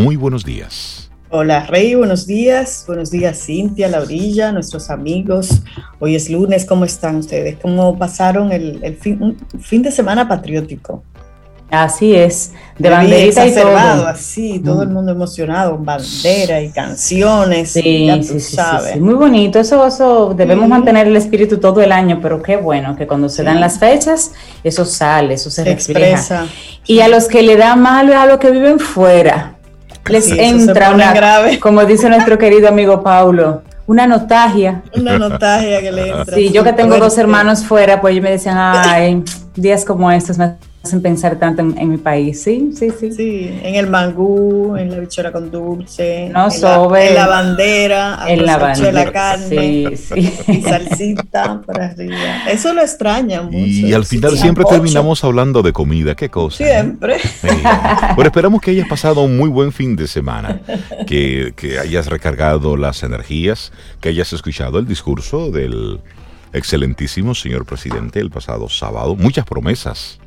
muy 0.00 0.16
buenos 0.16 0.44
días. 0.44 1.10
Hola 1.30 1.66
Rey, 1.66 1.94
buenos 1.94 2.26
días. 2.26 2.84
Buenos 2.86 3.10
días 3.10 3.44
Cintia, 3.44 3.88
Laurilla, 3.88 4.50
nuestros 4.50 4.90
amigos. 4.90 5.62
Hoy 6.00 6.16
es 6.16 6.28
lunes, 6.28 6.64
¿cómo 6.64 6.84
están 6.84 7.16
ustedes? 7.16 7.56
¿Cómo 7.60 7.96
pasaron 7.98 8.50
el, 8.50 8.96
fin, 9.00 9.22
un 9.22 9.60
fin 9.60 9.82
de 9.82 9.92
semana 9.92 10.26
patriótico? 10.26 11.04
Así 11.70 12.16
es, 12.16 12.52
de 12.80 12.90
banderita 12.90 13.46
y 13.46 13.54
todo. 13.54 13.76
así, 14.08 14.58
todo 14.58 14.82
el 14.82 14.88
mm. 14.88 14.92
mundo 14.92 15.12
emocionado, 15.12 15.78
bandera 15.78 16.60
y 16.60 16.70
canciones, 16.70 17.70
sí, 17.70 18.06
ya 18.06 18.20
tú 18.20 18.40
sabes. 18.40 19.00
Muy 19.00 19.14
bonito, 19.14 19.60
eso, 19.60 19.86
eso 19.86 20.34
debemos 20.34 20.68
mantener 20.68 21.06
el 21.06 21.14
espíritu 21.14 21.58
todo 21.58 21.80
el 21.80 21.92
año, 21.92 22.18
pero 22.20 22.42
qué 22.42 22.56
bueno 22.56 22.96
que 22.96 23.06
cuando 23.06 23.28
se 23.28 23.44
dan 23.44 23.60
las 23.60 23.78
fechas, 23.78 24.32
eso 24.64 24.84
sale, 24.84 25.34
eso 25.34 25.48
se, 25.48 25.70
Expresa. 25.70 26.48
Y 26.88 27.00
a 27.00 27.08
los 27.08 27.28
que 27.28 27.42
le 27.42 27.56
da 27.56 27.76
mal 27.76 28.12
a 28.12 28.26
los 28.26 28.38
que 28.38 28.50
viven 28.50 28.80
fuera, 28.80 29.59
les 30.06 30.30
entra 30.30 30.90
una, 30.90 31.12
grave. 31.12 31.58
como 31.60 31.84
dice 31.84 32.08
nuestro 32.08 32.38
querido 32.38 32.68
amigo 32.68 33.02
Paulo, 33.02 33.62
una 33.86 34.06
nostalgia. 34.06 34.82
Una 34.96 35.18
nostalgia 35.18 35.80
que 35.80 35.92
le 35.92 36.08
entra. 36.08 36.34
Sí, 36.34 36.50
yo 36.50 36.62
que 36.62 36.72
tengo 36.72 36.96
dos 36.98 37.18
hermanos 37.18 37.64
fuera, 37.64 38.00
pues 38.00 38.12
ellos 38.12 38.22
me 38.22 38.30
decían, 38.30 38.56
ay, 38.58 39.24
días 39.56 39.84
como 39.84 40.10
estos 40.10 40.38
me 40.38 40.54
hacen 40.82 41.02
pensar 41.02 41.38
tanto 41.38 41.60
en, 41.60 41.90
mi 41.90 41.98
país, 41.98 42.42
sí, 42.42 42.70
sí, 42.74 42.88
sí. 42.98 43.12
Sí, 43.12 43.60
en 43.62 43.74
el 43.74 43.86
mangú, 43.86 44.76
en 44.76 44.90
la 44.90 44.98
bichora 44.98 45.30
con 45.30 45.50
dulce, 45.50 46.30
no, 46.32 46.48
en, 46.50 46.60
la, 46.62 47.06
en 47.06 47.14
la 47.14 47.26
bandera, 47.26 48.24
en 48.26 48.46
la 48.46 48.56
bandera, 48.56 48.92
la 48.92 49.12
carne, 49.12 49.96
sí, 49.96 50.32
sí. 50.46 50.62
salsita 50.66 51.60
por 51.60 51.80
arriba. 51.80 52.48
Eso 52.50 52.72
lo 52.72 52.80
extraña 52.80 53.42
mucho. 53.42 53.58
Y 53.58 53.92
al 53.92 54.06
final 54.06 54.38
siempre 54.38 54.64
terminamos 54.64 55.22
hablando 55.22 55.62
de 55.62 55.72
comida, 55.72 56.14
qué 56.14 56.30
cosa. 56.30 56.56
Siempre. 56.64 57.18
Bueno, 58.14 58.28
esperamos 58.28 58.62
que 58.62 58.70
hayas 58.70 58.88
pasado 58.88 59.22
un 59.22 59.36
muy 59.36 59.50
buen 59.50 59.72
fin 59.72 59.96
de 59.96 60.08
semana, 60.08 60.62
que, 61.06 61.52
que 61.56 61.78
hayas 61.78 62.06
recargado 62.06 62.76
las 62.76 63.02
energías, 63.02 63.72
que 64.00 64.08
hayas 64.08 64.32
escuchado 64.32 64.78
el 64.78 64.86
discurso 64.86 65.50
del 65.50 66.00
excelentísimo 66.52 67.34
señor 67.34 67.66
presidente 67.66 68.18
el 68.18 68.30
pasado 68.30 68.68
sábado. 68.68 69.14
Muchas 69.14 69.44
promesas 69.44 70.18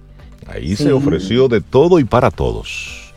Ahí 0.47 0.75
se 0.75 0.91
ofreció 0.91 1.47
de 1.47 1.61
todo 1.61 1.99
y 1.99 2.03
para 2.03 2.31
todos. 2.31 3.13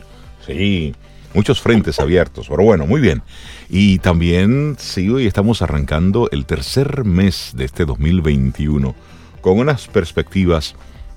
Sí, 0.46 0.94
muchos 1.34 1.60
frentes 1.60 2.00
abiertos, 2.00 2.46
pero 2.48 2.62
bueno, 2.62 2.86
muy 2.86 3.00
bien. 3.00 3.22
Y 3.68 3.98
también, 3.98 4.76
sí, 4.78 5.08
hoy 5.08 5.26
estamos 5.26 5.62
arrancando 5.62 6.28
el 6.30 6.46
tercer 6.46 7.04
mes 7.04 7.52
de 7.54 7.64
este 7.64 7.84
2021 7.84 8.94
con 9.40 9.58
unas 9.58 9.86
perspectivas 9.88 10.74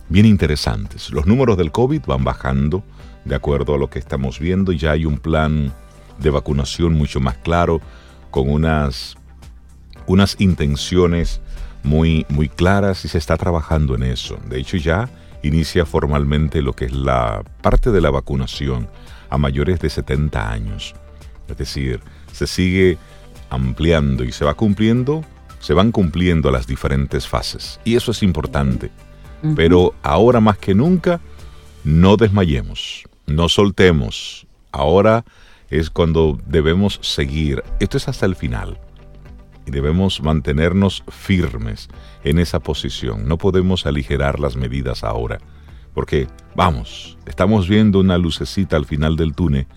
bien 0.10 0.26
interesantes. 0.26 1.12
Los 1.12 1.26
números 1.26 1.58
del 1.58 1.72
COVID 1.72 2.02
van 2.06 2.24
bajando 2.24 2.84
de 3.26 3.36
acuerdo 3.36 3.76
a 3.76 3.78
lo 3.78 3.90
que 3.90 4.00
estamos 4.00 4.40
viendo. 4.40 4.72
Ya 4.72 4.92
hay 4.92 5.06
un 5.06 5.20
plan 5.20 5.74
de 6.18 6.30
vacunación 6.30 6.94
mucho 6.94 7.20
más 7.20 7.38
claro, 7.38 7.82
con 8.32 8.50
unas, 8.50 9.16
unas 10.06 10.36
intenciones 10.40 11.42
muy, 11.84 12.26
muy 12.30 12.50
claras 12.50 13.06
y 13.06 13.08
se 13.08 13.18
está 13.18 13.38
trabajando 13.38 13.96
en 13.96 14.04
eso. 14.04 14.38
De 14.50 14.60
hecho, 14.60 14.78
ya 14.78 15.10
inicia 15.44 15.86
formalmente 15.86 16.62
lo 16.62 16.74
que 16.74 16.86
es 16.86 16.94
la 16.94 17.44
parte 17.62 17.92
de 17.92 18.02
la 18.02 18.10
vacunación 18.10 18.90
a 19.30 19.38
mayores 19.38 19.80
de 19.80 19.90
70 19.90 20.52
años. 20.52 20.96
Es 21.48 21.58
decir, 21.58 22.02
se 22.32 22.48
sigue 22.48 22.98
ampliando 23.50 24.24
y 24.24 24.32
se 24.32 24.46
va 24.46 24.54
cumpliendo, 24.54 25.24
se 25.60 25.74
van 25.74 25.92
cumpliendo 25.92 26.52
las 26.52 26.68
diferentes 26.68 27.28
fases. 27.28 27.80
Y 27.84 27.96
eso 27.96 28.12
es 28.12 28.24
importante. 28.24 28.92
Pero 29.56 29.96
ahora 30.04 30.42
más 30.42 30.58
que 30.58 30.76
nunca, 30.76 31.22
no 31.86 32.18
desmayemos, 32.18 33.06
no 33.26 33.48
soltemos. 33.48 34.48
Ahora 34.74 35.24
es 35.70 35.90
cuando 35.90 36.38
debemos 36.46 37.00
seguir. 37.02 37.64
Esto 37.80 37.96
es 37.96 38.10
hasta 38.10 38.26
el 38.26 38.36
final 38.36 38.78
y 39.70 39.72
debemos 39.72 40.24
mantenernos 40.24 41.04
firmes 41.10 41.90
en 42.24 42.40
esa 42.40 42.60
posición. 42.60 43.28
No 43.28 43.38
podemos 43.38 43.86
aligerar 43.86 44.40
las 44.40 44.56
medidas 44.56 45.04
ahora, 45.04 45.38
porque, 45.94 46.28
vamos, 46.56 47.20
estamos 47.28 47.70
viendo 47.70 48.00
una 48.00 48.18
lucecita 48.18 48.78
al 48.78 48.86
final 48.86 49.16
del 49.16 49.36
túnel, 49.36 49.68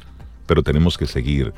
pero 0.46 0.62
tenemos 0.62 0.96
que 0.96 1.06
seguir, 1.06 1.52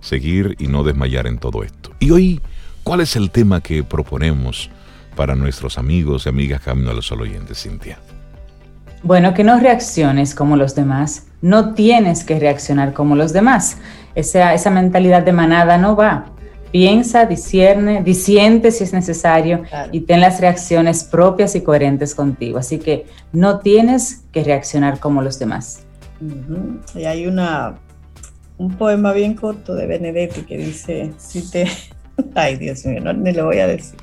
seguir 0.00 0.54
y 0.58 0.66
no 0.66 0.84
desmayar 0.84 1.26
en 1.26 1.38
todo 1.38 1.62
esto. 1.62 1.90
Y 1.98 2.10
hoy, 2.10 2.42
¿cuál 2.84 3.00
es 3.00 3.16
el 3.16 3.30
tema 3.30 3.62
que 3.62 3.82
proponemos 3.82 4.70
para 5.16 5.34
nuestros 5.34 5.78
amigos 5.78 6.26
y 6.26 6.28
amigas 6.28 6.60
Camino 6.60 6.90
a 6.90 6.94
los 6.94 7.06
Sol 7.06 7.22
Oyentes, 7.22 7.62
Cintia? 7.62 7.98
Bueno, 9.02 9.32
que 9.32 9.44
no 9.44 9.58
reacciones 9.58 10.34
como 10.34 10.56
los 10.56 10.74
demás. 10.74 11.26
No 11.40 11.72
tienes 11.72 12.24
que 12.24 12.38
reaccionar 12.38 12.92
como 12.92 13.16
los 13.16 13.32
demás. 13.32 13.78
Esa, 14.14 14.52
esa 14.52 14.70
mentalidad 14.70 15.22
de 15.22 15.32
manada 15.32 15.78
no 15.78 15.96
va 15.96 16.26
Piensa, 16.70 17.26
discierne, 17.26 18.02
disiente 18.02 18.70
si 18.70 18.84
es 18.84 18.92
necesario 18.92 19.62
y 19.92 20.00
ten 20.00 20.20
las 20.20 20.40
reacciones 20.40 21.04
propias 21.04 21.54
y 21.54 21.62
coherentes 21.62 22.14
contigo. 22.14 22.58
Así 22.58 22.78
que 22.78 23.06
no 23.32 23.60
tienes 23.60 24.24
que 24.32 24.44
reaccionar 24.44 25.00
como 25.00 25.22
los 25.22 25.38
demás. 25.38 25.80
Y 26.94 27.04
hay 27.04 27.26
una, 27.26 27.76
un 28.58 28.76
poema 28.76 29.12
bien 29.12 29.34
corto 29.34 29.74
de 29.74 29.86
Benedetti 29.86 30.42
que 30.42 30.58
dice, 30.58 31.12
si 31.16 31.48
te... 31.50 31.66
Ay, 32.34 32.56
Dios 32.56 32.84
mío, 32.84 33.00
no 33.00 33.12
ni 33.12 33.32
lo 33.32 33.46
voy 33.46 33.58
a 33.58 33.66
decir. 33.66 33.96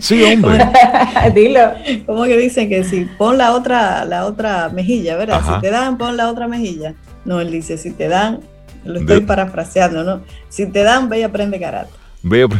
Sí, 0.00 0.24
hombre. 0.24 0.64
Dilo. 1.34 1.72
Como 2.06 2.24
que 2.24 2.36
dicen 2.36 2.68
que 2.68 2.84
si 2.84 3.04
pon 3.04 3.38
la 3.38 3.54
otra, 3.54 4.04
la 4.04 4.26
otra 4.26 4.68
mejilla, 4.70 5.16
¿verdad? 5.16 5.40
Si 5.46 5.60
te 5.60 5.70
dan, 5.70 5.98
pon 5.98 6.16
la 6.16 6.30
otra 6.30 6.48
mejilla. 6.48 6.94
No, 7.24 7.40
él 7.40 7.50
dice, 7.50 7.76
si 7.78 7.92
te 7.92 8.08
dan, 8.08 8.40
lo 8.84 9.00
estoy 9.00 9.20
parafraseando, 9.20 10.04
¿no? 10.04 10.22
Si 10.48 10.66
te 10.66 10.82
dan, 10.82 11.08
ve 11.08 11.20
y 11.20 11.22
aprende 11.22 11.60
karate. 11.60 11.99
Ve 12.22 12.48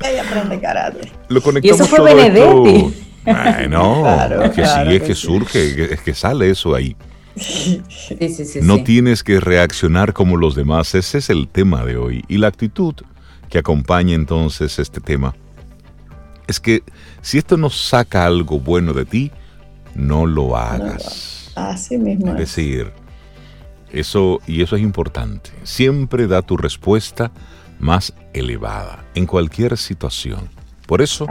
Ella 0.00 0.22
aprende 0.22 0.60
karate. 0.60 1.10
Lo 1.28 1.42
conectamos 1.42 1.80
y 1.80 1.82
eso 1.82 1.86
fue 1.86 2.14
Benedetti. 2.14 2.94
no, 3.68 4.24
es 4.44 4.52
que 4.52 4.64
sí, 4.64 4.94
es 4.94 5.02
que, 5.02 5.14
surge, 5.14 5.92
es 5.92 6.00
que 6.00 6.14
sale 6.14 6.50
eso 6.50 6.74
ahí. 6.74 6.96
Sí, 7.36 7.82
sí, 7.88 8.44
sí, 8.44 8.58
no 8.62 8.82
tienes 8.82 9.22
que 9.22 9.38
reaccionar 9.38 10.12
como 10.12 10.36
los 10.36 10.56
demás, 10.56 10.94
ese 10.94 11.18
es 11.18 11.30
el 11.30 11.48
tema 11.48 11.84
de 11.84 11.96
hoy. 11.96 12.24
Y 12.28 12.38
la 12.38 12.48
actitud 12.48 12.94
que 13.48 13.58
acompaña 13.58 14.14
entonces 14.14 14.78
este 14.78 15.00
tema 15.00 15.34
es 16.46 16.58
que 16.60 16.82
si 17.22 17.38
esto 17.38 17.56
no 17.56 17.70
saca 17.70 18.24
algo 18.26 18.58
bueno 18.58 18.92
de 18.92 19.04
ti, 19.04 19.30
no 19.94 20.26
lo 20.26 20.56
hagas. 20.56 21.52
así 21.54 21.98
mismo. 21.98 22.32
Es 22.32 22.38
decir, 22.38 22.92
eso, 23.92 24.40
y 24.46 24.62
eso 24.62 24.76
es 24.76 24.82
importante. 24.82 25.50
Siempre 25.64 26.26
da 26.26 26.42
tu 26.42 26.56
respuesta 26.56 27.30
más 27.78 28.12
elevada 28.32 29.04
en 29.14 29.26
cualquier 29.26 29.76
situación. 29.76 30.48
Por 30.86 31.02
eso, 31.02 31.26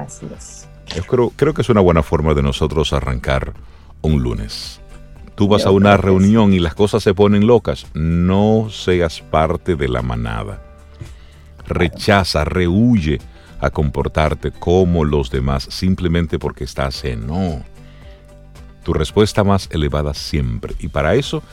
yo 0.96 1.04
creo, 1.04 1.32
creo 1.36 1.54
que 1.54 1.62
es 1.62 1.70
una 1.70 1.82
buena 1.82 2.04
forma 2.04 2.34
de 2.34 2.44
nosotros 2.44 2.94
arrancar 2.94 3.54
un 4.02 4.22
lunes. 4.22 4.80
Tú 5.36 5.48
vas 5.48 5.66
a 5.66 5.72
una 5.72 5.98
reunión 5.98 6.54
y 6.54 6.60
las 6.60 6.74
cosas 6.74 7.04
se 7.04 7.14
ponen 7.14 7.46
locas. 7.46 7.86
No 7.94 8.70
seas 8.72 9.22
parte 9.22 9.76
de 9.76 9.88
la 9.88 10.02
manada. 10.02 10.64
Rechaza, 11.68 12.44
rehuye 12.44 13.20
a 13.60 13.70
comportarte 13.70 14.52
como 14.52 15.04
los 15.04 15.30
demás 15.30 15.68
simplemente 15.70 16.40
porque 16.40 16.64
estás 16.64 17.04
en 17.04 17.28
no. 17.28 17.64
Tu 18.84 18.94
respuesta 18.94 19.44
más 19.44 19.70
elevada 19.72 20.14
siempre. 20.14 20.74
Y 20.80 20.88
para 20.88 21.16
eso 21.16 21.44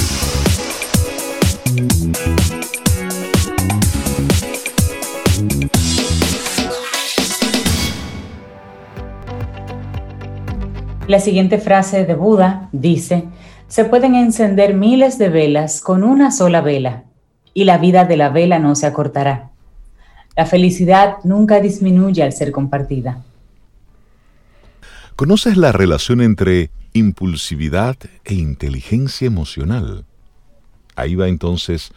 La 11.08 11.20
siguiente 11.20 11.58
frase 11.58 12.04
de 12.04 12.14
Buda 12.14 12.68
dice, 12.72 13.28
Se 13.68 13.84
pueden 13.84 14.16
encender 14.16 14.74
miles 14.74 15.18
de 15.18 15.28
velas 15.28 15.80
con 15.80 16.02
una 16.02 16.32
sola 16.32 16.60
vela 16.62 17.04
y 17.54 17.62
la 17.62 17.78
vida 17.78 18.04
de 18.04 18.16
la 18.16 18.28
vela 18.28 18.58
no 18.58 18.74
se 18.74 18.86
acortará. 18.86 19.50
La 20.34 20.46
felicidad 20.46 21.18
nunca 21.22 21.60
disminuye 21.60 22.24
al 22.24 22.32
ser 22.32 22.50
compartida. 22.50 23.22
¿Conoces 25.14 25.56
la 25.56 25.70
relación 25.70 26.20
entre 26.20 26.70
impulsividad 26.92 27.96
e 28.24 28.34
inteligencia 28.34 29.28
emocional? 29.28 30.04
Ahí 30.96 31.14
va 31.14 31.28
entonces 31.28 31.92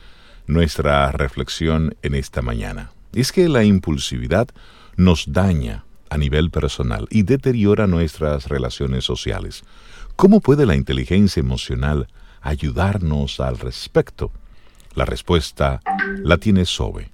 nuestra 0.45 1.11
reflexión 1.11 1.95
en 2.03 2.13
esta 2.13 2.43
mañana. 2.43 2.91
Es 3.13 3.31
que 3.31 3.49
la 3.49 3.63
impulsividad 3.63 4.49
nos 4.97 5.33
daña 5.33 5.83
a 6.09 6.17
nivel 6.17 6.51
personal 6.51 7.07
y 7.09 7.23
deteriora 7.23 7.87
nuestras 7.87 8.47
relaciones 8.47 9.05
sociales. 9.05 9.63
¿Cómo 10.15 10.41
puede 10.41 10.65
la 10.65 10.75
inteligencia 10.75 11.39
emocional 11.39 12.07
ayudarnos 12.41 13.39
al 13.39 13.57
respecto? 13.57 14.31
La 14.95 15.05
respuesta 15.05 15.81
la 16.23 16.37
tiene 16.37 16.65
Sobe. 16.65 17.09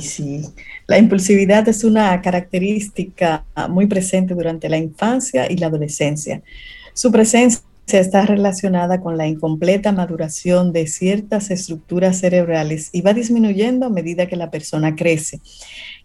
sí. 0.00 0.42
La 0.86 0.98
impulsividad 0.98 1.68
es 1.68 1.84
una 1.84 2.20
característica 2.20 3.44
muy 3.68 3.86
presente 3.86 4.34
durante 4.34 4.68
la 4.68 4.78
infancia 4.78 5.50
y 5.50 5.56
la 5.56 5.68
adolescencia. 5.68 6.42
Su 6.94 7.12
presencia 7.12 7.62
está 7.86 8.26
relacionada 8.26 9.00
con 9.00 9.16
la 9.16 9.28
incompleta 9.28 9.92
maduración 9.92 10.72
de 10.72 10.88
ciertas 10.88 11.50
estructuras 11.50 12.18
cerebrales 12.18 12.90
y 12.92 13.02
va 13.02 13.14
disminuyendo 13.14 13.86
a 13.86 13.90
medida 13.90 14.26
que 14.26 14.36
la 14.36 14.50
persona 14.50 14.96
crece. 14.96 15.40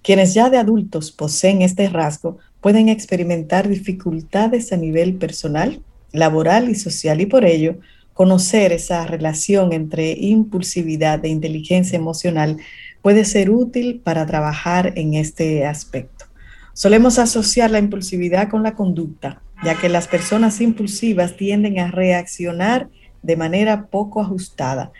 Quienes 0.03 0.33
ya 0.33 0.49
de 0.49 0.57
adultos 0.57 1.11
poseen 1.11 1.61
este 1.61 1.87
rasgo 1.89 2.37
pueden 2.59 2.89
experimentar 2.89 3.67
dificultades 3.67 4.73
a 4.73 4.77
nivel 4.77 5.15
personal, 5.15 5.81
laboral 6.11 6.69
y 6.69 6.75
social 6.75 7.21
y 7.21 7.25
por 7.25 7.45
ello 7.45 7.77
conocer 8.13 8.71
esa 8.71 9.05
relación 9.05 9.73
entre 9.73 10.11
impulsividad 10.11 11.23
e 11.23 11.29
inteligencia 11.29 11.95
emocional 11.97 12.57
puede 13.01 13.25
ser 13.25 13.49
útil 13.49 14.01
para 14.03 14.25
trabajar 14.25 14.93
en 14.95 15.13
este 15.13 15.65
aspecto. 15.65 16.25
Solemos 16.73 17.19
asociar 17.19 17.71
la 17.71 17.79
impulsividad 17.79 18.49
con 18.49 18.63
la 18.63 18.75
conducta, 18.75 19.41
ya 19.63 19.75
que 19.75 19.89
las 19.89 20.07
personas 20.07 20.61
impulsivas 20.61 21.35
tienden 21.35 21.79
a 21.79 21.91
reaccionar 21.91 22.89
de 23.21 23.35
manera 23.35 23.87
poco 23.87 24.21
ajustada, 24.21 24.91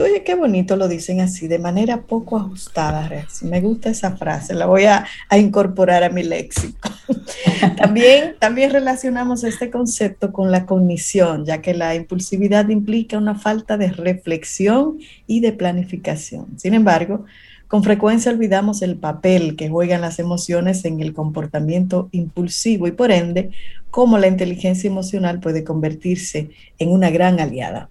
Oye, 0.00 0.22
qué 0.24 0.34
bonito 0.34 0.76
lo 0.76 0.88
dicen 0.88 1.20
así, 1.20 1.46
de 1.46 1.58
manera 1.58 2.02
poco 2.02 2.38
ajustada. 2.38 3.10
Me 3.42 3.60
gusta 3.60 3.90
esa 3.90 4.16
frase, 4.16 4.54
la 4.54 4.64
voy 4.64 4.84
a, 4.84 5.04
incorporar 5.36 6.04
a 6.04 6.08
mi 6.08 6.22
léxico. 6.22 6.88
también, 7.76 8.36
también 8.38 8.70
relacionamos 8.70 9.44
este 9.44 9.70
concepto 9.70 10.32
con 10.32 10.50
la 10.50 10.64
cognición, 10.64 11.44
ya 11.44 11.60
que 11.60 11.74
la 11.74 11.94
impulsividad 11.94 12.68
implica 12.70 13.18
una 13.18 13.34
falta 13.34 13.76
de 13.76 13.88
reflexión 13.92 14.98
y 15.26 15.40
de 15.40 15.52
planificación. 15.52 16.46
Sin 16.58 16.72
embargo, 16.72 17.26
con 17.68 17.84
frecuencia 17.84 18.32
olvidamos 18.32 18.80
el 18.80 18.96
papel 18.96 19.54
que 19.54 19.68
juegan 19.68 20.00
las 20.00 20.18
emociones 20.18 20.84
en 20.86 21.00
el 21.00 21.12
comportamiento 21.12 22.08
impulsivo 22.12 22.86
y 22.86 22.92
por 22.92 23.10
ende, 23.10 23.50
cómo 23.90 24.16
la 24.16 24.28
inteligencia 24.28 24.88
emocional 24.88 25.40
puede 25.40 25.62
convertirse 25.62 26.50
en 26.78 26.90
una 26.90 27.10
gran 27.10 27.38
aliada. 27.38 27.90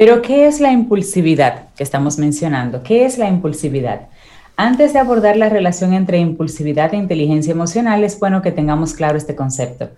Pero, 0.00 0.22
¿qué 0.22 0.46
es 0.46 0.60
la 0.60 0.72
impulsividad 0.72 1.74
que 1.76 1.82
estamos 1.82 2.16
mencionando? 2.16 2.82
¿Qué 2.82 3.04
es 3.04 3.18
la 3.18 3.28
impulsividad? 3.28 4.08
Antes 4.56 4.94
de 4.94 4.98
abordar 4.98 5.36
la 5.36 5.50
relación 5.50 5.92
entre 5.92 6.16
impulsividad 6.16 6.94
e 6.94 6.96
inteligencia 6.96 7.52
emocional, 7.52 8.02
es 8.02 8.18
bueno 8.18 8.40
que 8.40 8.50
tengamos 8.50 8.94
claro 8.94 9.18
este 9.18 9.36
concepto. 9.36 9.90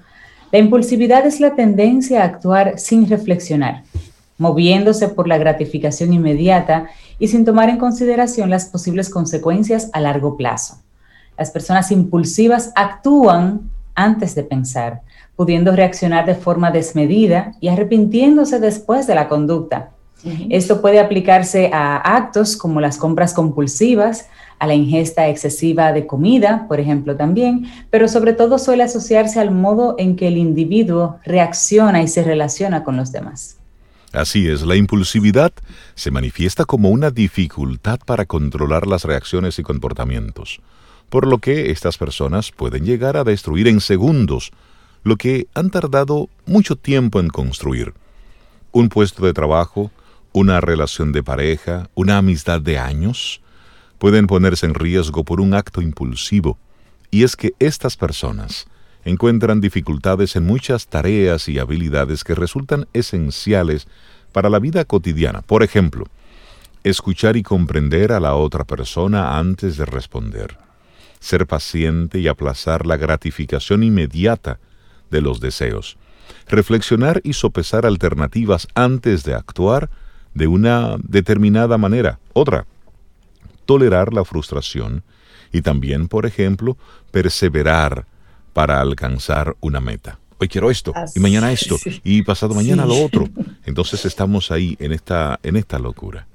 La 0.51 0.59
impulsividad 0.59 1.25
es 1.25 1.39
la 1.39 1.55
tendencia 1.55 2.21
a 2.21 2.25
actuar 2.25 2.81
sin 2.81 3.09
reflexionar, 3.09 3.85
moviéndose 4.39 5.07
por 5.07 5.29
la 5.29 5.39
gratificación 5.39 6.13
inmediata 6.13 6.89
y 7.21 7.29
sin 7.29 7.45
tomar 7.45 7.69
en 7.69 7.79
consideración 7.79 8.51
las 8.51 8.65
posibles 8.65 9.09
consecuencias 9.09 9.89
a 9.93 10.01
largo 10.01 10.37
plazo. 10.37 10.83
Las 11.39 11.53
personas 11.53 11.93
impulsivas 11.93 12.73
actúan 12.75 13.71
antes 13.95 14.35
de 14.35 14.43
pensar, 14.43 15.03
pudiendo 15.37 15.75
reaccionar 15.75 16.27
de 16.27 16.35
forma 16.35 16.71
desmedida 16.71 17.53
y 17.61 17.69
arrepintiéndose 17.69 18.61
después 18.61 19.07
de 19.07 19.15
la 19.15 19.29
conducta. 19.29 19.91
Esto 20.51 20.81
puede 20.81 21.01
aplicarse 21.01 21.71
a 21.73 21.97
actos 21.97 22.57
como 22.57 22.81
las 22.81 22.97
compras 22.97 23.35
compulsivas, 23.35 24.29
a 24.61 24.69
la 24.69 24.75
ingesta 24.75 25.29
excesiva 25.29 25.93
de 25.93 26.07
comida, 26.07 26.67
por 26.69 26.79
ejemplo, 26.79 27.17
también, 27.17 27.67
pero 27.91 28.07
sobre 28.07 28.33
todo 28.33 28.61
suele 28.61 28.85
asociarse 28.85 29.41
al 29.41 29.51
modo 29.51 29.97
en 29.99 30.15
que 30.15 30.29
el 30.29 30.37
individuo 30.37 31.19
reacciona 31.25 32.01
y 32.01 32.07
se 32.07 32.23
relaciona 32.23 32.85
con 32.85 32.97
los 32.97 33.11
demás. 33.11 33.57
Así 34.13 34.47
es, 34.47 34.63
la 34.63 34.77
impulsividad 34.77 35.53
se 35.97 36.13
manifiesta 36.13 36.65
como 36.65 36.91
una 36.91 37.11
dificultad 37.11 37.99
para 38.05 38.27
controlar 38.27 38.87
las 38.87 39.05
reacciones 39.05 39.59
y 39.59 39.65
comportamientos, 39.65 40.61
por 41.09 41.27
lo 41.27 41.39
que 41.39 41.73
estas 41.73 41.99
personas 41.99 42.53
pueden 42.53 42.85
llegar 42.85 43.17
a 43.17 43.25
destruir 43.25 43.67
en 43.67 43.81
segundos 43.81 44.53
lo 45.05 45.17
que 45.17 45.49
han 45.55 45.71
tardado 45.71 46.29
mucho 46.47 46.77
tiempo 46.77 47.21
en 47.21 47.29
construir. 47.29 47.95
Un 48.71 48.89
puesto 48.89 49.27
de 49.27 49.33
trabajo, 49.33 49.91
una 50.33 50.61
relación 50.61 51.13
de 51.13 51.23
pareja, 51.23 51.91
una 51.95 52.19
amistad 52.19 52.61
de 52.61 52.79
años, 52.79 53.41
pueden 53.99 54.27
ponerse 54.27 54.67
en 54.67 54.75
riesgo 54.75 55.25
por 55.25 55.41
un 55.41 55.55
acto 55.55 55.83
impulsivo. 55.83 56.59
Y 57.11 57.25
es 57.25 57.37
que 57.37 57.53
estas 57.59 57.97
personas 57.97 58.67
encuentran 59.05 59.61
dificultades 59.61 60.37
en 60.37 60.45
muchas 60.45 60.87
tareas 60.87 61.49
y 61.49 61.59
habilidades 61.59 62.25
que 62.25 62.35
resultan 62.35 62.87
esenciales 62.93 63.87
para 64.33 64.49
la 64.49 64.59
vida 64.59 64.85
cotidiana. 64.85 65.43
Por 65.43 65.63
ejemplo, 65.63 66.07
escuchar 66.85 67.37
y 67.37 67.43
comprender 67.43 68.13
a 68.13 68.21
la 68.21 68.35
otra 68.35 68.65
persona 68.65 69.39
antes 69.39 69.77
de 69.77 69.85
responder, 69.85 70.57
ser 71.21 71.47
paciente 71.47 72.19
y 72.19 72.29
aplazar 72.29 72.87
la 72.87 72.97
gratificación 72.97 73.83
inmediata 73.83 74.59
de 75.13 75.21
los 75.21 75.39
deseos, 75.39 75.97
reflexionar 76.49 77.21
y 77.23 77.35
sopesar 77.35 77.87
alternativas 77.87 78.67
antes 78.75 79.23
de 79.23 79.35
actuar 79.35 79.91
de 80.35 80.49
una 80.49 80.97
determinada 80.99 81.79
manera. 81.79 82.19
Otra, 82.33 82.67
tolerar 83.65 84.13
la 84.13 84.25
frustración 84.25 85.05
y 85.53 85.63
también, 85.63 86.09
por 86.09 86.27
ejemplo, 86.27 86.77
perseverar 87.13 88.07
para 88.53 88.81
alcanzar 88.81 89.55
una 89.61 89.81
meta. 89.81 90.19
Hoy 90.39 90.49
quiero 90.49 90.71
esto 90.71 90.93
y 91.15 91.21
mañana 91.21 91.53
esto 91.53 91.77
y 92.03 92.23
pasado 92.23 92.55
mañana 92.55 92.85
lo 92.85 93.01
otro. 93.05 93.29
Entonces 93.65 94.05
estamos 94.05 94.51
ahí 94.51 94.77
en 94.81 94.91
esta 94.93 95.39
en 95.45 95.55
esta 95.57 95.79
locura. 95.79 96.27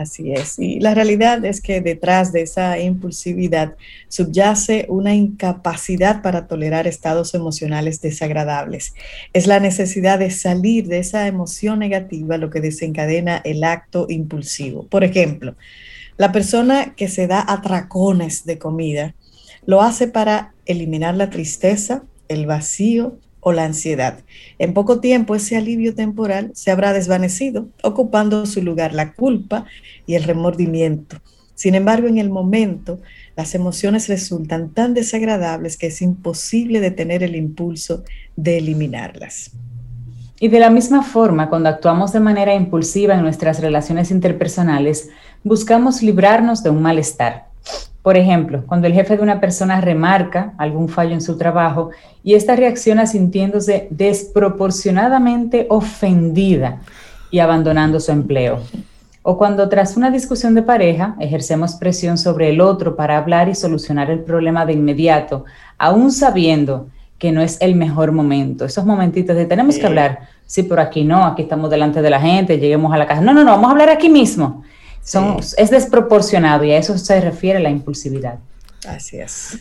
Así 0.00 0.32
es. 0.32 0.58
Y 0.58 0.80
la 0.80 0.94
realidad 0.94 1.44
es 1.44 1.60
que 1.60 1.82
detrás 1.82 2.32
de 2.32 2.40
esa 2.40 2.78
impulsividad 2.78 3.76
subyace 4.08 4.86
una 4.88 5.14
incapacidad 5.14 6.22
para 6.22 6.46
tolerar 6.46 6.86
estados 6.86 7.34
emocionales 7.34 8.00
desagradables. 8.00 8.94
Es 9.34 9.46
la 9.46 9.60
necesidad 9.60 10.18
de 10.18 10.30
salir 10.30 10.88
de 10.88 11.00
esa 11.00 11.26
emoción 11.26 11.80
negativa 11.80 12.38
lo 12.38 12.48
que 12.48 12.62
desencadena 12.62 13.42
el 13.44 13.62
acto 13.62 14.06
impulsivo. 14.08 14.86
Por 14.86 15.04
ejemplo, 15.04 15.54
la 16.16 16.32
persona 16.32 16.94
que 16.94 17.08
se 17.08 17.26
da 17.26 17.44
atracones 17.46 18.46
de 18.46 18.56
comida 18.56 19.14
lo 19.66 19.82
hace 19.82 20.08
para 20.08 20.54
eliminar 20.64 21.14
la 21.14 21.28
tristeza, 21.28 22.04
el 22.28 22.46
vacío, 22.46 23.18
o 23.40 23.52
la 23.52 23.64
ansiedad. 23.64 24.20
En 24.58 24.74
poco 24.74 25.00
tiempo 25.00 25.34
ese 25.34 25.56
alivio 25.56 25.94
temporal 25.94 26.50
se 26.54 26.70
habrá 26.70 26.92
desvanecido, 26.92 27.68
ocupando 27.82 28.46
su 28.46 28.62
lugar 28.62 28.94
la 28.94 29.12
culpa 29.12 29.66
y 30.06 30.14
el 30.14 30.24
remordimiento. 30.24 31.16
Sin 31.54 31.74
embargo, 31.74 32.08
en 32.08 32.16
el 32.16 32.30
momento, 32.30 33.00
las 33.36 33.54
emociones 33.54 34.08
resultan 34.08 34.70
tan 34.70 34.94
desagradables 34.94 35.76
que 35.76 35.88
es 35.88 36.00
imposible 36.00 36.80
detener 36.80 37.22
el 37.22 37.36
impulso 37.36 38.02
de 38.34 38.56
eliminarlas. 38.56 39.50
Y 40.40 40.48
de 40.48 40.58
la 40.58 40.70
misma 40.70 41.02
forma, 41.02 41.50
cuando 41.50 41.68
actuamos 41.68 42.14
de 42.14 42.20
manera 42.20 42.54
impulsiva 42.54 43.14
en 43.14 43.20
nuestras 43.20 43.60
relaciones 43.60 44.10
interpersonales, 44.10 45.10
buscamos 45.44 46.02
librarnos 46.02 46.62
de 46.62 46.70
un 46.70 46.80
malestar, 46.80 47.49
por 48.02 48.16
ejemplo, 48.16 48.64
cuando 48.66 48.86
el 48.86 48.94
jefe 48.94 49.16
de 49.16 49.22
una 49.22 49.40
persona 49.40 49.80
remarca 49.80 50.54
algún 50.56 50.88
fallo 50.88 51.12
en 51.12 51.20
su 51.20 51.36
trabajo 51.36 51.90
y 52.24 52.34
esta 52.34 52.56
reacciona 52.56 53.06
sintiéndose 53.06 53.88
desproporcionadamente 53.90 55.66
ofendida 55.68 56.80
y 57.30 57.40
abandonando 57.40 58.00
su 58.00 58.10
empleo. 58.10 58.60
O 59.22 59.36
cuando 59.36 59.68
tras 59.68 59.98
una 59.98 60.10
discusión 60.10 60.54
de 60.54 60.62
pareja 60.62 61.14
ejercemos 61.20 61.74
presión 61.74 62.16
sobre 62.16 62.48
el 62.48 62.62
otro 62.62 62.96
para 62.96 63.18
hablar 63.18 63.50
y 63.50 63.54
solucionar 63.54 64.10
el 64.10 64.20
problema 64.20 64.64
de 64.64 64.72
inmediato, 64.72 65.44
aún 65.76 66.10
sabiendo 66.10 66.88
que 67.18 67.32
no 67.32 67.42
es 67.42 67.60
el 67.60 67.74
mejor 67.74 68.12
momento. 68.12 68.64
Esos 68.64 68.86
momentitos 68.86 69.36
de 69.36 69.44
tenemos 69.44 69.78
que 69.78 69.86
hablar, 69.86 70.20
sí, 70.46 70.62
pero 70.62 70.80
aquí 70.80 71.04
no, 71.04 71.26
aquí 71.26 71.42
estamos 71.42 71.68
delante 71.68 72.00
de 72.00 72.08
la 72.08 72.18
gente, 72.18 72.58
lleguemos 72.58 72.94
a 72.94 72.96
la 72.96 73.06
casa. 73.06 73.20
No, 73.20 73.34
no, 73.34 73.44
no, 73.44 73.50
vamos 73.50 73.68
a 73.68 73.72
hablar 73.72 73.90
aquí 73.90 74.08
mismo. 74.08 74.64
Es 75.56 75.70
desproporcionado 75.70 76.64
y 76.64 76.72
a 76.72 76.78
eso 76.78 76.96
se 76.98 77.20
refiere 77.20 77.58
la 77.60 77.70
impulsividad. 77.70 78.38
Así 78.88 79.18
es. 79.18 79.58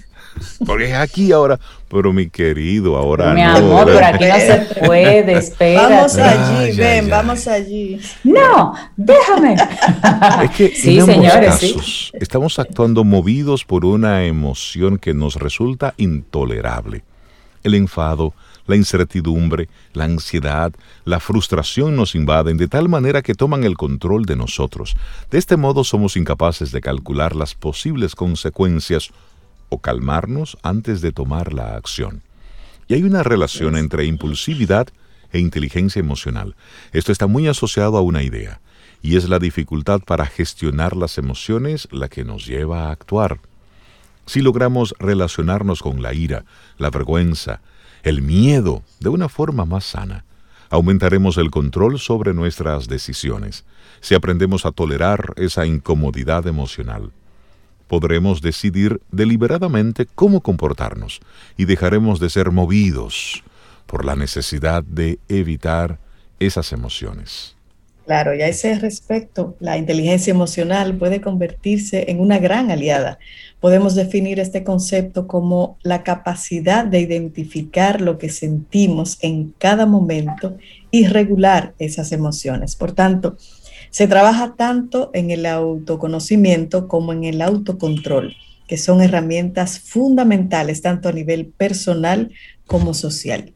Porque 0.66 0.86
es 0.86 0.94
aquí 0.94 1.32
ahora. 1.32 1.60
Pero 1.90 2.14
mi 2.14 2.30
querido, 2.30 2.96
ahora 2.96 3.34
Mi 3.34 3.42
no. 3.42 3.56
amor, 3.58 3.86
pero 3.86 4.06
aquí 4.06 4.26
no 4.26 4.36
se 4.36 4.76
puede, 4.86 5.34
espera. 5.34 5.90
Vamos 5.90 6.18
allí, 6.18 6.56
Ay, 6.70 6.78
ven, 6.78 7.06
ay, 7.06 7.10
vamos 7.10 7.48
allí. 7.48 8.00
No, 8.24 8.74
déjame. 8.96 9.56
Es 10.44 10.52
que 10.52 10.70
Sí, 10.76 10.96
en 10.96 11.02
ambos 11.02 11.16
señores, 11.16 11.56
sí. 11.56 11.74
casos 11.74 12.12
estamos 12.14 12.60
actuando 12.60 13.04
movidos 13.04 13.66
por 13.66 13.86
una 13.86 14.24
emoción 14.26 14.98
que 15.00 15.14
nos 15.14 15.36
resulta 15.36 15.96
intolerable. 15.98 17.04
El 17.64 17.74
enfado, 17.76 18.34
la 18.70 18.76
incertidumbre, 18.76 19.68
la 19.94 20.06
ansiedad, 20.06 20.72
la 21.04 21.20
frustración 21.20 21.96
nos 21.96 22.14
invaden 22.14 22.56
de 22.58 22.68
tal 22.68 22.88
manera 22.88 23.24
que 23.24 23.34
toman 23.34 23.64
el 23.64 23.76
control 23.76 24.26
de 24.26 24.36
nosotros. 24.36 24.96
De 25.32 25.40
este 25.40 25.58
modo 25.58 25.84
somos 25.84 26.16
incapaces 26.16 26.72
de 26.72 26.80
calcular 26.80 27.36
las 27.36 27.56
posibles 27.56 28.14
consecuencias 28.14 29.10
o 29.70 29.80
calmarnos 29.80 30.56
antes 30.62 31.02
de 31.02 31.12
tomar 31.12 31.52
la 31.52 31.76
acción. 31.76 32.22
Y 32.88 32.94
hay 32.94 33.04
una 33.04 33.24
relación 33.24 33.76
entre 33.76 34.06
impulsividad 34.06 34.88
e 35.32 35.40
inteligencia 35.40 36.00
emocional. 36.00 36.56
Esto 36.94 37.12
está 37.12 37.26
muy 37.26 37.48
asociado 37.48 37.98
a 37.98 38.02
una 38.02 38.22
idea, 38.22 38.62
y 39.02 39.18
es 39.18 39.30
la 39.30 39.40
dificultad 39.40 40.02
para 40.02 40.28
gestionar 40.28 40.96
las 40.96 41.18
emociones 41.18 41.88
la 41.92 42.08
que 42.08 42.24
nos 42.24 42.46
lleva 42.46 42.84
a 42.84 42.92
actuar. 42.92 43.40
Si 44.28 44.42
logramos 44.42 44.94
relacionarnos 45.00 45.82
con 45.82 46.04
la 46.04 46.14
ira, 46.14 46.46
la 46.78 46.92
vergüenza, 46.92 47.62
el 48.04 48.22
miedo 48.22 48.84
de 49.00 49.10
una 49.10 49.30
forma 49.30 49.66
más 49.66 49.86
sana, 49.86 50.26
aumentaremos 50.70 51.38
el 51.38 51.52
control 51.52 52.00
sobre 52.00 52.34
nuestras 52.34 52.88
decisiones. 52.88 53.66
Si 54.02 54.16
aprendemos 54.16 54.66
a 54.66 54.72
tolerar 54.72 55.34
esa 55.36 55.66
incomodidad 55.66 56.48
emocional, 56.48 57.12
podremos 57.88 58.42
decidir 58.42 59.02
deliberadamente 59.12 60.06
cómo 60.06 60.42
comportarnos 60.42 61.20
y 61.58 61.66
dejaremos 61.66 62.20
de 62.20 62.30
ser 62.30 62.52
movidos 62.52 63.44
por 63.88 64.06
la 64.06 64.16
necesidad 64.16 64.84
de 64.84 65.20
evitar 65.28 66.00
esas 66.40 66.72
emociones. 66.72 67.56
Claro, 68.10 68.34
y 68.34 68.42
a 68.42 68.48
ese 68.48 68.74
respecto, 68.74 69.56
la 69.60 69.78
inteligencia 69.78 70.32
emocional 70.32 70.98
puede 70.98 71.22
convertirse 71.22 72.10
en 72.10 72.20
una 72.20 72.40
gran 72.40 72.72
aliada. 72.72 73.20
Podemos 73.60 73.94
definir 73.94 74.40
este 74.40 74.64
concepto 74.64 75.28
como 75.28 75.78
la 75.84 76.02
capacidad 76.02 76.86
de 76.86 77.02
identificar 77.02 78.02
lo 78.02 78.18
que 78.18 78.30
sentimos 78.30 79.20
en 79.22 79.54
cada 79.60 79.86
momento 79.86 80.58
y 80.90 81.06
regular 81.06 81.76
esas 81.78 82.12
emociones. 82.12 82.76
Por 82.76 82.94
tanto, 82.94 83.38
se 83.92 84.08
trabaja 84.08 84.56
tanto 84.58 85.12
en 85.14 85.30
el 85.30 85.46
autoconocimiento 85.46 86.88
como 86.88 87.14
en 87.14 87.26
el 87.26 87.44
autocontrol, 87.44 88.34
que 88.66 88.78
son 88.78 89.04
herramientas 89.04 89.78
fundamentales 89.82 90.82
tanto 90.82 91.10
a 91.10 91.14
nivel 91.14 91.46
personal 91.46 92.32
como 92.66 92.96
social. 92.96 93.54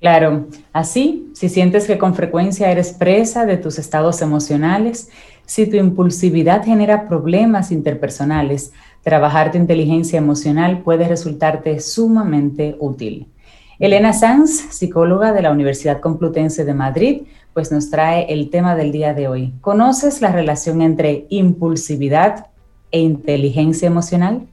Claro, 0.00 0.46
así, 0.72 1.30
si 1.34 1.48
sientes 1.48 1.86
que 1.86 1.96
con 1.96 2.14
frecuencia 2.14 2.70
eres 2.70 2.92
presa 2.92 3.46
de 3.46 3.56
tus 3.56 3.78
estados 3.78 4.20
emocionales, 4.20 5.08
si 5.46 5.66
tu 5.66 5.76
impulsividad 5.76 6.64
genera 6.64 7.08
problemas 7.08 7.72
interpersonales, 7.72 8.72
trabajar 9.02 9.52
tu 9.52 9.58
inteligencia 9.58 10.18
emocional 10.18 10.82
puede 10.82 11.08
resultarte 11.08 11.80
sumamente 11.80 12.76
útil. 12.78 13.28
Elena 13.78 14.12
Sanz, 14.12 14.50
psicóloga 14.70 15.32
de 15.32 15.42
la 15.42 15.50
Universidad 15.50 16.00
Complutense 16.00 16.64
de 16.64 16.74
Madrid, 16.74 17.22
pues 17.54 17.72
nos 17.72 17.88
trae 17.88 18.26
el 18.32 18.50
tema 18.50 18.74
del 18.74 18.92
día 18.92 19.14
de 19.14 19.28
hoy. 19.28 19.54
¿Conoces 19.60 20.20
la 20.20 20.32
relación 20.32 20.82
entre 20.82 21.26
impulsividad 21.30 22.48
e 22.90 23.00
inteligencia 23.00 23.86
emocional? 23.86 24.46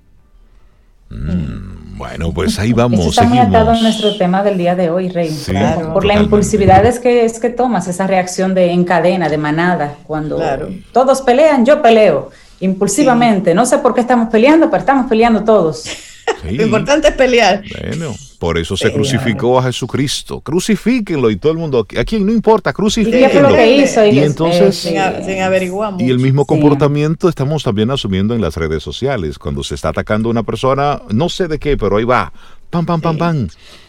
Mm, 1.14 1.98
bueno, 1.98 2.32
pues 2.34 2.58
ahí 2.60 2.70
Eso 2.70 2.78
vamos, 2.78 3.06
está 3.08 3.24
muy 3.24 3.38
atado 3.38 3.72
a 3.72 3.80
nuestro 3.80 4.16
tema 4.18 4.44
del 4.44 4.58
día 4.58 4.76
de 4.76 4.90
hoy, 4.90 5.10
Rey. 5.10 5.30
Sí, 5.30 5.52
Claro, 5.52 5.94
por 5.94 6.06
la 6.06 6.16
impulsividad 6.16 6.86
es 6.86 7.00
que, 7.00 7.24
es 7.26 7.40
que 7.40 7.50
tomas 7.50 7.88
esa 7.88 8.08
reacción 8.08 8.54
de 8.54 8.72
en 8.72 8.84
cadena, 8.84 9.30
de 9.30 9.38
manada, 9.38 9.96
cuando 10.06 10.38
Claro. 10.38 10.70
todos 10.92 11.22
pelean, 11.22 11.66
yo 11.66 11.82
peleo, 11.82 12.32
impulsivamente. 12.60 13.54
No 13.54 13.66
sé 13.66 13.78
por 13.78 13.94
qué 13.94 14.02
estamos 14.02 14.30
peleando, 14.30 14.70
pero 14.70 14.80
estamos 14.80 15.08
peleando 15.08 15.44
todos. 15.44 15.84
Sí, 15.84 16.52
Lo 16.56 16.64
importante 16.64 17.10
es 17.10 17.14
pelear. 17.16 17.62
Bueno, 17.82 18.16
por 18.44 18.58
eso 18.58 18.76
se 18.76 18.92
crucificó 18.92 19.58
a 19.58 19.64
Jesucristo. 19.64 20.42
Crucifíquenlo 20.42 21.30
y 21.32 21.38
todo 21.38 21.54
el 21.54 21.58
mundo, 21.58 21.88
a 21.98 22.04
quien 22.04 22.26
no 22.26 22.32
importa, 22.34 22.72
¿Y 22.72 22.74
qué 22.74 22.76
fue 22.76 23.42
lo 23.42 23.48
crucifíquenlo. 23.48 23.64
hizo? 23.84 24.06
Y 24.06 24.20
es- 24.20 24.26
entonces- 24.26 24.76
Sin, 24.76 24.98
a- 24.98 25.22
sin 25.24 25.42
averiguar 25.42 25.94
mucho. 25.94 26.04
Y 26.04 26.10
el 26.10 26.20
mismo 26.20 26.42
Sí. 26.42 26.48
comportamiento 26.48 27.30
estamos 27.30 27.64
también 27.64 27.90
asumiendo 27.90 28.36
en 28.36 28.42
las 28.42 28.58
redes 28.58 28.84
sociales. 28.84 29.40
Cuando 29.40 29.64
se 29.64 29.76
está 29.76 29.90
atacando 29.90 30.28
a 30.28 30.32
una 30.32 30.44
persona, 30.44 31.02
no 31.10 31.30
sé 31.30 31.48
de 31.48 31.58
qué, 31.58 31.78
pero 31.78 31.96
ahí 31.96 32.04
va. 32.04 32.34
Pam, 32.70 32.86
pam, 32.86 33.00
pam, 33.00 33.14
Sí. 33.14 33.20
pam. 33.20 33.48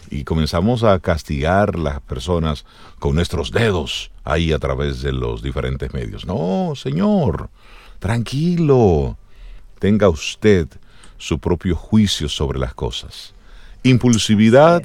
Y 0.09 0.23
comenzamos 0.23 0.83
a 0.85 0.99
castigar 0.99 1.77
las 1.77 1.99
personas 1.99 2.63
con 2.99 3.13
nuestros 3.15 3.51
dedos 3.51 4.09
ahí 4.23 4.53
a 4.53 4.59
través 4.59 5.01
de 5.01 5.11
los 5.11 5.41
diferentes 5.43 5.93
medios. 5.93 6.25
No, 6.25 6.71
señor, 6.77 7.49
tranquilo. 7.99 9.17
Tenga 9.79 10.07
usted 10.07 10.69
su 11.17 11.39
propio 11.39 11.75
juicio 11.75 12.29
sobre 12.29 12.57
las 12.57 12.73
cosas. 12.73 13.34
Impulsividad 13.85 14.81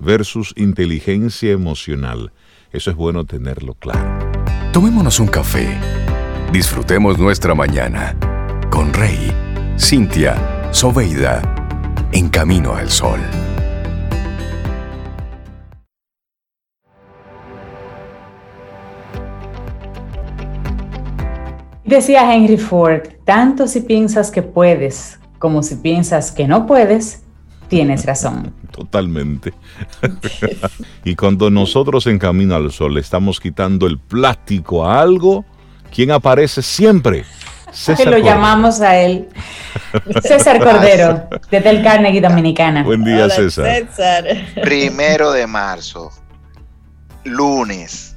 versus 0.00 0.52
inteligencia 0.56 1.52
emocional. 1.52 2.32
Eso 2.72 2.90
es 2.90 2.96
bueno 2.96 3.24
tenerlo 3.24 3.74
claro. 3.74 4.18
Tomémonos 4.72 5.20
un 5.20 5.28
café. 5.28 5.78
Disfrutemos 6.52 7.16
nuestra 7.16 7.54
mañana 7.54 8.16
con 8.68 8.92
Rey, 8.92 9.30
Cintia, 9.78 10.68
Soveida, 10.72 11.40
en 12.10 12.28
camino 12.28 12.74
al 12.74 12.90
sol. 12.90 13.20
Decía 21.84 22.34
Henry 22.34 22.56
Ford, 22.56 23.02
tanto 23.24 23.68
si 23.68 23.82
piensas 23.82 24.32
que 24.32 24.42
puedes 24.42 25.20
como 25.38 25.62
si 25.62 25.76
piensas 25.76 26.32
que 26.32 26.48
no 26.48 26.66
puedes, 26.66 27.22
tienes 27.70 28.04
razón. 28.04 28.52
Totalmente. 28.70 29.54
y 31.04 31.14
cuando 31.16 31.48
nosotros 31.50 32.06
en 32.06 32.18
Camino 32.18 32.54
al 32.54 32.70
Sol 32.72 32.94
le 32.94 33.00
estamos 33.00 33.40
quitando 33.40 33.86
el 33.86 33.98
plástico 33.98 34.84
a 34.86 35.00
algo, 35.00 35.44
¿quién 35.94 36.10
aparece 36.10 36.60
siempre? 36.60 37.24
Que 37.70 37.76
César 37.76 38.06
lo 38.06 38.12
Cordero. 38.14 38.26
llamamos 38.34 38.80
a 38.80 38.96
él 38.98 39.28
César 40.24 40.58
Cordero, 40.64 41.28
desde 41.52 41.70
el 41.70 41.84
Carnegie 41.84 42.20
Dominicana. 42.20 42.82
Buen 42.82 43.04
día, 43.04 43.26
Hola, 43.26 43.34
César. 43.36 43.64
César. 43.86 44.24
Primero 44.60 45.30
de 45.30 45.46
marzo, 45.46 46.10
lunes, 47.22 48.16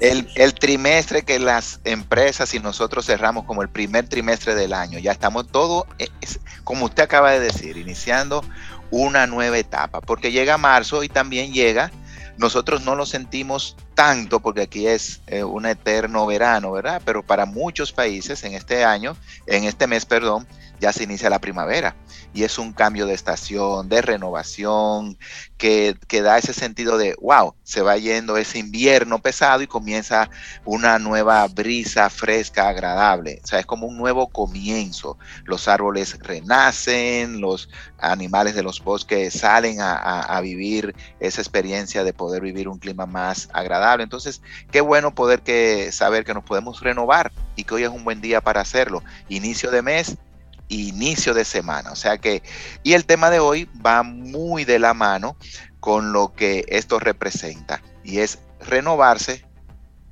el, 0.00 0.28
el 0.34 0.52
trimestre 0.52 1.22
que 1.22 1.38
las 1.38 1.80
empresas 1.84 2.52
y 2.52 2.58
nosotros 2.58 3.06
cerramos 3.06 3.44
como 3.46 3.62
el 3.62 3.70
primer 3.70 4.06
trimestre 4.06 4.54
del 4.54 4.74
año. 4.74 4.98
Ya 4.98 5.12
estamos 5.12 5.46
todo, 5.50 5.86
eh, 5.98 6.08
es- 6.20 6.40
como 6.62 6.84
usted 6.84 7.04
acaba 7.04 7.30
de 7.32 7.40
decir, 7.40 7.78
iniciando 7.78 8.44
una 8.90 9.26
nueva 9.26 9.58
etapa, 9.58 10.00
porque 10.00 10.32
llega 10.32 10.58
marzo 10.58 11.02
y 11.02 11.08
también 11.08 11.52
llega, 11.52 11.90
nosotros 12.36 12.82
no 12.84 12.96
lo 12.96 13.06
sentimos 13.06 13.76
tanto 13.94 14.40
porque 14.40 14.62
aquí 14.62 14.86
es 14.86 15.22
eh, 15.26 15.44
un 15.44 15.66
eterno 15.66 16.26
verano, 16.26 16.72
¿verdad? 16.72 17.00
Pero 17.04 17.22
para 17.22 17.46
muchos 17.46 17.92
países 17.92 18.42
en 18.44 18.54
este 18.54 18.84
año, 18.84 19.16
en 19.46 19.64
este 19.64 19.86
mes, 19.86 20.04
perdón, 20.04 20.46
ya 20.84 20.92
se 20.92 21.04
inicia 21.04 21.30
la 21.30 21.38
primavera 21.40 21.96
y 22.32 22.42
es 22.44 22.58
un 22.58 22.72
cambio 22.74 23.06
de 23.06 23.14
estación, 23.14 23.88
de 23.88 24.02
renovación, 24.02 25.16
que, 25.56 25.96
que 26.08 26.20
da 26.20 26.36
ese 26.36 26.52
sentido 26.52 26.98
de, 26.98 27.14
wow, 27.20 27.54
se 27.62 27.80
va 27.80 27.96
yendo 27.96 28.36
ese 28.36 28.58
invierno 28.58 29.18
pesado 29.20 29.62
y 29.62 29.66
comienza 29.66 30.28
una 30.64 30.98
nueva 30.98 31.46
brisa 31.48 32.10
fresca, 32.10 32.68
agradable. 32.68 33.40
O 33.42 33.46
sea, 33.46 33.60
es 33.60 33.66
como 33.66 33.86
un 33.86 33.96
nuevo 33.96 34.28
comienzo. 34.28 35.16
Los 35.44 35.68
árboles 35.68 36.18
renacen, 36.20 37.40
los 37.40 37.68
animales 37.98 38.54
de 38.54 38.62
los 38.62 38.82
bosques 38.82 39.32
salen 39.32 39.80
a, 39.80 39.94
a- 40.20 40.40
vivir 40.44 40.94
esa 41.20 41.40
experiencia 41.40 42.04
de 42.04 42.12
poder 42.12 42.42
vivir 42.42 42.68
un 42.68 42.78
clima 42.78 43.06
más 43.06 43.48
agradable. 43.52 44.04
Entonces, 44.04 44.42
qué 44.70 44.82
bueno 44.82 45.14
poder 45.14 45.40
que, 45.42 45.90
saber 45.92 46.24
que 46.24 46.34
nos 46.34 46.44
podemos 46.44 46.80
renovar 46.80 47.32
y 47.56 47.64
que 47.64 47.74
hoy 47.74 47.84
es 47.84 47.88
un 47.88 48.04
buen 48.04 48.20
día 48.20 48.42
para 48.42 48.60
hacerlo. 48.60 49.02
Inicio 49.28 49.70
de 49.70 49.80
mes, 49.82 50.18
inicio 50.68 51.34
de 51.34 51.44
semana. 51.44 51.92
O 51.92 51.96
sea 51.96 52.18
que, 52.18 52.42
y 52.82 52.92
el 52.94 53.04
tema 53.04 53.30
de 53.30 53.38
hoy 53.40 53.68
va 53.84 54.02
muy 54.02 54.64
de 54.64 54.78
la 54.78 54.94
mano 54.94 55.36
con 55.80 56.12
lo 56.12 56.32
que 56.34 56.64
esto 56.68 56.98
representa 56.98 57.82
y 58.02 58.18
es 58.18 58.38
renovarse 58.60 59.44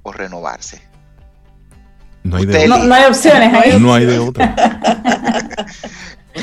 o 0.02 0.12
renovarse. 0.12 0.82
No 2.24 2.36
hay 2.36 2.46
de 2.46 2.52
Usted- 2.54 2.68
No, 2.68 2.74
otra. 2.76 2.86
no 2.86 2.94
hay 2.94 3.04
opciones 3.04 3.54
ahí. 3.54 3.80
No 3.80 3.94
hay 3.94 4.06
de 4.06 4.18
otra. 4.18 4.54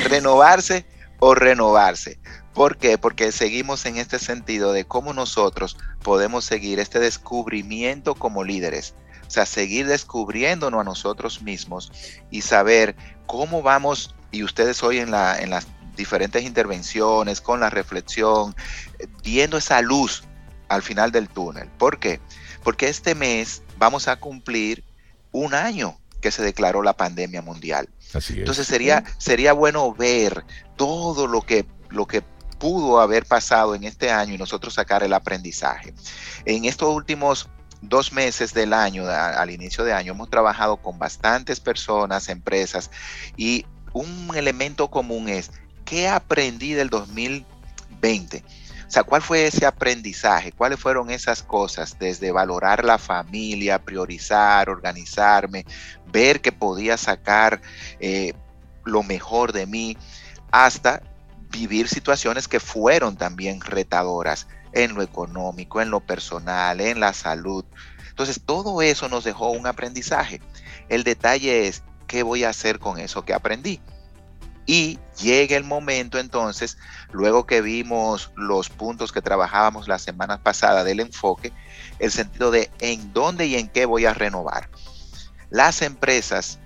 renovarse 0.08 0.84
o 1.18 1.34
renovarse. 1.34 2.18
¿Por 2.54 2.76
qué? 2.76 2.98
Porque 2.98 3.32
seguimos 3.32 3.86
en 3.86 3.96
este 3.96 4.18
sentido 4.18 4.72
de 4.72 4.84
cómo 4.84 5.12
nosotros 5.12 5.76
podemos 6.02 6.44
seguir 6.44 6.80
este 6.80 6.98
descubrimiento 6.98 8.14
como 8.14 8.44
líderes. 8.44 8.94
O 9.30 9.32
sea, 9.32 9.46
seguir 9.46 9.86
descubriéndonos 9.86 10.80
a 10.80 10.82
nosotros 10.82 11.40
mismos 11.40 11.92
y 12.32 12.40
saber 12.40 12.96
cómo 13.26 13.62
vamos, 13.62 14.12
y 14.32 14.42
ustedes 14.42 14.82
hoy 14.82 14.98
en, 14.98 15.12
la, 15.12 15.38
en 15.40 15.50
las 15.50 15.68
diferentes 15.94 16.42
intervenciones, 16.42 17.40
con 17.40 17.60
la 17.60 17.70
reflexión, 17.70 18.56
viendo 19.22 19.56
esa 19.56 19.82
luz 19.82 20.24
al 20.68 20.82
final 20.82 21.12
del 21.12 21.28
túnel. 21.28 21.68
¿Por 21.78 22.00
qué? 22.00 22.20
Porque 22.64 22.88
este 22.88 23.14
mes 23.14 23.62
vamos 23.78 24.08
a 24.08 24.16
cumplir 24.16 24.82
un 25.30 25.54
año 25.54 25.96
que 26.20 26.32
se 26.32 26.42
declaró 26.42 26.82
la 26.82 26.96
pandemia 26.96 27.40
mundial. 27.40 27.88
Entonces 28.30 28.66
sería, 28.66 29.04
sería 29.18 29.52
bueno 29.52 29.94
ver 29.94 30.44
todo 30.74 31.28
lo 31.28 31.42
que, 31.42 31.66
lo 31.88 32.06
que 32.08 32.22
pudo 32.58 32.98
haber 32.98 33.26
pasado 33.26 33.76
en 33.76 33.84
este 33.84 34.10
año 34.10 34.34
y 34.34 34.38
nosotros 34.38 34.74
sacar 34.74 35.04
el 35.04 35.12
aprendizaje. 35.12 35.94
En 36.46 36.64
estos 36.64 36.92
últimos 36.92 37.48
dos 37.82 38.12
meses 38.12 38.52
del 38.52 38.72
año, 38.72 39.06
al 39.06 39.50
inicio 39.50 39.84
de 39.84 39.92
año, 39.92 40.12
hemos 40.12 40.30
trabajado 40.30 40.76
con 40.76 40.98
bastantes 40.98 41.60
personas, 41.60 42.28
empresas, 42.28 42.90
y 43.36 43.66
un 43.92 44.30
elemento 44.34 44.88
común 44.88 45.28
es, 45.28 45.50
¿qué 45.84 46.08
aprendí 46.08 46.72
del 46.72 46.90
2020? 46.90 48.44
O 48.86 48.92
sea, 48.92 49.04
¿cuál 49.04 49.22
fue 49.22 49.46
ese 49.46 49.66
aprendizaje? 49.66 50.50
¿Cuáles 50.50 50.80
fueron 50.80 51.10
esas 51.10 51.44
cosas? 51.44 51.96
Desde 51.98 52.32
valorar 52.32 52.84
la 52.84 52.98
familia, 52.98 53.78
priorizar, 53.78 54.68
organizarme, 54.68 55.64
ver 56.10 56.40
que 56.40 56.50
podía 56.50 56.96
sacar 56.96 57.60
eh, 58.00 58.34
lo 58.84 59.04
mejor 59.04 59.52
de 59.52 59.66
mí, 59.66 59.96
hasta 60.50 61.02
vivir 61.50 61.88
situaciones 61.88 62.48
que 62.48 62.60
fueron 62.60 63.16
también 63.16 63.60
retadoras 63.60 64.48
en 64.72 64.94
lo 64.94 65.02
económico, 65.02 65.80
en 65.80 65.90
lo 65.90 66.00
personal, 66.00 66.80
en 66.80 67.00
la 67.00 67.12
salud. 67.12 67.64
Entonces, 68.08 68.40
todo 68.44 68.82
eso 68.82 69.08
nos 69.08 69.24
dejó 69.24 69.50
un 69.50 69.66
aprendizaje. 69.66 70.40
El 70.88 71.04
detalle 71.04 71.66
es, 71.68 71.82
¿qué 72.06 72.22
voy 72.22 72.44
a 72.44 72.50
hacer 72.50 72.78
con 72.78 72.98
eso 72.98 73.24
que 73.24 73.34
aprendí? 73.34 73.80
Y 74.66 74.98
llega 75.20 75.56
el 75.56 75.64
momento 75.64 76.18
entonces, 76.18 76.78
luego 77.12 77.46
que 77.46 77.60
vimos 77.60 78.30
los 78.36 78.68
puntos 78.68 79.10
que 79.10 79.22
trabajábamos 79.22 79.88
la 79.88 79.98
semana 79.98 80.42
pasada 80.42 80.84
del 80.84 81.00
enfoque, 81.00 81.52
el 81.98 82.12
sentido 82.12 82.50
de 82.50 82.70
en 82.80 83.12
dónde 83.12 83.46
y 83.46 83.56
en 83.56 83.68
qué 83.68 83.84
voy 83.86 84.06
a 84.06 84.14
renovar. 84.14 84.70
Las 85.50 85.82
empresas, 85.82 86.60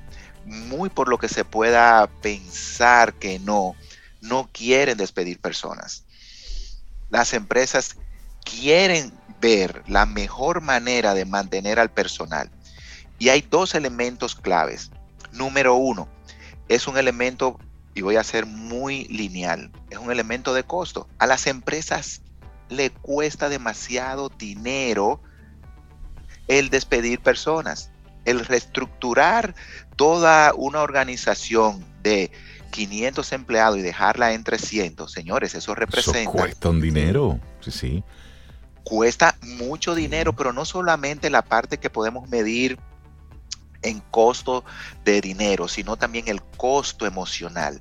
muy 0.45 0.91
por 0.91 1.09
lo 1.09 1.19
que 1.19 1.29
se 1.29 1.45
pueda 1.45 2.07
pensar 2.21 3.15
que 3.15 3.39
no, 3.39 3.75
no 4.21 4.51
quieren 4.53 4.99
despedir 4.99 5.41
personas. 5.41 6.04
Las 7.11 7.33
empresas 7.35 7.97
quieren 8.45 9.13
ver 9.41 9.83
la 9.87 10.07
mejor 10.07 10.61
manera 10.61 11.15
de 11.15 11.25
mantener 11.25 11.79
al 11.79 11.91
personal. 11.91 12.51
Y 13.19 13.29
hay 13.29 13.43
dos 13.43 13.75
elementos 13.75 14.35
claves. 14.35 14.91
Número 15.33 15.75
uno, 15.75 16.09
es 16.69 16.87
un 16.87 16.97
elemento 16.97 17.59
y 17.95 18.03
voy 18.03 18.17
a 18.17 18.25
ser 18.25 18.47
muy 18.47 19.05
lineal, 19.05 19.71
es 19.91 19.99
un 19.99 20.11
elemento 20.11 20.53
de 20.53 20.65
costo. 20.65 21.09
A 21.19 21.27
las 21.27 21.47
empresas 21.47 22.23
le 22.69 22.91
cuesta 22.91 23.49
demasiado 23.49 24.29
dinero 24.31 25.21
el 26.49 26.71
despedir 26.71 27.21
personas, 27.21 27.91
el 28.25 28.45
reestructurar 28.45 29.55
toda 29.97 30.53
una 30.55 30.83
organización 30.83 31.85
de 32.03 32.33
500 32.75 33.31
empleados 33.31 33.79
y 33.79 33.83
dejarla 33.83 34.33
en 34.33 34.43
300, 34.43 35.11
señores, 35.11 35.55
eso 35.55 35.77
representa... 35.77 36.23
Eso 36.23 36.33
cuesta 36.33 36.71
un 36.71 36.81
dinero, 36.81 37.39
sí, 37.61 37.71
sí. 37.71 38.05
Cuesta 38.83 39.37
mucho 39.43 39.95
dinero, 39.95 40.35
pero 40.35 40.53
no 40.53 40.65
solamente 40.65 41.31
la 41.31 41.43
parte 41.43 41.79
que 41.79 41.89
podemos 41.89 42.29
medir 42.29 42.81
en 43.83 44.01
costo 44.11 44.65
de 45.05 45.21
dinero, 45.21 45.69
sino 45.69 45.97
también 45.97 46.27
el 46.27 46.43
costo 46.43 47.07
emocional. 47.07 47.81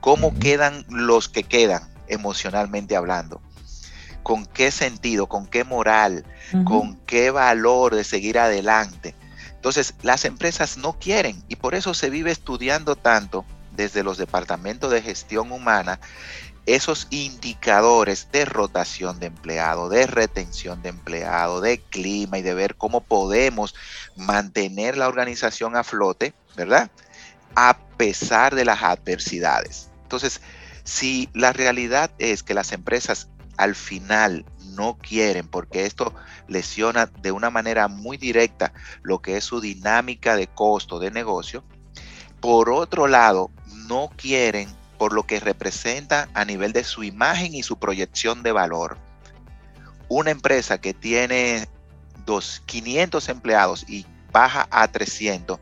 ¿Cómo 0.00 0.36
quedan 0.40 0.84
los 0.88 1.28
que 1.28 1.44
quedan 1.44 1.94
emocionalmente 2.08 2.96
hablando? 2.96 3.40
¿Con 4.24 4.44
qué 4.46 4.72
sentido? 4.72 5.28
¿Con 5.28 5.46
qué 5.46 5.62
moral? 5.62 6.24
¿Con 6.64 6.96
qué 7.06 7.30
valor 7.30 7.94
de 7.94 8.02
seguir 8.02 8.40
adelante? 8.40 9.14
Entonces, 9.54 9.94
las 10.02 10.24
empresas 10.24 10.78
no 10.78 10.94
quieren 10.94 11.44
y 11.46 11.54
por 11.54 11.76
eso 11.76 11.94
se 11.94 12.10
vive 12.10 12.32
estudiando 12.32 12.96
tanto 12.96 13.44
desde 13.76 14.02
los 14.02 14.18
departamentos 14.18 14.90
de 14.90 15.02
gestión 15.02 15.52
humana 15.52 16.00
esos 16.66 17.08
indicadores 17.10 18.28
de 18.30 18.44
rotación 18.44 19.18
de 19.18 19.26
empleado, 19.26 19.88
de 19.88 20.06
retención 20.06 20.80
de 20.82 20.90
empleado, 20.90 21.60
de 21.60 21.80
clima 21.80 22.38
y 22.38 22.42
de 22.42 22.54
ver 22.54 22.76
cómo 22.76 23.00
podemos 23.00 23.74
mantener 24.16 24.96
la 24.96 25.08
organización 25.08 25.76
a 25.76 25.82
flote, 25.82 26.34
¿verdad? 26.56 26.90
A 27.56 27.78
pesar 27.96 28.54
de 28.54 28.64
las 28.64 28.82
adversidades. 28.82 29.90
Entonces, 30.04 30.40
si 30.84 31.28
la 31.34 31.52
realidad 31.52 32.12
es 32.18 32.42
que 32.42 32.54
las 32.54 32.72
empresas 32.72 33.28
al 33.56 33.74
final 33.74 34.44
no 34.74 34.96
quieren, 34.98 35.48
porque 35.48 35.84
esto 35.84 36.14
lesiona 36.46 37.06
de 37.06 37.32
una 37.32 37.50
manera 37.50 37.88
muy 37.88 38.16
directa 38.16 38.72
lo 39.02 39.20
que 39.20 39.36
es 39.36 39.44
su 39.44 39.60
dinámica 39.60 40.36
de 40.36 40.46
costo 40.46 40.98
de 40.98 41.10
negocio, 41.10 41.64
por 42.40 42.70
otro 42.70 43.06
lado, 43.06 43.50
no 43.92 44.10
quieren 44.16 44.74
por 44.96 45.12
lo 45.12 45.24
que 45.24 45.38
representa 45.38 46.30
a 46.32 46.46
nivel 46.46 46.72
de 46.72 46.82
su 46.82 47.04
imagen 47.04 47.54
y 47.54 47.62
su 47.62 47.78
proyección 47.78 48.42
de 48.42 48.50
valor. 48.50 48.96
Una 50.08 50.30
empresa 50.30 50.80
que 50.80 50.94
tiene 50.94 51.68
dos, 52.24 52.62
500 52.64 53.28
empleados 53.28 53.84
y 53.86 54.06
baja 54.32 54.66
a 54.70 54.88
300 54.88 55.60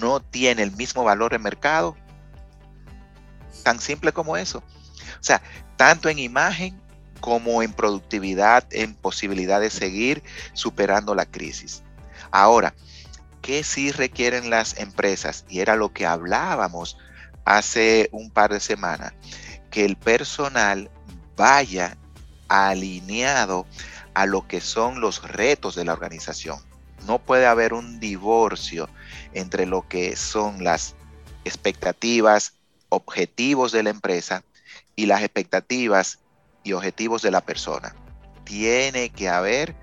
no 0.00 0.20
tiene 0.20 0.62
el 0.62 0.72
mismo 0.72 1.04
valor 1.04 1.32
de 1.32 1.38
mercado. 1.38 1.94
Tan 3.64 3.80
simple 3.80 4.12
como 4.12 4.38
eso. 4.38 4.60
O 5.20 5.22
sea, 5.22 5.42
tanto 5.76 6.08
en 6.08 6.18
imagen 6.18 6.80
como 7.20 7.62
en 7.62 7.74
productividad, 7.74 8.64
en 8.70 8.94
posibilidad 8.94 9.60
de 9.60 9.68
seguir 9.68 10.22
superando 10.54 11.14
la 11.14 11.26
crisis. 11.26 11.82
Ahora, 12.30 12.72
¿qué 13.42 13.62
sí 13.62 13.92
requieren 13.92 14.48
las 14.48 14.78
empresas? 14.78 15.44
Y 15.50 15.60
era 15.60 15.76
lo 15.76 15.92
que 15.92 16.06
hablábamos 16.06 16.96
hace 17.48 18.10
un 18.12 18.30
par 18.30 18.52
de 18.52 18.60
semanas, 18.60 19.14
que 19.70 19.86
el 19.86 19.96
personal 19.96 20.90
vaya 21.34 21.96
alineado 22.48 23.66
a 24.12 24.26
lo 24.26 24.46
que 24.46 24.60
son 24.60 25.00
los 25.00 25.22
retos 25.22 25.74
de 25.74 25.86
la 25.86 25.94
organización. 25.94 26.58
No 27.06 27.18
puede 27.18 27.46
haber 27.46 27.72
un 27.72 28.00
divorcio 28.00 28.90
entre 29.32 29.64
lo 29.64 29.88
que 29.88 30.14
son 30.14 30.62
las 30.62 30.94
expectativas, 31.46 32.52
objetivos 32.90 33.72
de 33.72 33.82
la 33.82 33.90
empresa 33.90 34.44
y 34.94 35.06
las 35.06 35.22
expectativas 35.22 36.18
y 36.64 36.74
objetivos 36.74 37.22
de 37.22 37.30
la 37.30 37.40
persona. 37.40 37.94
Tiene 38.44 39.08
que 39.08 39.30
haber 39.30 39.74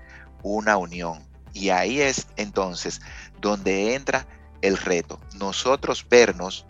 una 0.44 0.76
unión. 0.76 1.26
Y 1.52 1.70
ahí 1.70 2.00
es 2.00 2.28
entonces 2.36 3.00
donde 3.40 3.96
entra 3.96 4.24
el 4.62 4.76
reto. 4.76 5.18
Nosotros 5.34 6.06
vernos 6.08 6.64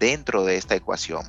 dentro 0.00 0.44
de 0.44 0.56
esta 0.56 0.74
ecuación. 0.74 1.24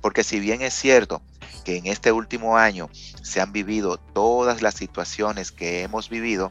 Porque 0.00 0.24
si 0.24 0.40
bien 0.40 0.62
es 0.62 0.72
cierto 0.72 1.20
que 1.64 1.76
en 1.76 1.86
este 1.86 2.10
último 2.10 2.56
año 2.56 2.88
se 3.22 3.40
han 3.42 3.52
vivido 3.52 3.98
todas 3.98 4.62
las 4.62 4.74
situaciones 4.74 5.52
que 5.52 5.82
hemos 5.82 6.08
vivido, 6.08 6.50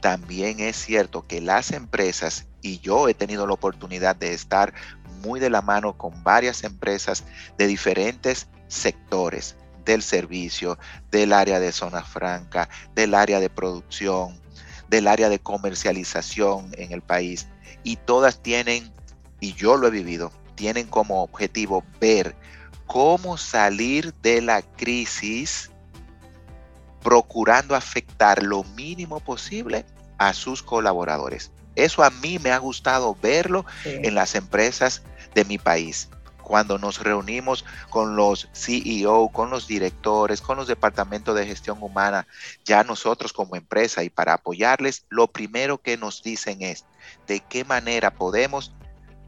también 0.00 0.58
es 0.58 0.76
cierto 0.76 1.26
que 1.26 1.40
las 1.40 1.70
empresas, 1.70 2.46
y 2.62 2.80
yo 2.80 3.08
he 3.08 3.14
tenido 3.14 3.46
la 3.46 3.52
oportunidad 3.52 4.16
de 4.16 4.32
estar 4.32 4.72
muy 5.22 5.38
de 5.38 5.50
la 5.50 5.62
mano 5.62 5.96
con 5.96 6.24
varias 6.24 6.64
empresas 6.64 7.24
de 7.58 7.66
diferentes 7.66 8.48
sectores, 8.66 9.56
del 9.84 10.02
servicio, 10.02 10.78
del 11.10 11.32
área 11.32 11.60
de 11.60 11.72
zona 11.72 12.02
franca, 12.02 12.68
del 12.94 13.14
área 13.14 13.38
de 13.38 13.50
producción, 13.50 14.40
del 14.88 15.06
área 15.06 15.28
de 15.28 15.38
comercialización 15.38 16.70
en 16.76 16.92
el 16.92 17.02
país, 17.02 17.46
y 17.84 17.96
todas 17.96 18.42
tienen, 18.42 18.92
y 19.40 19.54
yo 19.54 19.76
lo 19.76 19.86
he 19.86 19.90
vivido, 19.90 20.32
tienen 20.62 20.86
como 20.86 21.24
objetivo 21.24 21.82
ver 22.00 22.36
cómo 22.86 23.36
salir 23.36 24.14
de 24.22 24.40
la 24.40 24.62
crisis 24.62 25.72
procurando 27.02 27.74
afectar 27.74 28.44
lo 28.44 28.62
mínimo 28.62 29.18
posible 29.18 29.84
a 30.18 30.32
sus 30.32 30.62
colaboradores. 30.62 31.50
Eso 31.74 32.04
a 32.04 32.10
mí 32.10 32.38
me 32.38 32.52
ha 32.52 32.58
gustado 32.58 33.16
verlo 33.20 33.66
en 33.84 34.14
las 34.14 34.36
empresas 34.36 35.02
de 35.34 35.44
mi 35.44 35.58
país. 35.58 36.08
Cuando 36.44 36.78
nos 36.78 37.02
reunimos 37.02 37.64
con 37.90 38.14
los 38.14 38.48
CEO, 38.54 39.30
con 39.30 39.50
los 39.50 39.66
directores, 39.66 40.40
con 40.40 40.58
los 40.58 40.68
departamentos 40.68 41.34
de 41.34 41.44
gestión 41.44 41.78
humana, 41.82 42.28
ya 42.64 42.84
nosotros 42.84 43.32
como 43.32 43.56
empresa 43.56 44.04
y 44.04 44.10
para 44.10 44.34
apoyarles, 44.34 45.06
lo 45.08 45.26
primero 45.26 45.78
que 45.78 45.96
nos 45.96 46.22
dicen 46.22 46.62
es 46.62 46.84
de 47.26 47.40
qué 47.40 47.64
manera 47.64 48.14
podemos 48.14 48.72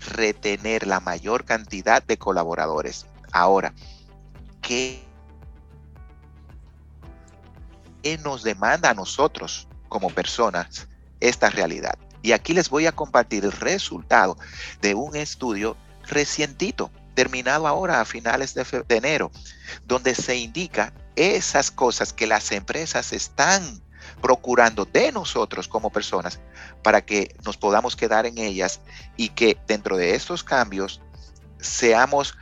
retener 0.07 0.87
la 0.87 1.01
mayor 1.01 1.45
cantidad 1.45 2.03
de 2.03 2.17
colaboradores. 2.19 3.07
Ahora, 3.33 3.75
¿qué 4.61 5.05
nos 8.23 8.43
demanda 8.43 8.91
a 8.91 8.95
nosotros 8.95 9.69
como 9.89 10.11
personas 10.11 10.89
esta 11.21 11.51
realidad? 11.51 11.99
Y 12.23 12.33
aquí 12.33 12.55
les 12.55 12.71
voy 12.71 12.87
a 12.87 12.93
compartir 12.93 13.45
el 13.45 13.53
resultado 13.53 14.39
de 14.81 14.95
un 14.95 15.15
estudio 15.17 15.77
recientito 16.07 16.91
terminado 17.15 17.67
ahora 17.67 18.01
a 18.01 18.05
finales 18.05 18.55
de, 18.55 18.65
de 18.87 18.97
enero, 18.97 19.31
donde 19.87 20.15
se 20.15 20.37
indica 20.37 20.93
esas 21.17 21.71
cosas 21.71 22.13
que 22.13 22.27
las 22.27 22.51
empresas 22.53 23.13
están 23.13 23.84
procurando 24.25 24.87
de 24.87 25.13
nosotros 25.13 25.69
como 25.69 25.91
personas 25.91 26.41
para 26.83 27.03
que 27.03 27.37
nos 27.45 27.59
podamos 27.59 27.95
quedar 27.95 28.25
en 28.25 28.39
ellas 28.39 28.81
y 29.19 29.29
que 29.29 29.59
dentro 29.69 29.99
de 29.99 30.15
estos 30.15 30.43
cambios 30.43 31.03
seamos, 31.61 32.35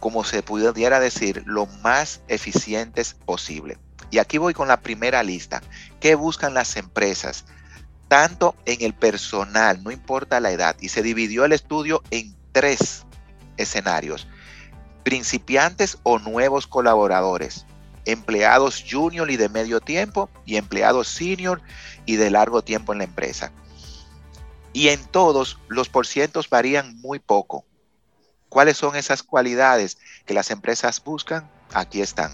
como 0.00 0.24
se 0.24 0.42
pudiera 0.42 0.98
decir, 0.98 1.44
lo 1.46 1.66
más 1.66 2.22
eficientes 2.26 3.14
posible. 3.14 3.78
Y 4.10 4.18
aquí 4.18 4.36
voy 4.38 4.52
con 4.52 4.66
la 4.66 4.80
primera 4.80 5.22
lista. 5.22 5.62
¿Qué 6.00 6.16
buscan 6.16 6.54
las 6.54 6.74
empresas? 6.74 7.44
Tanto 8.08 8.56
en 8.64 8.82
el 8.82 8.92
personal, 8.92 9.80
no 9.84 9.92
importa 9.92 10.40
la 10.40 10.50
edad, 10.50 10.74
y 10.80 10.88
se 10.88 11.04
dividió 11.04 11.44
el 11.44 11.52
estudio 11.52 12.02
en 12.10 12.34
tres 12.50 13.06
escenarios. 13.58 14.26
Principiantes 15.04 15.98
o 16.02 16.18
nuevos 16.18 16.66
colaboradores, 16.66 17.64
empleados 18.04 18.84
junior 18.88 19.30
y 19.30 19.36
de 19.36 19.48
medio 19.48 19.80
tiempo 19.80 20.30
y 20.44 20.56
empleados 20.56 21.08
senior 21.08 21.62
y 22.06 22.16
de 22.16 22.30
largo 22.30 22.62
tiempo 22.62 22.92
en 22.92 22.98
la 22.98 23.04
empresa. 23.04 23.52
Y 24.72 24.88
en 24.88 25.04
todos 25.04 25.58
los 25.68 25.88
porcientos 25.88 26.48
varían 26.48 26.96
muy 27.00 27.18
poco. 27.18 27.64
¿Cuáles 28.48 28.76
son 28.76 28.96
esas 28.96 29.22
cualidades 29.22 29.98
que 30.26 30.34
las 30.34 30.50
empresas 30.50 31.02
buscan? 31.02 31.50
Aquí 31.72 32.00
están. 32.00 32.32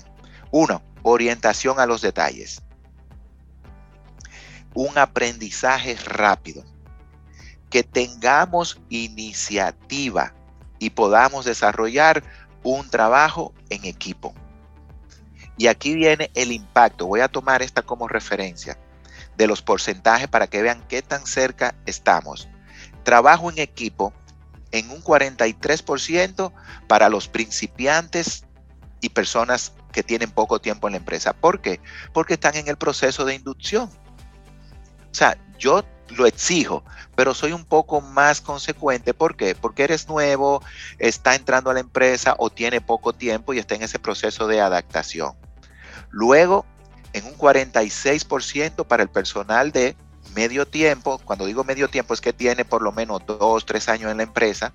Uno, 0.51 0.83
orientación 1.03 1.81
a 1.81 1.87
los 1.87 2.01
detalles. 2.01 2.63
Un 4.75 4.99
aprendizaje 4.99 5.97
rápido. 5.97 6.65
Que 7.71 7.83
tengamos 7.83 8.81
iniciativa 8.89 10.35
y 10.79 10.91
podamos 10.91 11.45
desarrollar 11.45 12.23
un 12.63 12.89
trabajo 12.89 13.53
en 13.69 13.85
equipo. 13.85 14.35
Y 15.59 15.67
aquí 15.67 15.95
viene 15.95 16.31
el 16.35 16.53
impacto. 16.53 17.07
Voy 17.07 17.21
a 17.21 17.29
tomar 17.29 17.63
esta 17.63 17.83
como 17.83 18.09
referencia 18.09 18.79
de 19.37 19.47
los 19.47 19.61
porcentajes 19.61 20.29
para 20.29 20.47
que 20.47 20.63
vean 20.63 20.85
qué 20.89 21.03
tan 21.03 21.27
cerca 21.27 21.75
estamos. 21.85 22.49
Trabajo 23.03 23.51
en 23.51 23.59
equipo 23.59 24.13
en 24.71 24.91
un 24.91 25.03
43% 25.03 26.53
para 26.87 27.09
los 27.09 27.29
principiantes 27.29 28.45
y 29.01 29.11
personas 29.11 29.73
que 29.93 30.03
tienen 30.03 30.31
poco 30.31 30.61
tiempo 30.61 30.89
en 30.89 30.93
la 30.93 30.99
empresa. 30.99 31.33
¿Por 31.33 31.61
qué? 31.61 31.81
Porque 32.13 32.35
están 32.35 32.57
en 32.57 32.69
el 32.69 32.77
proceso 32.77 33.25
de 33.25 33.35
inducción. 33.35 33.91
O 35.11 35.15
sea, 35.15 35.39
yo 35.59 35.85
lo 36.17 36.27
exijo, 36.27 36.85
pero 37.15 37.35
soy 37.35 37.53
un 37.53 37.65
poco 37.65 38.01
más 38.01 38.41
consecuente. 38.41 39.15
¿Por 39.15 39.37
qué? 39.37 39.55
Porque 39.55 39.85
eres 39.85 40.09
nuevo, 40.09 40.63
está 40.99 41.35
entrando 41.35 41.71
a 41.71 41.75
la 41.75 41.81
empresa 41.81 42.35
o 42.39 42.51
tiene 42.51 42.81
poco 42.81 43.13
tiempo 43.13 43.55
y 43.55 43.59
está 43.59 43.75
en 43.75 43.83
ese 43.83 43.99
proceso 43.99 44.47
de 44.47 44.61
adaptación. 44.61 45.35
Luego, 46.11 46.65
en 47.13 47.25
un 47.27 47.37
46% 47.37 48.87
para 48.87 49.03
el 49.03 49.09
personal 49.09 49.73
de 49.73 49.97
medio 50.35 50.67
tiempo, 50.67 51.19
cuando 51.25 51.47
digo 51.47 51.65
medio 51.65 51.89
tiempo 51.89 52.15
es 52.15 52.21
que 52.21 52.33
tiene 52.33 52.65
por 52.65 52.83
lo 52.83 52.93
menos 52.93 53.23
dos, 53.27 53.67
tres 53.67 53.89
años 53.89 54.11
en 54.11 54.19
la 54.19 54.23
empresa, 54.23 54.73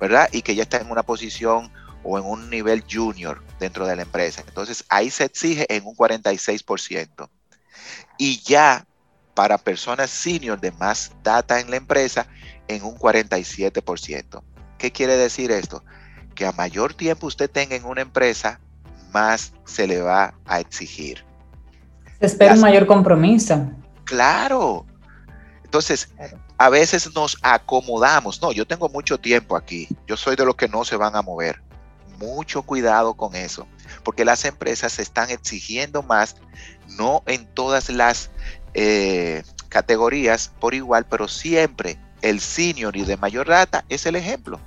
¿verdad? 0.00 0.28
Y 0.32 0.42
que 0.42 0.54
ya 0.54 0.62
está 0.62 0.78
en 0.78 0.90
una 0.90 1.02
posición 1.02 1.72
o 2.02 2.18
en 2.18 2.24
un 2.24 2.50
nivel 2.50 2.84
junior 2.90 3.42
dentro 3.58 3.86
de 3.86 3.96
la 3.96 4.02
empresa. 4.02 4.44
Entonces 4.46 4.84
ahí 4.88 5.10
se 5.10 5.24
exige 5.24 5.66
en 5.74 5.86
un 5.86 5.96
46%. 5.96 7.28
Y 8.18 8.40
ya 8.42 8.86
para 9.34 9.58
personas 9.58 10.10
senior 10.10 10.60
de 10.60 10.70
más 10.72 11.12
data 11.22 11.60
en 11.60 11.70
la 11.70 11.76
empresa 11.76 12.26
en 12.68 12.84
un 12.84 12.96
47%. 12.96 14.42
¿Qué 14.78 14.92
quiere 14.92 15.16
decir 15.16 15.50
esto? 15.50 15.84
Que 16.34 16.46
a 16.46 16.52
mayor 16.52 16.94
tiempo 16.94 17.26
usted 17.26 17.50
tenga 17.50 17.74
en 17.74 17.84
una 17.84 18.02
empresa, 18.02 18.60
más 19.14 19.52
se 19.64 19.86
le 19.86 20.02
va 20.02 20.34
a 20.44 20.60
exigir. 20.60 21.24
Se 22.20 22.26
espera 22.26 22.54
un 22.54 22.60
mayor 22.60 22.86
compromiso. 22.86 23.70
Claro. 24.04 24.84
Entonces, 25.64 26.10
a 26.58 26.68
veces 26.68 27.14
nos 27.14 27.38
acomodamos. 27.42 28.42
No, 28.42 28.52
yo 28.52 28.66
tengo 28.66 28.88
mucho 28.88 29.18
tiempo 29.18 29.56
aquí. 29.56 29.88
Yo 30.06 30.16
soy 30.16 30.36
de 30.36 30.44
los 30.44 30.56
que 30.56 30.68
no 30.68 30.84
se 30.84 30.96
van 30.96 31.16
a 31.16 31.22
mover 31.22 31.62
mucho 32.18 32.62
cuidado 32.62 33.14
con 33.14 33.34
eso, 33.34 33.66
porque 34.02 34.24
las 34.24 34.44
empresas 34.44 34.92
se 34.92 35.02
están 35.02 35.30
exigiendo 35.30 36.02
más, 36.02 36.36
no 36.96 37.22
en 37.26 37.46
todas 37.46 37.90
las 37.90 38.30
eh, 38.74 39.42
categorías 39.68 40.52
por 40.60 40.74
igual, 40.74 41.06
pero 41.06 41.26
siempre 41.26 41.98
el 42.22 42.40
senior 42.40 42.96
y 42.96 43.04
de 43.04 43.16
mayor 43.16 43.48
data 43.48 43.84
es 43.88 44.06
el 44.06 44.16
ejemplo. 44.16 44.60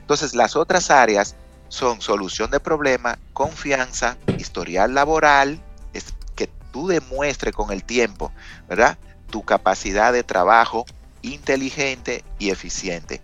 Entonces, 0.00 0.34
las 0.34 0.56
otras 0.56 0.90
áreas 0.90 1.36
son 1.68 2.00
solución 2.00 2.50
de 2.50 2.60
problema, 2.60 3.18
confianza, 3.32 4.16
historial 4.38 4.94
laboral, 4.94 5.62
es 5.92 6.14
que 6.34 6.48
tú 6.72 6.88
demuestres 6.88 7.54
con 7.54 7.72
el 7.72 7.84
tiempo, 7.84 8.32
¿verdad? 8.68 8.98
Tu 9.30 9.42
capacidad 9.44 10.12
de 10.12 10.22
trabajo 10.22 10.86
inteligente 11.22 12.24
y 12.38 12.50
eficiente. 12.50 13.20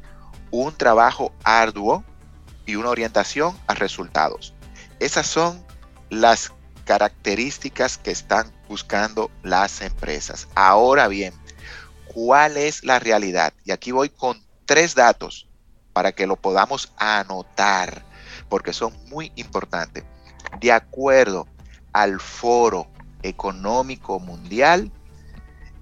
Un 0.51 0.75
trabajo 0.77 1.33
arduo, 1.43 2.05
y 2.67 2.77
una 2.77 2.91
orientación 2.91 3.59
a 3.67 3.75
resultados. 3.75 4.55
Esas 5.01 5.27
son 5.27 5.65
las 6.11 6.53
características 6.85 7.99
que 7.99 8.11
están 8.11 8.53
buscando 8.69 9.31
las 9.43 9.81
empresas. 9.81 10.49
Ahora 10.55 11.09
bien, 11.09 11.35
¿cuál 12.07 12.57
es 12.57 12.85
la 12.85 12.99
realidad? 12.99 13.53
Y 13.65 13.73
aquí 13.73 13.91
voy 13.91 14.09
con 14.09 14.43
tres 14.67 14.95
datos 14.95 15.49
para 15.93 16.13
que 16.13 16.27
lo 16.27 16.37
podamos 16.37 16.93
anotar, 16.97 18.05
porque 18.49 18.73
son 18.73 18.93
muy 19.09 19.33
importantes. 19.37 20.05
De 20.61 20.73
acuerdo 20.73 21.47
al 21.93 22.21
Foro 22.21 22.89
Económico 23.23 24.21
Mundial 24.21 24.91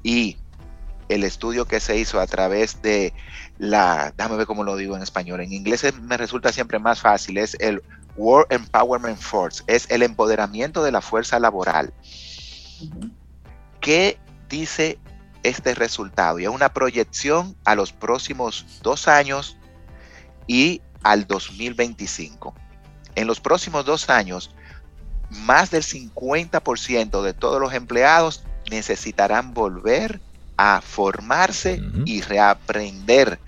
y 0.02 0.36
el 1.08 1.24
estudio 1.24 1.66
que 1.66 1.80
se 1.80 1.96
hizo 1.96 2.20
a 2.20 2.26
través 2.26 2.80
de 2.82 3.12
la, 3.58 4.12
déjame 4.16 4.36
ver 4.36 4.46
cómo 4.46 4.64
lo 4.64 4.76
digo 4.76 4.96
en 4.96 5.02
español, 5.02 5.40
en 5.40 5.52
inglés 5.52 5.84
me 6.00 6.16
resulta 6.16 6.52
siempre 6.52 6.78
más 6.78 7.00
fácil, 7.00 7.38
es 7.38 7.56
el 7.60 7.82
World 8.16 8.52
Empowerment 8.52 9.18
Force, 9.18 9.62
es 9.66 9.90
el 9.90 10.02
empoderamiento 10.02 10.82
de 10.82 10.92
la 10.92 11.00
fuerza 11.00 11.38
laboral. 11.38 11.92
¿Qué 13.80 14.18
dice 14.48 14.98
este 15.42 15.74
resultado? 15.74 16.38
Y 16.38 16.44
es 16.44 16.50
una 16.50 16.72
proyección 16.72 17.56
a 17.64 17.74
los 17.74 17.92
próximos 17.92 18.66
dos 18.82 19.08
años 19.08 19.56
y 20.46 20.82
al 21.02 21.26
2025. 21.26 22.54
En 23.14 23.26
los 23.26 23.40
próximos 23.40 23.84
dos 23.84 24.08
años, 24.10 24.54
más 25.30 25.70
del 25.70 25.82
50% 25.82 27.22
de 27.22 27.34
todos 27.34 27.60
los 27.60 27.72
empleados 27.74 28.44
necesitarán 28.70 29.54
volver 29.54 30.20
a 30.56 30.80
formarse 30.80 31.80
y 32.04 32.20
reaprender 32.20 33.38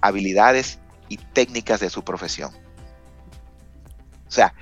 habilidades 0.00 0.78
y 1.08 1.16
técnicas 1.16 1.80
de 1.80 1.90
su 1.90 2.04
profesión. 2.04 2.52
O 4.28 4.30
sea, 4.30 4.52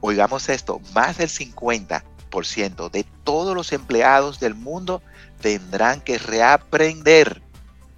oigamos 0.00 0.48
esto, 0.48 0.80
más 0.94 1.18
del 1.18 1.28
50% 1.28 2.90
de 2.90 3.04
todos 3.24 3.54
los 3.54 3.72
empleados 3.72 4.38
del 4.40 4.54
mundo 4.54 5.02
tendrán 5.40 6.00
que 6.00 6.18
reaprender 6.18 7.42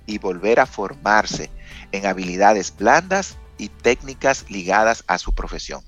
y 0.06 0.18
volver 0.18 0.60
a 0.60 0.66
formarse 0.66 1.50
en 1.92 2.06
habilidades 2.06 2.76
blandas 2.76 3.36
y 3.56 3.68
técnicas 3.68 4.46
ligadas 4.48 5.04
a 5.06 5.18
su 5.18 5.34
profesión. 5.34 5.82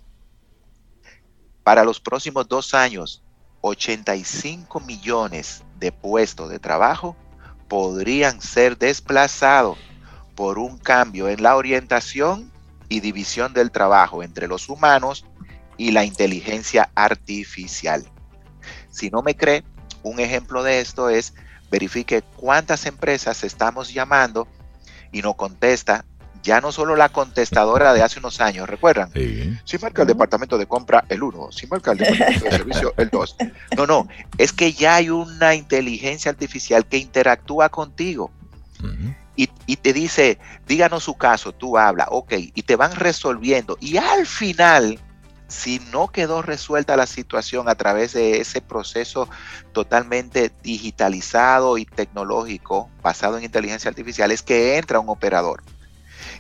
Para 1.62 1.84
los 1.84 2.00
próximos 2.00 2.48
dos 2.48 2.74
años, 2.74 3.22
85 3.60 4.80
millones 4.80 5.62
de 5.78 5.92
puestos 5.92 6.48
de 6.50 6.58
trabajo 6.58 7.16
podrían 7.68 8.40
ser 8.40 8.78
desplazados 8.78 9.78
por 10.34 10.58
un 10.58 10.78
cambio 10.78 11.28
en 11.28 11.42
la 11.42 11.56
orientación 11.56 12.50
y 12.88 13.00
división 13.00 13.52
del 13.52 13.70
trabajo 13.70 14.22
entre 14.22 14.48
los 14.48 14.68
humanos 14.68 15.24
y 15.76 15.92
la 15.92 16.04
inteligencia 16.04 16.90
artificial. 16.94 18.04
Si 18.90 19.10
no 19.10 19.22
me 19.22 19.36
cree, 19.36 19.64
un 20.02 20.18
ejemplo 20.18 20.62
de 20.62 20.80
esto 20.80 21.08
es 21.08 21.34
verifique 21.70 22.22
cuántas 22.36 22.86
empresas 22.86 23.44
estamos 23.44 23.92
llamando 23.92 24.48
y 25.12 25.22
no 25.22 25.34
contesta 25.34 26.04
ya 26.42 26.60
no 26.60 26.72
solo 26.72 26.96
la 26.96 27.08
contestadora 27.08 27.92
de 27.92 28.02
hace 28.02 28.18
unos 28.18 28.40
años, 28.40 28.68
¿recuerdan? 28.68 29.12
Sí. 29.12 29.58
Si 29.64 29.78
marca 29.78 30.02
el 30.02 30.08
departamento 30.08 30.58
de 30.58 30.66
compra 30.66 31.04
el 31.08 31.22
1, 31.22 31.52
si 31.52 31.66
marca 31.66 31.92
el 31.92 31.98
departamento 31.98 32.44
de 32.44 32.50
servicio 32.50 32.94
el 32.96 33.10
2. 33.10 33.36
No, 33.76 33.86
no, 33.86 34.08
es 34.38 34.52
que 34.52 34.72
ya 34.72 34.96
hay 34.96 35.10
una 35.10 35.54
inteligencia 35.54 36.30
artificial 36.30 36.86
que 36.86 36.96
interactúa 36.96 37.68
contigo 37.68 38.30
y, 39.36 39.50
y, 39.66 39.76
te 39.76 39.92
dice, 39.92 40.38
díganos 40.66 41.04
su 41.04 41.14
caso, 41.14 41.52
tú 41.52 41.76
habla, 41.76 42.06
ok, 42.10 42.32
y 42.54 42.62
te 42.62 42.76
van 42.76 42.94
resolviendo. 42.94 43.76
Y 43.80 43.98
al 43.98 44.26
final, 44.26 44.98
si 45.50 45.80
no 45.92 46.08
quedó 46.08 46.42
resuelta 46.42 46.96
la 46.96 47.06
situación 47.06 47.68
a 47.68 47.74
través 47.74 48.12
de 48.12 48.40
ese 48.40 48.60
proceso 48.60 49.28
totalmente 49.72 50.52
digitalizado 50.62 51.76
y 51.76 51.84
tecnológico 51.84 52.88
basado 53.02 53.36
en 53.36 53.44
inteligencia 53.44 53.88
artificial, 53.88 54.30
es 54.30 54.42
que 54.42 54.78
entra 54.78 55.00
un 55.00 55.08
operador 55.08 55.62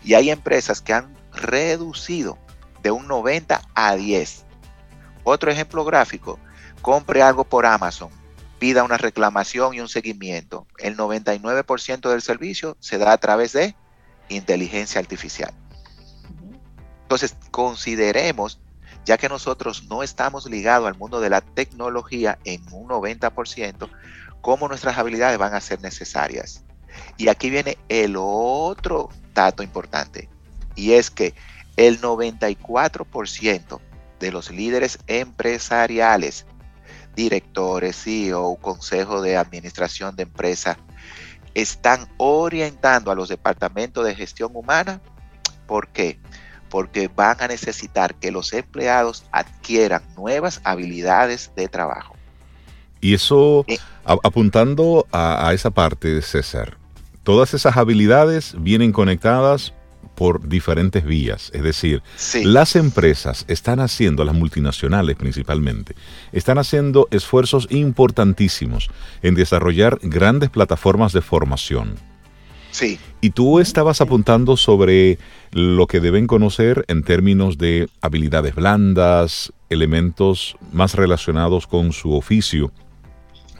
y 0.04 0.14
hay 0.14 0.30
empresas 0.30 0.80
que 0.80 0.92
han 0.92 1.14
reducido 1.32 2.38
de 2.82 2.90
un 2.90 3.08
90 3.08 3.60
a 3.74 3.96
10. 3.96 4.44
Otro 5.24 5.50
ejemplo 5.50 5.84
gráfico, 5.84 6.38
compre 6.80 7.22
algo 7.22 7.44
por 7.44 7.66
Amazon, 7.66 8.10
pida 8.58 8.84
una 8.84 8.96
reclamación 8.96 9.74
y 9.74 9.80
un 9.80 9.88
seguimiento. 9.88 10.66
El 10.78 10.96
99% 10.96 12.08
del 12.08 12.22
servicio 12.22 12.76
se 12.80 12.98
da 12.98 13.12
a 13.12 13.18
través 13.18 13.52
de 13.52 13.74
inteligencia 14.28 15.00
artificial. 15.00 15.52
Entonces, 17.02 17.36
consideremos, 17.50 18.60
ya 19.04 19.18
que 19.18 19.28
nosotros 19.28 19.84
no 19.88 20.02
estamos 20.02 20.46
ligados 20.46 20.86
al 20.86 20.98
mundo 20.98 21.20
de 21.20 21.30
la 21.30 21.40
tecnología 21.40 22.38
en 22.44 22.62
un 22.72 22.88
90%, 22.88 23.88
cómo 24.40 24.68
nuestras 24.68 24.98
habilidades 24.98 25.38
van 25.38 25.54
a 25.54 25.60
ser 25.60 25.80
necesarias. 25.80 26.64
Y 27.16 27.28
aquí 27.28 27.50
viene 27.50 27.78
el 27.88 28.16
otro 28.18 29.10
dato 29.34 29.62
importante, 29.62 30.28
y 30.74 30.92
es 30.92 31.10
que 31.10 31.34
el 31.76 32.00
94% 32.00 33.80
de 34.18 34.32
los 34.32 34.50
líderes 34.50 34.98
empresariales, 35.06 36.46
directores, 37.14 37.96
CEO, 38.02 38.56
consejo 38.56 39.22
de 39.22 39.36
administración 39.36 40.14
de 40.16 40.24
empresa, 40.24 40.78
están 41.54 42.08
orientando 42.18 43.10
a 43.10 43.14
los 43.14 43.28
departamentos 43.28 44.04
de 44.04 44.14
gestión 44.14 44.50
humana. 44.54 45.00
¿Por 45.66 45.88
qué? 45.88 46.18
Porque 46.70 47.10
van 47.14 47.36
a 47.40 47.48
necesitar 47.48 48.14
que 48.14 48.30
los 48.30 48.52
empleados 48.52 49.24
adquieran 49.32 50.02
nuevas 50.16 50.60
habilidades 50.64 51.50
de 51.56 51.68
trabajo. 51.68 52.14
Y 53.00 53.14
eso, 53.14 53.64
eh. 53.66 53.78
apuntando 54.04 55.06
a, 55.10 55.48
a 55.48 55.52
esa 55.52 55.70
parte, 55.70 56.22
César, 56.22 56.76
todas 57.22 57.52
esas 57.54 57.76
habilidades 57.76 58.54
vienen 58.58 58.92
conectadas 58.92 59.74
por 60.20 60.46
diferentes 60.46 61.02
vías. 61.02 61.50
Es 61.54 61.62
decir, 61.62 62.02
las 62.44 62.76
empresas 62.76 63.46
están 63.48 63.80
haciendo, 63.80 64.22
las 64.22 64.34
multinacionales 64.34 65.16
principalmente, 65.16 65.94
están 66.30 66.58
haciendo 66.58 67.08
esfuerzos 67.10 67.66
importantísimos 67.70 68.90
en 69.22 69.34
desarrollar 69.34 69.98
grandes 70.02 70.50
plataformas 70.50 71.14
de 71.14 71.22
formación. 71.22 71.94
Sí. 72.70 72.98
Y 73.20 73.30
tú 73.30 73.60
estabas 73.60 74.00
apuntando 74.00 74.56
sobre 74.56 75.18
lo 75.52 75.86
que 75.86 76.00
deben 76.00 76.26
conocer 76.26 76.84
en 76.88 77.02
términos 77.02 77.58
de 77.58 77.88
habilidades 78.00 78.54
blandas, 78.54 79.52
elementos 79.68 80.56
más 80.72 80.94
relacionados 80.94 81.66
con 81.66 81.92
su 81.92 82.12
oficio. 82.12 82.72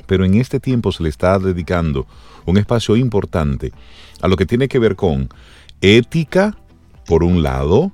Pero 0.06 0.24
en 0.24 0.34
este 0.34 0.60
tiempo 0.60 0.92
se 0.92 1.02
le 1.02 1.08
está 1.08 1.38
dedicando 1.38 2.06
un 2.46 2.58
espacio 2.58 2.96
importante 2.96 3.72
a 4.20 4.28
lo 4.28 4.36
que 4.36 4.46
tiene 4.46 4.68
que 4.68 4.78
ver 4.78 4.96
con 4.96 5.28
ética, 5.80 6.56
por 7.06 7.24
un 7.24 7.42
lado, 7.42 7.92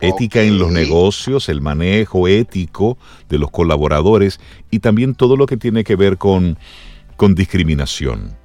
ética 0.00 0.42
en 0.42 0.58
los 0.58 0.70
negocios, 0.70 1.48
el 1.48 1.60
manejo 1.60 2.28
ético 2.28 2.98
de 3.28 3.38
los 3.38 3.50
colaboradores 3.50 4.40
y 4.70 4.80
también 4.80 5.14
todo 5.14 5.36
lo 5.36 5.46
que 5.46 5.56
tiene 5.56 5.84
que 5.84 5.96
ver 5.96 6.18
con, 6.18 6.58
con 7.16 7.34
discriminación. 7.34 8.36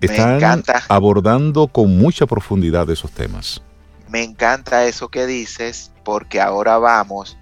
Están 0.00 0.62
abordando 0.88 1.68
con 1.68 1.96
mucha 1.96 2.26
profundidad 2.26 2.88
esos 2.90 3.10
temas. 3.10 3.62
Me 4.08 4.22
encanta 4.22 4.84
eso 4.86 5.08
que 5.08 5.26
dices 5.26 5.90
porque 6.04 6.40
ahora 6.40 6.78
vamos, 6.78 7.36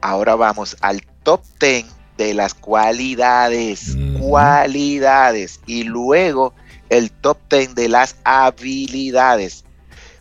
ahora 0.00 0.36
vamos 0.36 0.76
al 0.80 1.02
top 1.22 1.42
10 1.60 1.86
de 2.16 2.34
las 2.34 2.54
cualidades, 2.54 3.96
cualidades 4.20 5.60
y 5.66 5.84
luego 5.84 6.54
el 6.88 7.10
top 7.10 7.38
10 7.50 7.74
de 7.74 7.88
las 7.88 8.16
habilidades. 8.24 9.64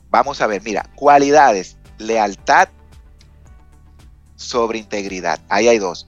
Vamos 0.09 0.41
a 0.41 0.47
ver, 0.47 0.61
mira, 0.63 0.89
cualidades, 0.95 1.77
lealtad 1.97 2.69
sobre 4.35 4.79
integridad. 4.79 5.39
Ahí 5.49 5.67
hay 5.67 5.79
dos. 5.79 6.07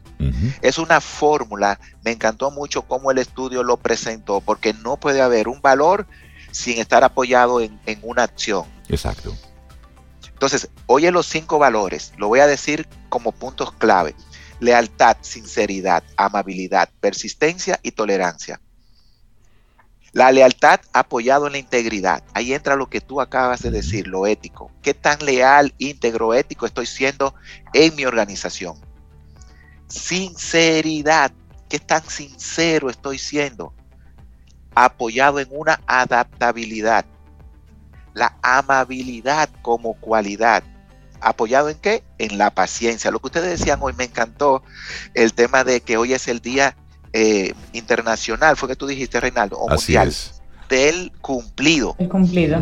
Es 0.62 0.78
una 0.78 1.00
fórmula, 1.00 1.80
me 2.04 2.12
encantó 2.12 2.52
mucho 2.52 2.82
cómo 2.82 3.12
el 3.12 3.18
estudio 3.18 3.64
lo 3.64 3.78
presentó, 3.78 4.42
porque 4.42 4.74
no 4.74 4.98
puede 4.98 5.22
haber 5.22 5.48
un 5.48 5.62
valor 5.62 6.08
sin 6.52 6.78
estar 6.80 7.04
apoyado 7.04 7.62
en, 7.62 7.80
en 7.86 8.00
una 8.04 8.24
acción. 8.24 8.66
Exacto. 8.90 9.36
Entonces, 10.28 10.70
oye 10.86 11.12
los 11.12 11.26
cinco 11.26 11.60
valores, 11.60 12.14
lo 12.18 12.28
voy 12.28 12.40
a 12.40 12.48
decir 12.48 12.88
como 13.10 13.32
puntos 13.32 13.72
clave. 13.74 14.16
Lealtad, 14.60 15.18
sinceridad, 15.22 16.04
amabilidad, 16.18 16.90
persistencia 17.00 17.80
y 17.82 17.92
tolerancia. 17.92 18.60
La 20.12 20.32
lealtad 20.32 20.80
apoyado 20.92 21.48
en 21.48 21.54
la 21.54 21.60
integridad. 21.60 22.24
Ahí 22.34 22.54
entra 22.54 22.76
lo 22.76 22.90
que 22.90 23.00
tú 23.00 23.22
acabas 23.22 23.62
de 23.62 23.70
decir, 23.70 24.08
lo 24.08 24.26
ético. 24.26 24.72
¿Qué 24.82 24.94
tan 24.94 25.20
leal, 25.20 25.74
íntegro, 25.78 26.34
ético 26.34 26.66
estoy 26.66 26.88
siendo 26.88 27.36
en 27.74 27.96
mi 27.96 28.06
organización? 28.06 28.89
Sinceridad. 29.90 31.32
¿Qué 31.68 31.80
tan 31.80 32.04
sincero 32.08 32.90
estoy 32.90 33.20
siendo? 33.20 33.74
Apoyado 34.74 35.40
en 35.40 35.50
una 35.52 35.82
adaptabilidad. 35.86 37.06
La 38.14 38.38
amabilidad 38.42 39.50
como 39.62 39.94
cualidad. 39.96 40.64
¿Apoyado 41.22 41.70
en 41.70 41.78
qué? 41.78 42.04
En 42.18 42.38
la 42.38 42.50
paciencia. 42.50 43.12
Lo 43.12 43.20
que 43.20 43.28
ustedes 43.28 43.60
decían 43.60 43.80
hoy 43.82 43.94
me 43.94 44.06
encantó, 44.06 44.64
el 45.14 45.34
tema 45.34 45.64
de 45.64 45.82
que 45.82 45.98
hoy 45.98 46.14
es 46.14 46.28
el 46.28 46.40
día 46.40 46.76
eh, 47.14 47.54
internacional, 47.74 48.56
fue 48.56 48.70
que 48.70 48.76
tú 48.76 48.88
dijiste, 48.88 49.20
Reinaldo, 49.20 49.58
o 49.58 49.68
mundial, 49.68 50.14
del 50.70 51.12
cumplido. 51.22 51.96
El 52.00 52.08
cumplido. 52.08 52.62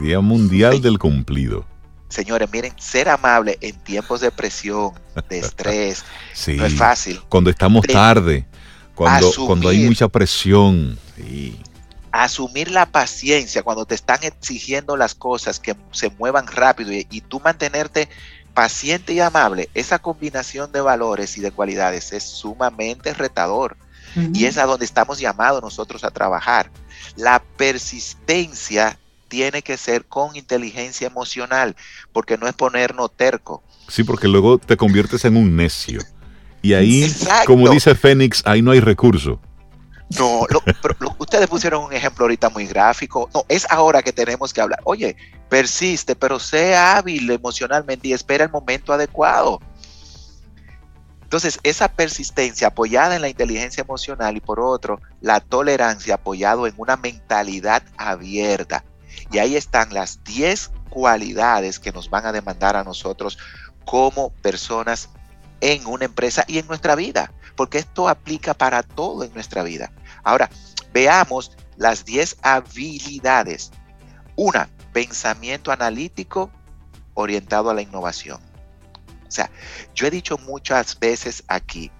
Día 0.00 0.20
Mundial 0.20 0.80
del 0.80 0.98
Cumplido. 0.98 1.66
Señores, 2.08 2.48
miren, 2.50 2.72
ser 2.78 3.08
amable 3.08 3.58
en 3.60 3.76
tiempos 3.80 4.20
de 4.20 4.30
presión, 4.30 4.92
de 5.28 5.38
estrés, 5.40 6.04
no 6.46 6.64
es 6.64 6.74
fácil. 6.74 7.20
Cuando 7.28 7.50
estamos 7.50 7.86
tarde, 7.86 8.46
cuando, 8.94 9.30
cuando 9.46 9.68
hay 9.68 9.84
mucha 9.84 10.08
presión. 10.08 10.98
Asumir 12.10 12.70
la 12.70 12.86
paciencia 12.86 13.62
cuando 13.62 13.84
te 13.84 13.94
están 13.94 14.20
exigiendo 14.22 14.96
las 14.96 15.14
cosas 15.14 15.60
que 15.60 15.76
se 15.92 16.08
muevan 16.10 16.46
rápido 16.46 16.92
y, 16.92 17.06
y 17.10 17.20
tú 17.20 17.38
mantenerte 17.38 18.08
paciente 18.58 19.12
y 19.12 19.20
amable, 19.20 19.68
esa 19.74 20.00
combinación 20.00 20.72
de 20.72 20.80
valores 20.80 21.38
y 21.38 21.40
de 21.40 21.52
cualidades 21.52 22.12
es 22.12 22.24
sumamente 22.24 23.14
retador. 23.14 23.76
Y 24.32 24.46
es 24.46 24.58
a 24.58 24.64
donde 24.64 24.84
estamos 24.84 25.20
llamados 25.20 25.62
nosotros 25.62 26.02
a 26.02 26.10
trabajar. 26.10 26.72
La 27.14 27.40
persistencia 27.56 28.98
tiene 29.28 29.62
que 29.62 29.76
ser 29.76 30.06
con 30.06 30.34
inteligencia 30.36 31.06
emocional, 31.06 31.76
porque 32.12 32.36
no 32.36 32.48
es 32.48 32.54
ponernos 32.54 33.14
terco. 33.16 33.62
Sí, 33.88 34.04
porque 34.04 34.28
luego 34.28 34.58
te 34.58 34.76
conviertes 34.76 35.24
en 35.24 35.36
un 35.36 35.54
necio. 35.54 36.00
Y 36.60 36.74
ahí, 36.74 37.14
como 37.46 37.68
dice 37.70 37.94
Fénix, 37.94 38.42
ahí 38.44 38.62
no 38.62 38.72
hay 38.72 38.80
recurso. 38.80 39.40
No, 40.18 40.46
ustedes 41.18 41.46
pusieron 41.48 41.84
un 41.84 41.92
ejemplo 41.92 42.24
ahorita 42.24 42.48
muy 42.48 42.66
gráfico. 42.66 43.28
No, 43.34 43.44
es 43.48 43.66
ahora 43.70 44.02
que 44.02 44.12
tenemos 44.12 44.52
que 44.52 44.60
hablar. 44.60 44.80
Oye, 44.84 45.16
persiste, 45.48 46.16
pero 46.16 46.38
sea 46.40 46.96
hábil 46.96 47.30
emocionalmente 47.30 48.08
y 48.08 48.12
espera 48.12 48.44
el 48.44 48.50
momento 48.50 48.92
adecuado. 48.92 49.60
Entonces, 51.22 51.60
esa 51.62 51.88
persistencia 51.88 52.68
apoyada 52.68 53.14
en 53.14 53.20
la 53.20 53.28
inteligencia 53.28 53.82
emocional 53.82 54.34
y 54.34 54.40
por 54.40 54.60
otro, 54.60 54.98
la 55.20 55.40
tolerancia 55.40 56.14
apoyado 56.14 56.66
en 56.66 56.72
una 56.78 56.96
mentalidad 56.96 57.82
abierta. 57.98 58.82
Y 59.30 59.38
ahí 59.38 59.56
están 59.56 59.92
las 59.92 60.22
10 60.24 60.70
cualidades 60.88 61.78
que 61.78 61.92
nos 61.92 62.10
van 62.10 62.26
a 62.26 62.32
demandar 62.32 62.76
a 62.76 62.84
nosotros 62.84 63.38
como 63.84 64.30
personas 64.30 65.10
en 65.60 65.86
una 65.86 66.04
empresa 66.04 66.44
y 66.46 66.58
en 66.58 66.66
nuestra 66.66 66.94
vida, 66.94 67.32
porque 67.56 67.78
esto 67.78 68.08
aplica 68.08 68.54
para 68.54 68.82
todo 68.82 69.24
en 69.24 69.32
nuestra 69.34 69.62
vida. 69.62 69.90
Ahora, 70.22 70.50
veamos 70.92 71.52
las 71.76 72.04
10 72.04 72.38
habilidades. 72.42 73.70
Una, 74.36 74.68
pensamiento 74.92 75.72
analítico 75.72 76.50
orientado 77.14 77.70
a 77.70 77.74
la 77.74 77.82
innovación. 77.82 78.40
O 79.26 79.30
sea, 79.30 79.50
yo 79.94 80.06
he 80.06 80.10
dicho 80.10 80.38
muchas 80.38 80.98
veces 80.98 81.44
aquí 81.48 81.90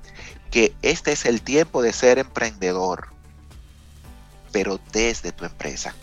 que 0.50 0.74
este 0.82 1.12
es 1.12 1.26
el 1.26 1.42
tiempo 1.42 1.82
de 1.82 1.92
ser 1.92 2.18
emprendedor, 2.18 3.08
pero 4.50 4.80
desde 4.92 5.32
tu 5.32 5.44
empresa. 5.44 5.94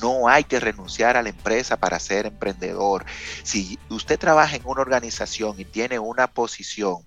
No 0.00 0.28
hay 0.28 0.44
que 0.44 0.60
renunciar 0.60 1.16
a 1.16 1.22
la 1.22 1.28
empresa 1.28 1.76
para 1.76 1.98
ser 1.98 2.26
emprendedor. 2.26 3.04
Si 3.42 3.78
usted 3.88 4.18
trabaja 4.18 4.56
en 4.56 4.62
una 4.64 4.82
organización 4.82 5.58
y 5.58 5.64
tiene 5.64 5.98
una 5.98 6.26
posición, 6.26 6.98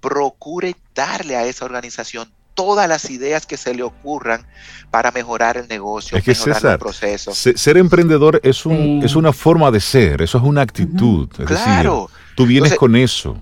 procure 0.00 0.76
darle 0.94 1.36
a 1.36 1.44
esa 1.44 1.64
organización 1.64 2.32
todas 2.54 2.88
las 2.88 3.10
ideas 3.10 3.46
que 3.46 3.56
se 3.56 3.74
le 3.74 3.82
ocurran 3.82 4.46
para 4.90 5.12
mejorar 5.12 5.58
el 5.58 5.68
negocio, 5.68 6.18
mejorar 6.26 6.72
el 6.72 6.78
proceso. 6.78 7.32
Ser 7.34 7.76
emprendedor 7.76 8.40
es, 8.42 8.64
es 9.02 9.14
una 9.14 9.32
forma 9.32 9.70
de 9.70 9.80
ser, 9.80 10.22
eso 10.22 10.38
es 10.38 10.44
una 10.44 10.62
actitud. 10.62 11.28
claro. 11.46 12.10
tú 12.34 12.46
vienes 12.46 12.74
con 12.74 12.96
eso. 12.96 13.40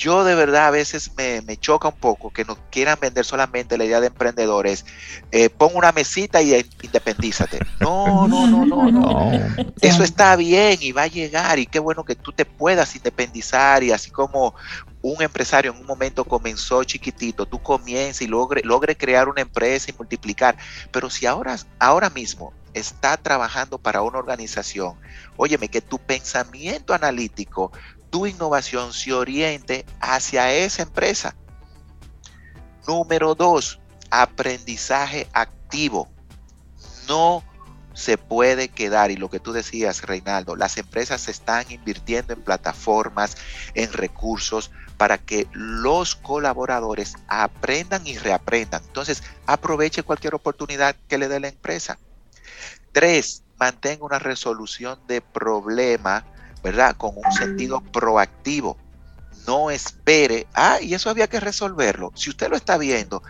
Yo 0.00 0.24
de 0.24 0.34
verdad 0.34 0.68
a 0.68 0.70
veces 0.70 1.10
me, 1.14 1.56
choca 1.58 1.88
un 1.88 1.94
poco 1.94 2.30
que 2.30 2.46
nos 2.46 2.56
quieran 2.70 2.96
vender 2.98 3.22
solamente 3.26 3.76
la 3.76 3.84
idea 3.84 4.00
de 4.00 4.06
emprendedores. 4.06 4.86
Eh, 5.30 5.50
pon 5.50 5.72
una 5.74 5.92
mesita 5.92 6.40
y 6.40 6.54
independízate. 6.82 7.58
No, 7.80 8.26
no, 8.26 8.46
no, 8.46 8.64
no, 8.64 8.90
no. 8.90 9.30
Eso 9.82 10.02
está 10.02 10.36
bien 10.36 10.78
y 10.80 10.92
va 10.92 11.02
a 11.02 11.06
llegar 11.06 11.58
y 11.58 11.66
qué 11.66 11.78
bueno 11.78 12.02
que 12.04 12.14
tú 12.14 12.32
te 12.32 12.46
puedas 12.46 12.96
independizar 12.96 13.82
y 13.82 13.92
así 13.92 14.10
como 14.10 14.54
un 15.02 15.20
empresario 15.22 15.72
en 15.72 15.78
un 15.78 15.86
momento 15.86 16.24
comenzó 16.24 16.82
chiquitito, 16.82 17.44
tú 17.44 17.62
comiences 17.62 18.22
y 18.22 18.26
logre, 18.26 18.62
logre 18.64 18.96
crear 18.96 19.28
una 19.28 19.42
empresa 19.42 19.90
y 19.90 19.94
multiplicar. 19.98 20.56
Pero 20.90 21.10
si 21.10 21.26
ahora, 21.26 21.56
ahora 21.78 22.08
mismo 22.08 22.54
está 22.72 23.18
trabajando 23.18 23.76
para 23.76 24.00
una 24.00 24.18
organización, 24.18 24.94
óyeme, 25.36 25.68
que 25.68 25.82
tu 25.82 25.98
pensamiento 25.98 26.94
analítico 26.94 27.70
tu 28.10 28.26
innovación 28.26 28.92
se 28.92 29.12
oriente 29.12 29.86
hacia 30.00 30.52
esa 30.52 30.82
empresa. 30.82 31.36
Número 32.86 33.34
dos, 33.34 33.80
aprendizaje 34.10 35.28
activo. 35.32 36.08
No 37.08 37.44
se 37.94 38.18
puede 38.18 38.68
quedar, 38.68 39.10
y 39.10 39.16
lo 39.16 39.30
que 39.30 39.40
tú 39.40 39.52
decías, 39.52 40.02
Reinaldo, 40.02 40.56
las 40.56 40.78
empresas 40.78 41.22
se 41.22 41.30
están 41.30 41.70
invirtiendo 41.70 42.32
en 42.32 42.42
plataformas, 42.42 43.36
en 43.74 43.92
recursos, 43.92 44.70
para 44.96 45.18
que 45.18 45.48
los 45.52 46.14
colaboradores 46.14 47.14
aprendan 47.28 48.06
y 48.06 48.18
reaprendan. 48.18 48.82
Entonces, 48.84 49.22
aproveche 49.46 50.02
cualquier 50.02 50.34
oportunidad 50.34 50.96
que 51.08 51.18
le 51.18 51.28
dé 51.28 51.40
la 51.40 51.48
empresa. 51.48 51.98
Tres, 52.92 53.44
mantenga 53.58 54.04
una 54.04 54.18
resolución 54.18 54.98
de 55.06 55.20
problema 55.20 56.24
¿verdad? 56.62 56.96
Con 56.96 57.12
un 57.16 57.32
sentido 57.32 57.80
proactivo. 57.80 58.76
No 59.46 59.70
espere, 59.70 60.46
ah, 60.54 60.78
y 60.80 60.94
eso 60.94 61.10
había 61.10 61.26
que 61.26 61.40
resolverlo. 61.40 62.12
Si 62.14 62.30
usted 62.30 62.50
lo 62.50 62.56
está 62.56 62.76
viendo, 62.76 63.22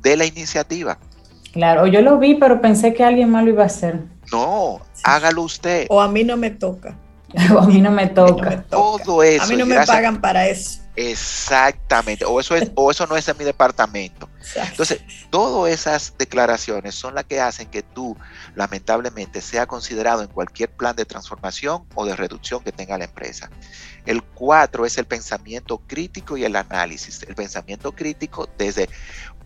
de 0.00 0.16
la 0.16 0.24
iniciativa. 0.24 0.98
Claro, 1.52 1.86
yo 1.86 2.02
lo 2.02 2.18
vi, 2.18 2.34
pero 2.34 2.60
pensé 2.60 2.94
que 2.94 3.04
alguien 3.04 3.30
más 3.30 3.44
lo 3.44 3.50
iba 3.50 3.62
a 3.62 3.66
hacer. 3.66 4.00
No, 4.32 4.80
hágalo 5.02 5.42
usted. 5.42 5.86
O 5.90 6.00
a 6.00 6.08
mí 6.08 6.24
no 6.24 6.36
me 6.36 6.50
toca. 6.50 6.96
o 7.54 7.58
a 7.58 7.66
mí 7.66 7.80
no 7.80 7.90
me 7.90 8.06
toca. 8.06 8.62
Todo 8.62 9.22
eso. 9.22 9.44
A 9.44 9.46
mí 9.46 9.56
no 9.56 9.66
me 9.66 9.84
pagan 9.84 10.20
para 10.20 10.46
eso. 10.46 10.80
Exactamente, 10.96 12.24
o 12.24 12.38
eso, 12.38 12.54
es, 12.54 12.70
o 12.76 12.88
eso 12.90 13.06
no 13.08 13.16
es 13.16 13.26
en 13.26 13.36
mi 13.36 13.44
departamento. 13.44 14.28
Entonces, 14.54 15.00
todas 15.28 15.72
esas 15.72 16.14
declaraciones 16.16 16.94
son 16.94 17.16
las 17.16 17.24
que 17.24 17.40
hacen 17.40 17.68
que 17.68 17.82
tú, 17.82 18.16
lamentablemente, 18.54 19.40
sea 19.40 19.66
considerado 19.66 20.22
en 20.22 20.28
cualquier 20.28 20.70
plan 20.70 20.94
de 20.94 21.04
transformación 21.04 21.84
o 21.96 22.06
de 22.06 22.14
reducción 22.14 22.62
que 22.62 22.70
tenga 22.70 22.96
la 22.96 23.06
empresa. 23.06 23.50
El 24.06 24.22
cuatro 24.22 24.86
es 24.86 24.96
el 24.96 25.06
pensamiento 25.06 25.78
crítico 25.78 26.36
y 26.36 26.44
el 26.44 26.54
análisis. 26.54 27.24
El 27.24 27.34
pensamiento 27.34 27.90
crítico 27.92 28.48
desde 28.56 28.88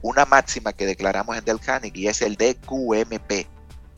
una 0.02 0.26
máxima 0.26 0.74
que 0.74 0.84
declaramos 0.84 1.38
en 1.38 1.44
Del 1.44 1.60
Carnegie 1.60 2.02
y 2.02 2.08
es 2.08 2.20
el 2.20 2.36
DQMP. 2.36 3.46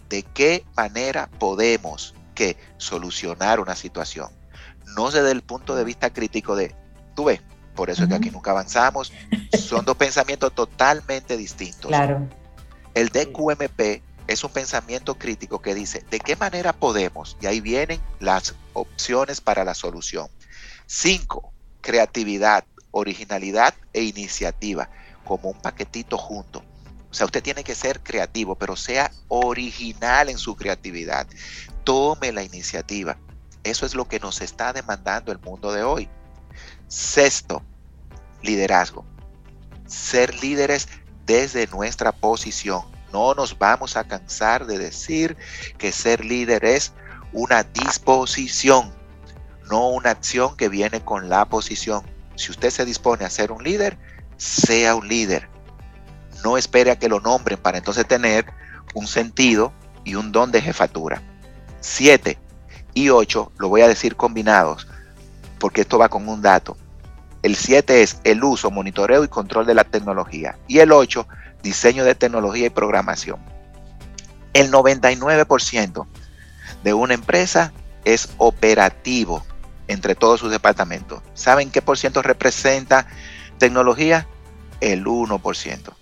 ¿De 0.09 0.23
qué 0.35 0.65
manera 0.77 1.29
podemos 1.39 2.15
que 2.35 2.57
solucionar 2.77 3.59
una 3.59 3.75
situación? 3.75 4.29
No 4.97 5.11
desde 5.11 5.33
el 5.33 5.43
punto 5.43 5.75
de 5.75 5.85
vista 5.85 6.13
crítico 6.13 6.55
de 6.55 6.75
Tú 7.15 7.25
ves, 7.25 7.41
por 7.75 7.91
eso 7.91 8.03
es 8.03 8.09
que 8.09 8.15
aquí 8.15 8.31
nunca 8.31 8.51
avanzamos. 8.51 9.13
Son 9.59 9.85
dos 9.85 9.97
pensamientos 9.99 10.55
totalmente 10.55 11.37
distintos. 11.37 11.89
Claro. 11.89 12.29
El 12.95 13.09
DQMP 13.09 14.03
es 14.27 14.45
un 14.45 14.53
pensamiento 14.53 15.17
crítico 15.17 15.61
que 15.61 15.75
dice, 15.75 16.05
¿de 16.11 16.21
qué 16.21 16.37
manera 16.37 16.73
podemos? 16.73 17.37
Y 17.41 17.47
ahí 17.47 17.61
vienen 17.61 18.01
las 18.19 18.55
opciones 18.75 19.41
para 19.41 19.65
la 19.65 19.75
solución. 19.75 20.29
Cinco, 20.87 21.53
creatividad, 21.81 22.65
originalidad 22.91 23.75
e 23.93 24.03
iniciativa, 24.03 24.91
como 25.25 25.51
un 25.51 25.61
paquetito 25.61 26.19
junto. 26.19 26.65
O 27.11 27.15
sea, 27.15 27.27
usted 27.27 27.43
tiene 27.43 27.65
que 27.65 27.75
ser 27.75 28.01
creativo, 28.01 28.55
pero 28.55 28.77
sea 28.77 29.11
original 29.29 30.29
en 30.29 30.39
su 30.39 30.55
creatividad. 30.55 31.27
Tome 31.83 32.31
la 32.31 32.45
iniciativa. 32.45 33.17
Eso 33.65 33.85
es 33.85 33.95
lo 33.95 34.07
que 34.07 34.21
nos 34.21 34.41
está 34.41 34.73
demandando 34.73 35.33
el 35.33 35.41
mundo 35.41 35.73
de 35.73 35.83
hoy. 35.83 36.09
Sexto, 36.91 37.63
liderazgo. 38.43 39.05
Ser 39.87 40.35
líderes 40.43 40.89
desde 41.25 41.69
nuestra 41.69 42.11
posición. 42.11 42.83
No 43.13 43.33
nos 43.35 43.57
vamos 43.57 43.97
a 43.97 44.03
cansar 44.03 44.67
de 44.67 44.77
decir 44.77 45.37
que 45.79 45.93
ser 45.93 46.25
líder 46.25 46.65
es 46.65 46.93
una 47.33 47.63
disposición, 47.63 48.93
no 49.71 49.91
una 49.91 50.11
acción 50.11 50.57
que 50.57 50.69
viene 50.69 51.01
con 51.01 51.29
la 51.29 51.45
posición. 51.45 52.03
Si 52.35 52.51
usted 52.51 52.71
se 52.71 52.85
dispone 52.85 53.25
a 53.25 53.31
ser 53.31 53.53
un 53.53 53.63
líder, 53.63 53.97
sea 54.37 54.97
un 54.97 55.07
líder. 55.07 55.49
No 56.43 56.59
espere 56.59 56.91
a 56.91 56.99
que 56.99 57.09
lo 57.09 57.21
nombren 57.21 57.61
para 57.61 57.79
entonces 57.79 58.05
tener 58.05 58.47
un 58.95 59.07
sentido 59.07 59.73
y 60.05 60.17
un 60.17 60.33
don 60.33 60.51
de 60.51 60.61
jefatura. 60.61 61.23
Siete 61.79 62.37
y 62.95 63.11
ocho, 63.11 63.53
lo 63.59 63.69
voy 63.69 63.83
a 63.83 63.89
decir 63.89 64.17
combinados, 64.17 64.89
porque 65.61 65.83
esto 65.83 65.99
va 65.99 66.09
con 66.09 66.29
un 66.29 66.43
dato. 66.43 66.77
El 67.43 67.55
7 67.55 68.03
es 68.03 68.19
el 68.25 68.43
uso, 68.43 68.71
monitoreo 68.71 69.23
y 69.23 69.29
control 69.29 69.67
de 69.67 69.75
la 69.75 69.85
tecnología. 69.85 70.59
Y 70.67 70.81
el 70.81 70.91
8, 70.91 71.29
diseño 71.63 72.05
de 72.05 72.17
tecnología 72.17 72.67
y 72.67 72.71
programación. 72.71 73.39
El 74.53 74.73
99% 74.73 76.07
de 76.83 76.95
una 76.95 77.15
empresa 77.15 77.73
es 78.05 78.31
operativo 78.39 79.45
entre 79.87 80.15
todos 80.15 80.41
sus 80.41 80.51
departamentos. 80.51 81.23
¿Saben 81.35 81.71
qué 81.71 81.83
por 81.83 81.99
ciento 81.99 82.23
representa 82.23 83.07
tecnología? 83.59 84.27
El 84.81 85.05
1%. 85.05 85.95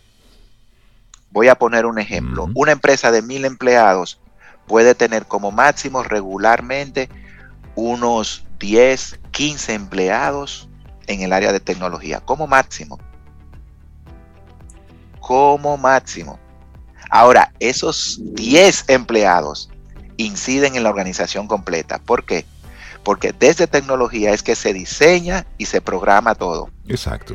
Voy 1.30 1.48
a 1.48 1.56
poner 1.56 1.84
un 1.84 1.98
ejemplo. 1.98 2.48
Una 2.54 2.72
empresa 2.72 3.10
de 3.10 3.22
mil 3.22 3.44
empleados 3.44 4.20
puede 4.66 4.94
tener 4.94 5.26
como 5.26 5.50
máximo 5.50 6.02
regularmente 6.02 7.08
unos 7.74 8.44
10, 8.58 9.20
15 9.30 9.74
empleados 9.74 10.68
en 11.06 11.22
el 11.22 11.32
área 11.32 11.52
de 11.52 11.60
tecnología, 11.60 12.20
como 12.20 12.46
máximo. 12.46 12.98
Como 15.20 15.76
máximo. 15.76 16.38
Ahora, 17.10 17.52
esos 17.58 18.20
10 18.20 18.84
empleados 18.88 19.70
inciden 20.16 20.76
en 20.76 20.82
la 20.82 20.90
organización 20.90 21.46
completa. 21.46 21.98
¿Por 21.98 22.24
qué? 22.24 22.44
Porque 23.02 23.32
desde 23.32 23.66
tecnología 23.66 24.32
es 24.32 24.42
que 24.42 24.54
se 24.54 24.72
diseña 24.72 25.46
y 25.56 25.66
se 25.66 25.80
programa 25.80 26.34
todo. 26.34 26.70
Exacto. 26.86 27.34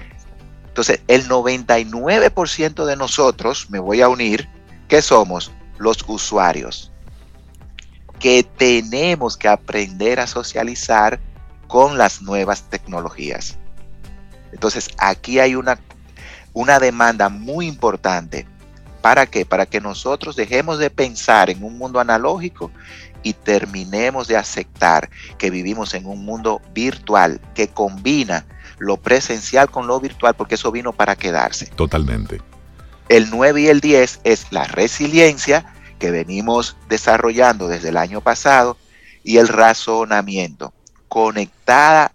Entonces, 0.68 1.02
el 1.08 1.28
99% 1.28 2.86
de 2.86 2.96
nosotros, 2.96 3.70
me 3.70 3.80
voy 3.80 4.02
a 4.02 4.10
unir, 4.10 4.50
que 4.88 5.02
somos 5.02 5.52
los 5.78 6.04
usuarios 6.08 6.93
que 8.24 8.42
tenemos 8.42 9.36
que 9.36 9.50
aprender 9.50 10.22
a 10.22 10.28
socializar 10.28 11.20
con 11.68 11.98
las 11.98 12.22
nuevas 12.22 12.70
tecnologías. 12.70 13.58
Entonces, 14.54 14.88
aquí 14.98 15.40
hay 15.40 15.56
una, 15.56 15.78
una 16.54 16.80
demanda 16.80 17.28
muy 17.28 17.68
importante. 17.68 18.48
¿Para 19.02 19.26
qué? 19.26 19.46
Para 19.46 19.66
que 19.66 19.82
nosotros 19.82 20.38
dejemos 20.38 20.80
de 20.80 20.90
pensar 20.90 21.50
en 21.50 21.66
un 21.66 21.78
mundo 21.78 22.00
analógico 22.00 22.72
y 23.24 23.34
terminemos 23.34 24.30
de 24.30 24.38
aceptar 24.38 25.10
que 25.38 25.50
vivimos 25.50 25.94
en 25.94 26.06
un 26.06 26.24
mundo 26.24 26.62
virtual 26.74 27.42
que 27.54 27.68
combina 27.68 28.46
lo 28.78 28.96
presencial 28.96 29.70
con 29.70 29.86
lo 29.86 30.00
virtual 30.00 30.34
porque 30.34 30.56
eso 30.56 30.72
vino 30.72 30.94
para 30.94 31.18
quedarse. 31.18 31.66
Totalmente. 31.76 32.40
El 33.10 33.30
9 33.30 33.64
y 33.64 33.68
el 33.68 33.82
10 33.82 34.22
es 34.24 34.48
la 34.52 34.64
resiliencia 34.64 35.66
que 36.04 36.12
venimos 36.12 36.76
desarrollando 36.90 37.70
desde 37.70 37.88
el 37.88 37.96
año 37.96 38.20
pasado 38.20 38.76
y 39.24 39.38
el 39.38 39.48
razonamiento. 39.48 40.74
Conectada 41.08 42.12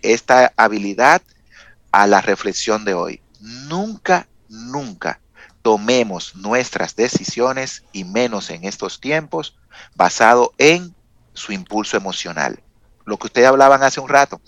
esta 0.00 0.54
habilidad 0.56 1.20
a 1.90 2.06
la 2.06 2.22
reflexión 2.22 2.86
de 2.86 2.94
hoy. 2.94 3.20
Nunca, 3.38 4.28
nunca 4.48 5.20
tomemos 5.60 6.34
nuestras 6.36 6.96
decisiones 6.96 7.84
y 7.92 8.04
menos 8.04 8.48
en 8.48 8.64
estos 8.64 8.98
tiempos 8.98 9.58
basado 9.94 10.54
en 10.56 10.94
su 11.34 11.52
impulso 11.52 11.98
emocional. 11.98 12.62
Lo 13.04 13.18
que 13.18 13.26
ustedes 13.26 13.48
hablaban 13.48 13.82
hace 13.82 14.00
un 14.00 14.08
rato 14.08 14.40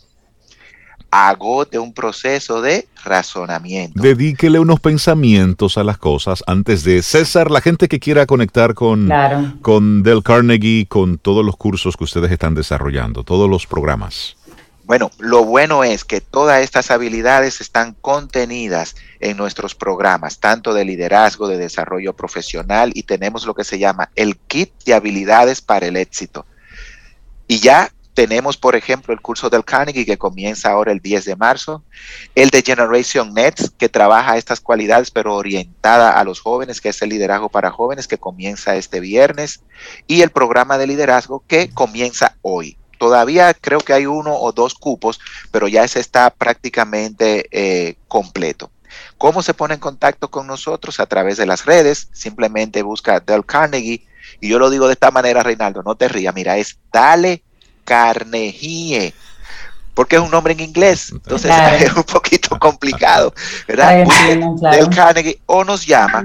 agote 1.15 1.79
un 1.79 1.93
proceso 1.93 2.61
de 2.61 2.89
razonamiento. 3.05 4.03
Dedíquele 4.03 4.59
unos 4.59 4.81
pensamientos 4.81 5.79
a 5.79 5.85
las 5.85 5.97
cosas 5.97 6.43
antes 6.49 6.83
de 6.83 7.03
César, 7.03 7.53
la 7.53 7.61
gente 7.61 7.87
que 7.87 8.01
quiera 8.01 8.27
conectar 8.27 8.75
con, 8.75 9.09
con 9.63 10.03
Del 10.03 10.25
Carnegie, 10.25 10.87
con 10.87 11.19
todos 11.19 11.45
los 11.45 11.57
cursos 11.57 11.97
que 11.97 12.05
ustedes 12.05 12.33
están 12.33 12.55
desarrollando, 12.55 13.23
todos 13.23 13.49
los 13.49 13.67
programas. 13.67 14.37
Bueno, 14.87 15.11
lo 15.19 15.45
bueno 15.45 15.85
es 15.85 16.05
que 16.05 16.21
todas 16.21 16.63
estas 16.63 16.91
habilidades 16.91 17.61
están 17.61 17.95
contenidas 18.01 18.97
en 19.21 19.37
nuestros 19.37 19.75
programas, 19.75 20.41
tanto 20.41 20.75
de 20.75 20.85
liderazgo, 20.85 21.47
de 21.47 21.57
desarrollo 21.57 22.13
profesional 22.15 22.91
y 22.93 23.05
tenemos 23.05 23.47
lo 23.47 23.55
que 23.55 23.65
se 23.65 23.79
llama 23.79 24.11
el 24.17 24.37
kit 24.37 24.73
de 24.85 24.95
habilidades 24.95 25.63
para 25.63 25.87
el 25.87 25.97
éxito. 25.97 26.45
Y 27.47 27.61
ya 27.61 27.91
tenemos, 28.15 28.57
por 28.57 28.77
ejemplo, 28.77 29.13
el 29.13 29.21
curso 29.21 29.51
del 29.51 29.65
Carnegie 29.65 30.07
que 30.07 30.17
comienza 30.17 30.71
ahora 30.71 30.93
el 30.93 31.01
10 31.01 31.25
de 31.25 31.37
marzo, 31.37 31.83
el 32.35 32.51
de 32.51 32.63
Generation 32.63 33.35
Nets 33.35 33.73
que 33.77 33.89
trabaja 33.89 34.39
estas 34.39 34.61
cualidades 34.61 35.11
pero 35.11 35.35
orientada 35.35 36.13
a 36.13 36.25
los 36.25 36.41
jóvenes, 36.41 36.81
que 36.81 36.91
es 36.91 37.03
el 37.03 37.11
liderazgo 37.11 37.49
para 37.49 37.73
jóvenes 37.73 38.07
que 38.07 38.19
comienza 38.19 38.77
este 38.77 39.01
viernes, 39.01 39.63
y 40.07 40.23
el 40.23 40.31
programa 40.31 40.79
de 40.79 40.87
liderazgo 40.87 41.43
que 41.47 41.71
comienza 41.71 42.37
hoy. 42.43 42.79
Todavía 42.99 43.53
creo 43.53 43.81
que 43.81 43.93
hay 43.93 44.07
uno 44.07 44.35
o 44.37 44.53
dos 44.53 44.75
cupos, 44.75 45.21
pero 45.51 45.67
ya 45.67 45.83
ese 45.83 45.99
está 45.99 46.31
prácticamente 46.31 47.49
eh, 47.51 47.97
completo. 48.07 48.71
¿Cómo 49.19 49.43
se 49.43 49.55
pone 49.55 49.75
en 49.75 49.81
contacto 49.81 50.31
con 50.31 50.47
nosotros? 50.47 51.01
A 51.01 51.07
través 51.07 51.37
de 51.37 51.47
las 51.47 51.65
redes. 51.67 52.09
Simplemente 52.13 52.83
busca 52.83 53.19
Del 53.19 53.45
Carnegie. 53.45 54.07
Y 54.41 54.49
yo 54.49 54.61
lo 54.61 54.71
digo 54.71 54.87
de 54.87 54.93
esta 54.93 55.11
manera, 55.11 55.43
Reinaldo, 55.43 55.83
no 55.83 55.97
te 55.97 56.09
rías. 56.09 56.35
Mira, 56.35 56.57
es 56.57 56.79
Dale 56.93 57.43
Carnegie. 57.85 59.15
Porque 59.95 60.17
es 60.17 60.23
un 60.23 60.31
nombre 60.31 60.53
en 60.53 60.61
inglés. 60.61 61.11
Entonces 61.13 61.51
es 61.81 61.93
un 61.95 62.03
poquito 62.03 62.59
complicado. 62.59 63.33
¿Verdad? 63.69 64.05
Del 64.73 64.89
Carnegie 64.91 65.41
o 65.47 65.65
nos 65.65 65.87
llama 65.87 66.25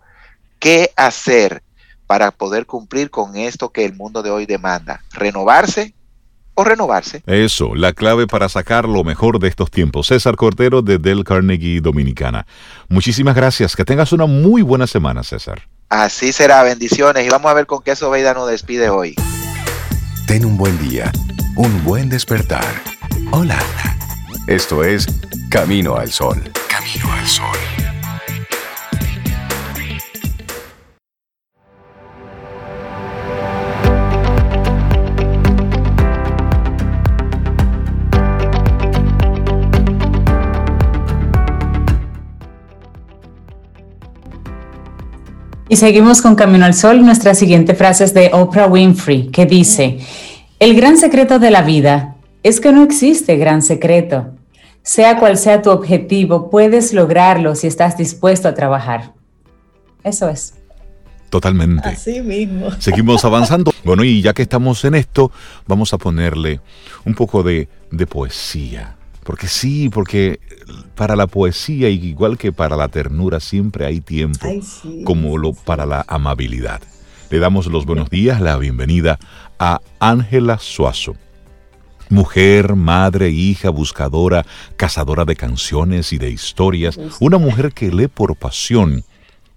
¿Qué 0.60 0.92
hacer 0.96 1.64
para 2.08 2.32
poder 2.32 2.66
cumplir 2.66 3.10
con 3.10 3.38
esto 3.38 3.70
que 3.70 3.86
el 3.86 3.96
mundo 3.96 4.22
de 4.22 4.32
hoy 4.32 4.46
demanda? 4.46 5.02
Renovarse 5.14 5.94
o 6.54 6.64
renovarse. 6.64 7.24
Eso, 7.26 7.76
la 7.76 7.94
clave 7.94 8.28
para 8.28 8.50
sacar 8.50 8.88
lo 8.88 9.04
mejor 9.04 9.40
de 9.40 9.48
estos 9.48 9.72
tiempos. 9.72 10.08
César 10.08 10.36
Cordero 10.36 10.82
de 10.82 10.98
Del 10.98 11.24
Carnegie 11.24 11.82
Dominicana. 11.82 12.46
Muchísimas 12.90 13.36
gracias. 13.36 13.76
Que 13.76 13.86
tengas 13.86 14.12
una 14.12 14.26
muy 14.26 14.62
buena 14.62 14.88
semana, 14.88 15.24
César. 15.24 15.68
Así 15.90 16.32
será, 16.32 16.64
bendiciones. 16.64 17.26
Y 17.26 17.30
vamos 17.30 17.52
a 17.52 17.54
ver 17.54 17.66
con 17.66 17.82
qué 17.82 17.96
Sobeida 17.96 18.34
nos 18.34 18.50
despide 18.50 18.90
hoy. 18.90 19.16
Ten 20.28 20.46
un 20.46 20.58
buen 20.58 20.78
día, 20.90 21.12
un 21.56 21.84
buen 21.84 22.10
despertar. 22.10 22.66
Hola. 23.34 23.58
Esto 24.46 24.84
es 24.84 25.08
Camino 25.50 25.96
al 25.96 26.12
Sol. 26.12 26.52
Camino 26.68 27.14
al 27.14 27.26
Sol. 27.26 27.46
Y 45.70 45.78
seguimos 45.78 46.22
con 46.22 46.36
Camino 46.36 46.66
al 46.66 46.74
Sol. 46.74 47.02
Nuestra 47.06 47.34
siguiente 47.34 47.76
frase 47.76 48.04
es 48.04 48.14
de 48.14 48.32
Oprah 48.34 48.68
Winfrey, 48.68 49.28
que 49.28 49.46
dice, 49.46 50.00
el 50.60 50.76
gran 50.76 50.98
secreto 50.98 51.40
de 51.40 51.50
la 51.50 51.62
vida 51.62 52.18
es 52.44 52.60
que 52.60 52.72
no 52.72 52.84
existe 52.84 53.38
gran 53.38 53.62
secreto. 53.62 54.32
Sea 54.84 55.20
cual 55.20 55.38
sea 55.38 55.62
tu 55.62 55.70
objetivo, 55.70 56.50
puedes 56.50 56.94
lograrlo 56.94 57.56
si 57.56 57.68
estás 57.68 57.98
dispuesto 57.98 58.48
a 58.48 58.54
trabajar. 58.54 59.14
Eso 60.04 60.28
es. 60.28 60.56
Totalmente. 61.30 61.90
Así 61.90 62.22
mismo. 62.22 62.72
Seguimos 62.80 63.24
avanzando. 63.24 63.72
Bueno, 63.84 64.04
y 64.04 64.22
ya 64.22 64.34
que 64.34 64.42
estamos 64.42 64.84
en 64.86 64.96
esto, 64.96 65.32
vamos 65.68 65.94
a 65.94 65.98
ponerle 65.98 66.60
un 67.06 67.14
poco 67.14 67.44
de, 67.44 67.70
de 67.92 68.08
poesía 68.08 68.98
porque 69.24 69.48
sí, 69.48 69.90
porque 69.90 70.40
para 70.96 71.16
la 71.16 71.28
poesía, 71.28 71.90
igual 71.90 72.38
que 72.38 72.52
para 72.52 72.76
la 72.76 72.88
ternura, 72.88 73.40
siempre 73.40 73.86
hay 73.86 74.02
tiempo, 74.02 74.48
como 75.04 75.38
lo 75.38 75.54
para 75.54 75.86
la 75.86 76.04
amabilidad. 76.08 76.82
Le 77.30 77.40
damos 77.40 77.68
los 77.68 77.86
buenos 77.86 78.10
días, 78.10 78.42
la 78.42 78.58
bienvenida 78.58 79.20
a 79.60 79.80
Ángela 80.00 80.58
Suazo. 80.58 81.16
Mujer, 82.12 82.76
madre, 82.76 83.30
hija, 83.30 83.70
buscadora, 83.70 84.46
cazadora 84.76 85.24
de 85.24 85.38
canciones 85.38 86.12
y 86.12 86.18
de 86.18 86.30
historias, 86.30 87.00
una 87.22 87.38
mujer 87.38 87.72
que 87.72 87.90
lee 87.90 88.10
por 88.10 88.36
pasión. 88.36 89.06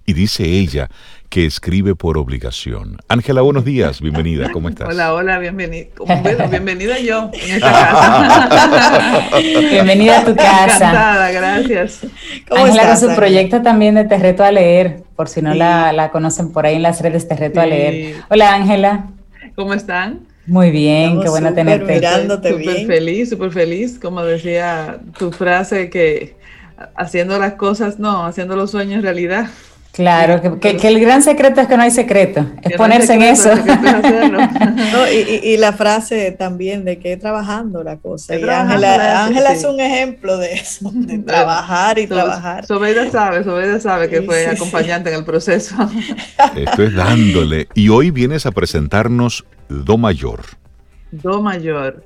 Y 0.06 0.12
dice 0.12 0.44
ella 0.44 0.88
que 1.28 1.46
escribe 1.46 1.96
por 1.96 2.16
obligación. 2.16 2.98
Ángela, 3.08 3.40
buenos 3.40 3.64
días, 3.64 4.00
bienvenida, 4.00 4.52
¿cómo 4.52 4.68
estás? 4.68 4.88
Hola, 4.88 5.14
hola, 5.14 5.40
bienvenida. 5.40 5.86
Bueno, 5.98 6.48
bienvenida 6.48 6.96
yo 7.00 7.28
en 7.32 7.54
esta 7.56 7.72
casa. 7.72 9.38
bienvenida 9.40 10.20
a 10.20 10.24
tu 10.24 10.36
casa. 10.36 10.76
Encantada, 10.76 11.30
gracias. 11.32 12.06
Ángela 12.52 12.86
con 12.86 12.98
su 12.98 13.16
proyecto 13.16 13.62
también 13.62 13.96
de 13.96 14.04
Te 14.04 14.16
Reto 14.16 14.44
a 14.44 14.52
Leer, 14.52 15.02
por 15.16 15.28
si 15.28 15.42
no 15.42 15.54
la, 15.54 16.08
conocen 16.12 16.52
por 16.52 16.66
ahí 16.66 16.76
en 16.76 16.82
las 16.82 17.00
redes 17.00 17.26
Te 17.26 17.34
Reto 17.34 17.60
a 17.60 17.66
Leer. 17.66 18.22
Hola, 18.28 18.54
Ángela. 18.54 19.06
¿Cómo 19.56 19.74
están? 19.74 20.33
Muy 20.46 20.70
bien, 20.70 21.20
qué 21.22 21.28
bueno 21.28 21.54
tenerte. 21.54 21.94
Mirándote 21.94 22.50
súper 22.50 22.86
feliz, 22.86 23.30
súper 23.30 23.50
feliz, 23.50 23.98
como 23.98 24.22
decía 24.22 25.00
tu 25.18 25.32
frase 25.32 25.88
que 25.88 26.36
haciendo 26.96 27.38
las 27.38 27.54
cosas, 27.54 27.98
no, 27.98 28.26
haciendo 28.26 28.56
los 28.56 28.70
sueños 28.70 29.02
realidad. 29.02 29.48
Claro, 29.94 30.58
que, 30.58 30.70
el 30.70 30.98
gran 30.98 31.22
secreto 31.22 31.60
es 31.60 31.68
que 31.68 31.76
no 31.76 31.84
hay 31.84 31.92
secreto, 31.92 32.44
es 32.62 32.72
ponerse 32.76 33.14
en 33.14 33.22
eso. 33.22 33.50
y, 35.44 35.56
la 35.56 35.72
frase 35.72 36.32
también 36.32 36.84
de 36.84 36.98
que 36.98 37.16
trabajando 37.16 37.84
la 37.84 37.98
cosa. 37.98 38.36
Y 38.36 38.42
Ángela, 38.42 39.52
es 39.52 39.62
un 39.62 39.78
ejemplo 39.78 40.36
de 40.36 40.54
eso, 40.54 40.90
de 40.92 41.18
trabajar 41.18 42.00
y 42.00 42.08
trabajar. 42.08 42.66
Sobeida 42.66 43.08
sabe, 43.08 43.44
Sobeida 43.44 43.78
sabe 43.78 44.08
que 44.08 44.22
fue 44.22 44.48
acompañante 44.48 45.10
en 45.10 45.16
el 45.20 45.24
proceso. 45.24 45.76
Esto 46.56 46.82
es 46.82 46.92
dándole. 46.92 47.68
Y 47.74 47.88
hoy 47.88 48.10
vienes 48.10 48.46
a 48.46 48.50
presentarnos 48.50 49.44
Do 49.68 49.96
Mayor. 49.96 50.40
Do 51.12 51.40
Mayor, 51.40 52.02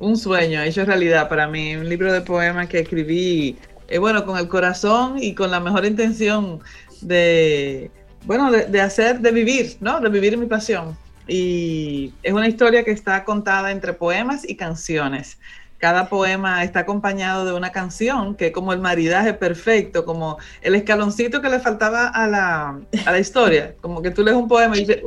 un 0.00 0.18
sueño 0.18 0.60
hecho 0.60 0.84
realidad 0.84 1.30
para 1.30 1.48
mí, 1.48 1.76
un 1.76 1.88
libro 1.88 2.12
de 2.12 2.20
poemas 2.20 2.68
que 2.68 2.80
escribí, 2.80 3.56
eh, 3.88 3.96
bueno, 3.96 4.26
con 4.26 4.36
el 4.36 4.48
corazón 4.48 5.16
y 5.18 5.34
con 5.34 5.50
la 5.50 5.60
mejor 5.60 5.86
intención 5.86 6.60
de, 7.06 7.90
bueno, 8.24 8.50
de, 8.50 8.80
hacer, 8.80 9.20
de 9.20 9.32
vivir, 9.32 9.76
¿no? 9.80 10.00
De 10.00 10.08
vivir 10.08 10.36
mi 10.36 10.46
pasión. 10.46 10.96
Y 11.28 12.12
es 12.22 12.32
una 12.32 12.48
historia 12.48 12.84
que 12.84 12.90
está 12.90 13.24
contada 13.24 13.70
entre 13.70 13.92
poemas 13.92 14.48
y 14.48 14.56
canciones. 14.56 15.38
Cada 15.78 16.08
poema 16.08 16.62
está 16.62 16.80
acompañado 16.80 17.44
de 17.44 17.52
una 17.52 17.72
canción 17.72 18.36
que 18.36 18.46
es 18.46 18.52
como 18.52 18.72
el 18.72 18.80
maridaje 18.80 19.34
perfecto, 19.34 20.04
como 20.04 20.38
el 20.60 20.76
escaloncito 20.76 21.42
que 21.42 21.48
le 21.48 21.58
faltaba 21.58 22.08
a 22.08 22.28
la, 22.28 22.80
a 23.04 23.12
la 23.12 23.18
historia. 23.18 23.74
Como 23.80 24.00
que 24.00 24.10
tú 24.10 24.22
lees 24.22 24.36
un 24.36 24.48
poema 24.48 24.76
y 24.76 24.80
dices, 24.80 25.02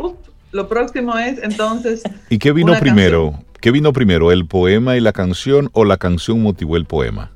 lo 0.51 0.67
próximo 0.67 1.17
es 1.17 1.41
entonces. 1.41 2.03
¿Y 2.29 2.39
qué 2.39 2.51
vino 2.51 2.73
primero? 2.79 3.39
¿Qué 3.61 3.71
vino 3.71 3.93
primero, 3.93 4.31
el 4.31 4.45
poema 4.45 4.95
y 4.95 4.99
la 4.99 5.11
canción 5.11 5.69
o 5.73 5.85
la 5.85 5.97
canción 5.97 6.41
motivó 6.41 6.77
el 6.77 6.85
poema? 6.85 7.31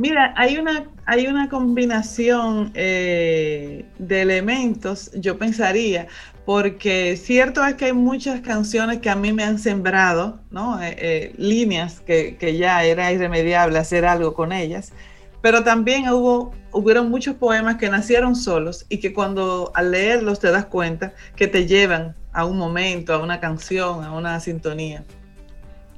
Mira, 0.00 0.32
hay 0.34 0.56
una, 0.56 0.86
hay 1.04 1.26
una 1.26 1.50
combinación 1.50 2.70
eh, 2.72 3.84
de 3.98 4.22
elementos, 4.22 5.10
yo 5.12 5.36
pensaría, 5.36 6.06
porque 6.46 7.18
cierto 7.18 7.62
es 7.66 7.74
que 7.74 7.84
hay 7.84 7.92
muchas 7.92 8.40
canciones 8.40 9.00
que 9.00 9.10
a 9.10 9.14
mí 9.14 9.34
me 9.34 9.44
han 9.44 9.58
sembrado, 9.58 10.40
¿no? 10.50 10.80
Eh, 10.80 10.96
eh, 10.98 11.34
líneas 11.36 12.00
que, 12.00 12.56
ya 12.58 12.82
era 12.82 13.12
irremediable 13.12 13.78
hacer 13.78 14.06
algo 14.06 14.32
con 14.32 14.52
ellas, 14.52 14.94
pero 15.42 15.64
también 15.64 16.08
hubo, 16.08 16.54
hubieron 16.72 17.10
muchos 17.10 17.36
poemas 17.36 17.76
que 17.76 17.90
nacieron 17.90 18.36
solos 18.36 18.86
y 18.88 19.00
que 19.00 19.12
cuando 19.12 19.70
al 19.74 19.90
leerlos 19.90 20.40
te 20.40 20.50
das 20.50 20.64
cuenta 20.64 21.12
que 21.36 21.46
te 21.46 21.66
llevan 21.66 22.16
a 22.32 22.46
un 22.46 22.56
momento, 22.56 23.12
a 23.12 23.18
una 23.18 23.38
canción, 23.38 24.02
a 24.02 24.12
una 24.12 24.40
sintonía. 24.40 25.04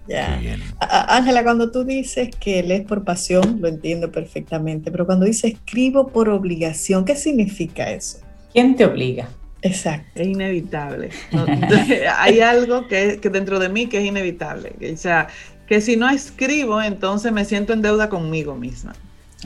Ya. 0.08 0.40
Ángela, 0.80 1.44
cuando 1.44 1.70
tú 1.70 1.84
dices 1.84 2.30
que 2.40 2.62
lees 2.62 2.82
por 2.82 3.04
pasión, 3.04 3.58
lo 3.60 3.68
entiendo 3.68 4.10
perfectamente, 4.10 4.90
pero 4.90 5.06
cuando 5.06 5.26
dices 5.26 5.54
escribo 5.54 6.08
por 6.08 6.28
obligación, 6.28 7.04
¿qué 7.04 7.14
significa 7.14 7.90
eso? 7.90 8.18
¿Quién 8.52 8.76
te 8.76 8.84
obliga? 8.84 9.28
Exacto. 9.62 10.20
Es 10.20 10.26
inevitable. 10.26 11.10
hay 12.18 12.40
algo 12.40 12.88
que, 12.88 13.20
que, 13.20 13.30
dentro 13.30 13.60
de 13.60 13.68
mí 13.68 13.86
que 13.86 13.98
es 13.98 14.04
inevitable. 14.04 14.72
o 14.92 14.96
sea, 14.96 15.28
que 15.66 15.80
si 15.80 15.96
no 15.96 16.10
escribo, 16.10 16.82
entonces 16.82 17.32
me 17.32 17.44
siento 17.44 17.72
en 17.72 17.80
deuda 17.80 18.08
conmigo 18.08 18.56
misma. 18.56 18.92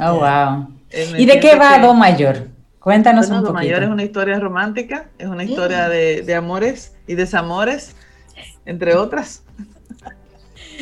Oh, 0.00 0.14
wow. 0.14 0.68
Eh, 0.90 1.12
¿Y 1.18 1.26
de 1.26 1.38
qué 1.38 1.54
va 1.56 1.78
Do 1.78 1.94
Mayor? 1.94 2.48
Cuéntanos 2.80 3.26
un 3.26 3.36
poquito. 3.36 3.48
Do 3.48 3.54
Mayor 3.54 3.82
es 3.82 3.88
una 3.90 4.02
historia 4.04 4.38
romántica, 4.40 5.08
es 5.18 5.28
una 5.28 5.44
historia 5.44 5.86
mm. 5.86 5.90
de, 5.90 6.22
de 6.22 6.34
amores 6.34 6.94
y 7.06 7.14
desamores, 7.14 7.94
entre 8.64 8.94
otras. 8.94 9.42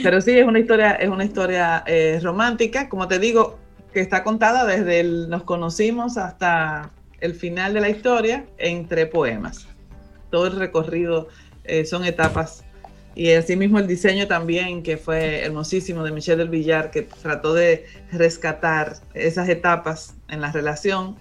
Pero 0.03 0.21
sí, 0.21 0.39
es 0.39 0.47
una 0.47 0.59
historia, 0.59 0.93
es 0.93 1.09
una 1.09 1.25
historia 1.25 1.85
eh, 1.87 2.21
romántica. 2.23 2.89
Como 2.89 3.09
te 3.09 3.19
digo, 3.19 3.59
que 3.93 4.01
está 4.01 4.25
contada 4.25 4.65
desde 4.65 5.01
el 5.01 5.29
nos 5.29 5.45
conocimos 5.45 6.17
hasta 6.17 6.91
el 7.21 7.35
final 7.35 7.75
de 7.75 7.81
la 7.81 7.89
historia 7.89 8.45
entre 8.59 9.07
poemas. 9.07 9.67
Todo 10.31 10.49
el 10.49 10.57
recorrido 10.57 11.29
eh, 11.65 11.85
son 11.85 12.05
etapas 12.05 12.65
y 13.15 13.31
asimismo 13.33 13.79
el 13.79 13.87
diseño 13.87 14.27
también, 14.27 14.83
que 14.83 14.97
fue 14.97 15.45
hermosísimo 15.45 16.03
de 16.03 16.11
Michelle 16.11 16.39
del 16.39 16.49
Villar, 16.49 16.91
que 16.91 17.03
trató 17.03 17.55
de 17.55 17.87
rescatar 18.11 18.97
esas 19.15 19.49
etapas 19.49 20.15
en 20.29 20.41
la 20.41 20.51
relación, 20.51 21.17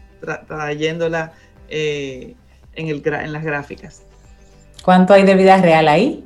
trayéndola 0.48 1.34
eh, 1.70 2.34
en, 2.74 2.88
el, 2.88 3.04
en 3.06 3.32
las 3.32 3.44
gráficas. 3.44 4.02
¿Cuánto 4.84 5.14
hay 5.14 5.24
de 5.24 5.36
vida 5.36 5.62
real 5.62 5.88
ahí? 5.88 6.26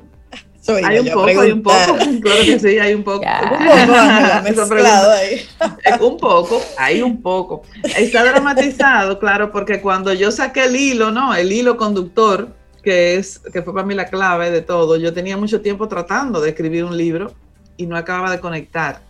Hay 0.84 0.98
un 1.00 1.08
poco, 1.08 1.26
hay 1.26 1.52
un 1.52 1.62
poco, 1.62 1.76
claro 2.22 2.40
que 2.44 2.58
sí, 2.58 2.78
hay 2.78 2.94
un 2.94 3.02
poco. 3.02 3.24
un 6.00 6.16
poco, 6.16 6.62
hay 6.76 7.02
un 7.02 7.22
poco. 7.22 7.62
Está 7.96 8.24
dramatizado, 8.24 9.18
claro, 9.18 9.50
porque 9.50 9.80
cuando 9.80 10.12
yo 10.12 10.30
saqué 10.30 10.64
el 10.64 10.76
hilo, 10.76 11.10
¿no? 11.10 11.34
El 11.34 11.52
hilo 11.52 11.76
conductor, 11.76 12.48
que, 12.82 13.16
es, 13.16 13.38
que 13.38 13.62
fue 13.62 13.74
para 13.74 13.86
mí 13.86 13.94
la 13.94 14.06
clave 14.06 14.50
de 14.50 14.62
todo, 14.62 14.96
yo 14.96 15.12
tenía 15.12 15.36
mucho 15.36 15.60
tiempo 15.60 15.88
tratando 15.88 16.40
de 16.40 16.50
escribir 16.50 16.84
un 16.84 16.96
libro 16.96 17.32
y 17.76 17.86
no 17.86 17.96
acababa 17.96 18.30
de 18.30 18.40
conectar. 18.40 19.00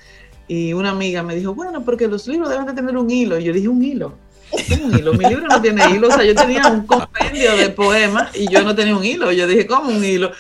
Y 0.47 0.73
una 0.73 0.91
amiga 0.91 1.23
me 1.23 1.35
dijo, 1.35 1.55
bueno, 1.55 1.85
porque 1.85 2.09
los 2.09 2.27
libros 2.27 2.49
deben 2.49 2.67
de 2.67 2.73
tener 2.73 2.97
un 2.97 3.11
hilo. 3.11 3.39
Y 3.39 3.45
yo 3.45 3.53
dije, 3.53 3.69
un 3.69 3.85
hilo. 3.85 4.15
un 4.83 4.99
hilo? 4.99 5.13
Mi 5.13 5.27
libro 5.27 5.47
no 5.47 5.61
tiene 5.61 5.91
hilo. 5.91 6.09
O 6.09 6.11
sea, 6.11 6.25
yo 6.25 6.35
tenía 6.35 6.67
un 6.69 6.87
compendio 6.87 7.55
de 7.55 7.69
poemas 7.69 8.35
y 8.35 8.49
yo 8.49 8.63
no 8.63 8.75
tenía 8.75 8.97
un 8.97 9.05
hilo. 9.05 9.31
Yo 9.31 9.47
dije, 9.47 9.67
¿cómo 9.67 9.91
un 9.91 10.03
hilo? 10.03 10.33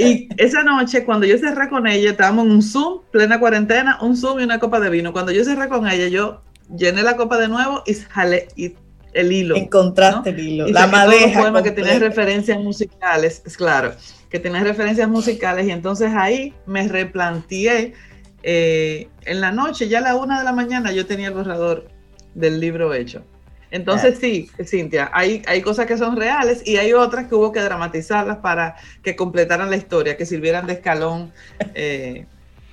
Y 0.00 0.28
esa 0.36 0.62
noche, 0.62 1.04
cuando 1.04 1.26
yo 1.26 1.38
cerré 1.38 1.68
con 1.68 1.86
ella, 1.86 2.10
estábamos 2.10 2.46
en 2.46 2.52
un 2.52 2.62
Zoom, 2.62 3.00
plena 3.10 3.38
cuarentena, 3.38 3.98
un 4.00 4.16
Zoom 4.16 4.40
y 4.40 4.44
una 4.44 4.58
copa 4.58 4.80
de 4.80 4.90
vino. 4.90 5.12
Cuando 5.12 5.32
yo 5.32 5.44
cerré 5.44 5.68
con 5.68 5.86
ella, 5.88 6.08
yo 6.08 6.42
llené 6.76 7.02
la 7.02 7.16
copa 7.16 7.38
de 7.38 7.48
nuevo 7.48 7.82
y 7.86 7.94
jalé 7.94 8.48
y 8.56 8.74
el 9.12 9.32
hilo. 9.32 9.56
Encontraste 9.56 10.30
el 10.30 10.38
hilo, 10.38 10.68
la 10.68 10.86
madeja. 10.86 11.40
poema 11.40 11.62
que 11.62 11.72
tiene 11.72 11.98
referencias 11.98 12.58
musicales, 12.58 13.42
es 13.44 13.56
claro, 13.56 13.94
que 14.28 14.38
tiene 14.38 14.62
referencias 14.62 15.08
musicales. 15.08 15.66
Y 15.66 15.70
entonces 15.70 16.12
ahí 16.14 16.54
me 16.66 16.86
replanteé. 16.88 17.94
Eh, 18.42 19.08
en 19.26 19.40
la 19.40 19.52
noche, 19.52 19.88
ya 19.88 19.98
a 19.98 20.02
la 20.02 20.16
una 20.16 20.38
de 20.38 20.44
la 20.44 20.52
mañana, 20.52 20.92
yo 20.92 21.06
tenía 21.06 21.28
el 21.28 21.34
borrador 21.34 21.88
del 22.34 22.60
libro 22.60 22.94
hecho. 22.94 23.22
Entonces 23.70 24.18
sí, 24.20 24.50
Cintia, 24.64 25.10
hay, 25.12 25.42
hay 25.46 25.62
cosas 25.62 25.86
que 25.86 25.96
son 25.96 26.16
reales 26.16 26.62
y 26.66 26.76
hay 26.76 26.92
otras 26.92 27.28
que 27.28 27.34
hubo 27.34 27.52
que 27.52 27.60
dramatizarlas 27.60 28.38
para 28.38 28.76
que 29.02 29.14
completaran 29.14 29.70
la 29.70 29.76
historia, 29.76 30.16
que 30.16 30.26
sirvieran 30.26 30.66
de 30.66 30.72
escalón 30.74 31.32
eh, 31.74 32.26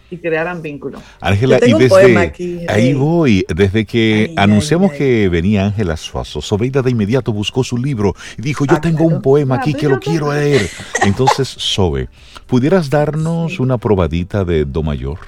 y 0.10 0.18
crearan 0.18 0.62
vínculos. 0.62 1.02
Ángela, 1.22 1.60
y 1.64 1.74
desde 1.74 2.66
ahí 2.68 2.94
voy, 2.94 3.46
desde 3.54 3.86
que 3.86 4.34
anunciamos 4.38 4.92
que 4.94 5.30
venía 5.30 5.66
Ángela 5.66 5.98
Suazo, 5.98 6.42
Sobeida 6.42 6.82
de 6.82 6.92
inmediato 6.92 7.32
buscó 7.32 7.64
su 7.64 7.78
libro 7.78 8.16
y 8.38 8.42
dijo, 8.42 8.66
yo 8.66 8.78
ah, 8.78 8.82
tengo 8.82 9.06
un 9.06 9.22
poema 9.22 9.56
aquí 9.58 9.74
que 9.74 9.88
lo 9.88 10.00
quiero 10.00 10.34
leer. 10.34 10.68
Entonces, 11.04 11.48
Sobe, 11.58 12.10
¿pudieras 12.48 12.90
darnos 12.90 13.60
una 13.60 13.78
probadita 13.78 14.44
de 14.44 14.66
Do 14.66 14.82
Mayor? 14.82 15.20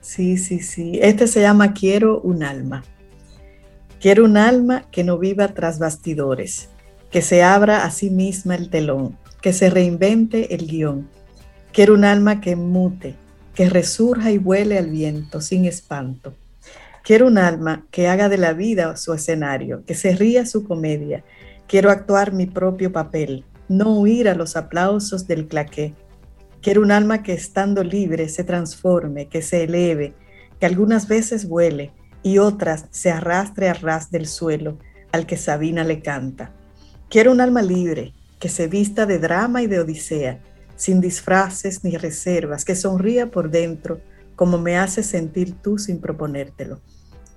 Sí, 0.00 0.38
sí, 0.38 0.60
sí. 0.60 0.98
Este 1.02 1.26
se 1.26 1.42
llama 1.42 1.74
Quiero 1.74 2.20
un 2.20 2.42
alma. 2.42 2.82
Quiero 4.00 4.24
un 4.24 4.38
alma 4.38 4.86
que 4.90 5.04
no 5.04 5.18
viva 5.18 5.48
tras 5.48 5.78
bastidores, 5.78 6.70
que 7.10 7.20
se 7.20 7.42
abra 7.42 7.84
a 7.84 7.90
sí 7.90 8.08
misma 8.08 8.54
el 8.54 8.70
telón, 8.70 9.18
que 9.42 9.52
se 9.52 9.68
reinvente 9.68 10.54
el 10.54 10.66
guion. 10.66 11.06
Quiero 11.70 11.92
un 11.92 12.06
alma 12.06 12.40
que 12.40 12.56
mute, 12.56 13.16
que 13.54 13.68
resurja 13.68 14.30
y 14.30 14.38
vuele 14.38 14.78
al 14.78 14.88
viento 14.88 15.42
sin 15.42 15.66
espanto. 15.66 16.32
Quiero 17.04 17.26
un 17.26 17.36
alma 17.36 17.84
que 17.90 18.08
haga 18.08 18.30
de 18.30 18.38
la 18.38 18.54
vida 18.54 18.96
su 18.96 19.12
escenario, 19.12 19.84
que 19.84 19.94
se 19.94 20.16
ría 20.16 20.46
su 20.46 20.64
comedia. 20.64 21.22
Quiero 21.68 21.90
actuar 21.90 22.32
mi 22.32 22.46
propio 22.46 22.92
papel, 22.92 23.44
no 23.68 24.00
huir 24.00 24.30
a 24.30 24.34
los 24.34 24.56
aplausos 24.56 25.26
del 25.26 25.46
claqué. 25.46 25.92
Quiero 26.62 26.80
un 26.80 26.90
alma 26.90 27.22
que 27.22 27.34
estando 27.34 27.84
libre 27.84 28.30
se 28.30 28.44
transforme, 28.44 29.28
que 29.28 29.42
se 29.42 29.64
eleve, 29.64 30.14
que 30.58 30.64
algunas 30.64 31.06
veces 31.06 31.46
vuele, 31.46 31.92
y 32.22 32.38
otras 32.38 32.86
se 32.90 33.10
arrastre 33.10 33.68
a 33.68 33.74
ras 33.74 34.10
del 34.10 34.26
suelo 34.26 34.78
al 35.12 35.26
que 35.26 35.36
Sabina 35.36 35.84
le 35.84 36.00
canta. 36.00 36.52
Quiero 37.08 37.32
un 37.32 37.40
alma 37.40 37.62
libre, 37.62 38.12
que 38.38 38.48
se 38.48 38.68
vista 38.68 39.06
de 39.06 39.18
drama 39.18 39.62
y 39.62 39.66
de 39.66 39.80
odisea, 39.80 40.40
sin 40.76 41.00
disfraces 41.00 41.84
ni 41.84 41.96
reservas, 41.96 42.64
que 42.64 42.74
sonría 42.74 43.30
por 43.30 43.50
dentro 43.50 44.00
como 44.36 44.58
me 44.58 44.78
hace 44.78 45.02
sentir 45.02 45.54
tú 45.60 45.76
sin 45.76 46.00
proponértelo. 46.00 46.80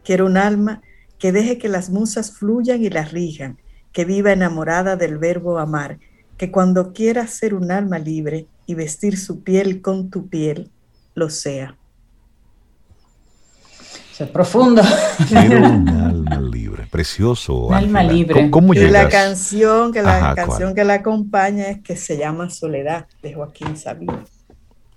Quiero 0.05 0.25
un 0.25 0.37
alma 0.37 0.81
que 1.19 1.31
deje 1.31 1.57
que 1.57 1.67
las 1.67 1.89
musas 1.89 2.31
fluyan 2.31 2.81
y 2.83 2.89
las 2.89 3.11
rijan, 3.11 3.57
que 3.91 4.05
viva 4.05 4.31
enamorada 4.31 4.95
del 4.95 5.17
verbo 5.17 5.59
amar, 5.59 5.99
que 6.37 6.51
cuando 6.51 6.93
quiera 6.93 7.27
ser 7.27 7.53
un 7.53 7.71
alma 7.71 7.99
libre 7.99 8.47
y 8.65 8.75
vestir 8.75 9.17
su 9.17 9.43
piel 9.43 9.81
con 9.81 10.09
tu 10.09 10.29
piel, 10.29 10.71
lo 11.15 11.29
sea 11.29 11.77
es 14.19 14.29
profundo. 14.29 14.81
Quiero 15.27 15.57
un 15.57 15.89
alma 15.89 16.39
libre, 16.39 16.85
precioso. 16.89 17.73
alma 17.73 18.03
libre. 18.03 18.49
¿Cómo, 18.51 18.73
llegas? 18.73 18.89
Y 18.89 18.93
la 18.93 19.09
canción 19.09 19.91
que 19.91 20.01
la 20.01 20.35
canción 20.35 20.75
que 20.75 20.83
la 20.83 20.95
acompaña 20.95 21.69
es 21.69 21.81
que 21.81 21.95
se 21.95 22.17
llama 22.17 22.49
Soledad 22.49 23.07
de 23.21 23.33
Joaquín 23.33 23.75
Sabina. 23.75 24.23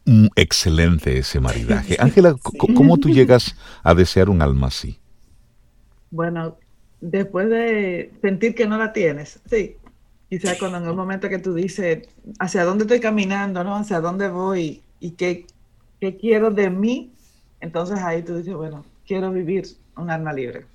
Mm, 0.04 0.26
excelente 0.36 1.18
ese 1.18 1.40
maridaje. 1.40 1.96
Ángela, 2.00 2.34
¿cómo 2.58 2.96
tú 2.98 3.08
llegas 3.08 3.56
a 3.82 3.94
desear 3.94 4.28
un 4.28 4.42
alma 4.42 4.68
así? 4.68 4.98
Bueno, 6.10 6.56
después 7.00 7.48
de 7.48 8.12
sentir 8.22 8.54
que 8.54 8.66
no 8.66 8.78
la 8.78 8.92
tienes, 8.92 9.40
sí. 9.48 9.76
Quizás 10.28 10.58
cuando 10.58 10.78
en 10.78 10.88
un 10.88 10.96
momento 10.96 11.28
que 11.28 11.38
tú 11.38 11.54
dices, 11.54 12.08
¿hacia 12.40 12.64
dónde 12.64 12.84
estoy 12.84 12.98
caminando? 12.98 13.62
¿no? 13.62 13.76
¿Hacia 13.76 14.00
dónde 14.00 14.28
voy? 14.28 14.82
¿Y 14.98 15.12
qué, 15.12 15.46
qué 16.00 16.16
quiero 16.16 16.50
de 16.50 16.68
mí? 16.68 17.12
Entonces 17.60 18.00
ahí 18.00 18.22
tú 18.22 18.36
dices, 18.36 18.54
bueno, 18.54 18.84
quiero 19.06 19.32
vivir 19.32 19.66
un 19.96 20.10
alma 20.10 20.32
libre. 20.32 20.66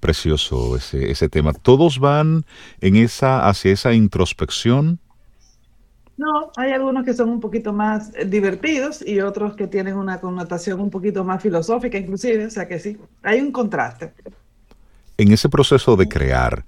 Precioso 0.00 0.76
ese, 0.76 1.10
ese 1.10 1.28
tema. 1.28 1.52
¿Todos 1.52 1.98
van 1.98 2.44
en 2.80 2.96
esa, 2.96 3.48
hacia 3.48 3.72
esa 3.72 3.92
introspección? 3.92 5.00
No, 6.16 6.50
hay 6.56 6.72
algunos 6.72 7.04
que 7.04 7.12
son 7.12 7.28
un 7.28 7.40
poquito 7.40 7.72
más 7.72 8.12
eh, 8.14 8.24
divertidos 8.24 9.06
y 9.06 9.20
otros 9.20 9.54
que 9.54 9.66
tienen 9.66 9.96
una 9.96 10.18
connotación 10.18 10.80
un 10.80 10.90
poquito 10.90 11.24
más 11.24 11.42
filosófica 11.42 11.98
inclusive, 11.98 12.46
o 12.46 12.50
sea 12.50 12.66
que 12.66 12.78
sí, 12.78 12.96
hay 13.22 13.40
un 13.40 13.52
contraste. 13.52 14.14
En 15.18 15.32
ese 15.32 15.48
proceso 15.48 15.96
de 15.96 16.08
crear, 16.08 16.64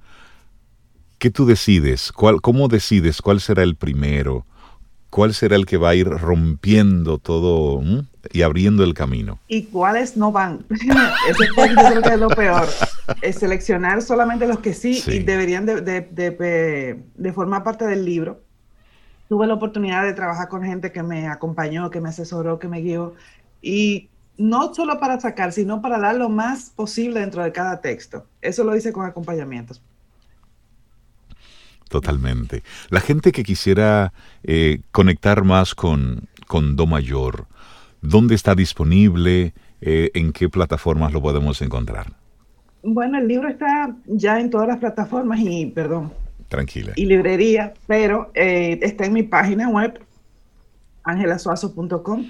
¿qué 1.19 1.31
tú 1.31 1.47
decides? 1.47 2.13
¿Cuál, 2.13 2.43
¿Cómo 2.43 2.69
decides 2.69 3.23
cuál 3.23 3.41
será 3.41 3.63
el 3.63 3.75
primero? 3.75 4.45
¿Cuál 5.11 5.33
será 5.33 5.57
el 5.57 5.65
que 5.65 5.79
va 5.79 5.91
a 5.91 5.95
ir 5.95 6.07
rompiendo 6.07 7.19
todo 7.19 7.81
y 8.31 8.43
abriendo 8.43 8.85
el 8.85 8.93
camino? 8.93 9.39
¿Y 9.49 9.65
cuáles 9.65 10.17
no 10.17 10.33
van? 10.33 10.67
Eso 11.29 11.45
creo 11.55 12.03
que 12.03 12.09
es 12.11 12.21
lo 12.21 12.29
peor. 12.29 12.69
Es 13.23 13.37
seleccionar 13.37 14.03
solamente 14.03 14.47
los 14.47 14.59
que 14.59 14.75
sí, 14.75 15.03
y 15.07 15.21
deberían 15.21 15.65
de, 15.65 17.33
formar 17.35 17.65
parte 17.65 17.87
del 17.87 18.05
libro. 18.05 18.41
Tuve 19.29 19.47
la 19.47 19.55
oportunidad 19.55 20.05
de 20.05 20.13
trabajar 20.13 20.49
con 20.49 20.63
gente 20.63 20.93
que 20.93 21.03
me 21.03 21.27
acompañó, 21.27 21.91
que 21.91 22.01
me 22.01 22.11
asesoró, 22.11 22.59
que 22.59 22.69
me 22.69 22.81
guió. 22.81 23.15
Y 23.63 24.11
no 24.37 24.75
solo 24.75 25.01
para 25.01 25.19
sacar, 25.21 25.53
sino 25.53 25.81
para 25.81 25.99
dar 25.99 26.17
lo 26.17 26.29
más 26.29 26.71
posible 26.71 27.21
dentro 27.21 27.43
de 27.43 27.53
cada 27.53 27.81
texto. 27.81 28.27
Eso 28.43 28.63
lo 28.63 28.77
hice 28.77 28.93
con 28.93 29.07
acompañamientos. 29.07 29.83
Totalmente. 31.89 32.63
La 32.91 33.01
gente 33.01 33.33
que 33.33 33.43
quisiera 33.43 34.13
eh, 34.43 34.81
conectar 34.93 35.45
más 35.45 35.75
con, 35.75 36.29
con 36.47 36.77
Do 36.77 36.87
Mayor, 36.87 37.47
¿dónde 38.03 38.35
está 38.35 38.55
disponible? 38.55 39.55
Eh, 39.81 40.11
¿En 40.15 40.33
qué 40.33 40.49
plataformas 40.49 41.13
lo 41.13 41.23
podemos 41.23 41.63
encontrar? 41.63 42.13
Bueno, 42.83 43.19
el 43.19 43.27
libro 43.27 43.49
está 43.49 43.95
ya 44.07 44.41
en 44.41 44.51
todas 44.51 44.69
las 44.69 44.79
plataformas 44.79 45.41
y, 45.41 45.67
perdón. 45.67 46.13
Tranquila. 46.49 46.93
Y 46.97 47.07
librería, 47.07 47.75
pero 47.87 48.31
eh, 48.35 48.79
está 48.83 49.07
en 49.07 49.13
mi 49.13 49.23
página 49.23 49.69
web, 49.69 50.01
angelasuazo.com 51.05 52.27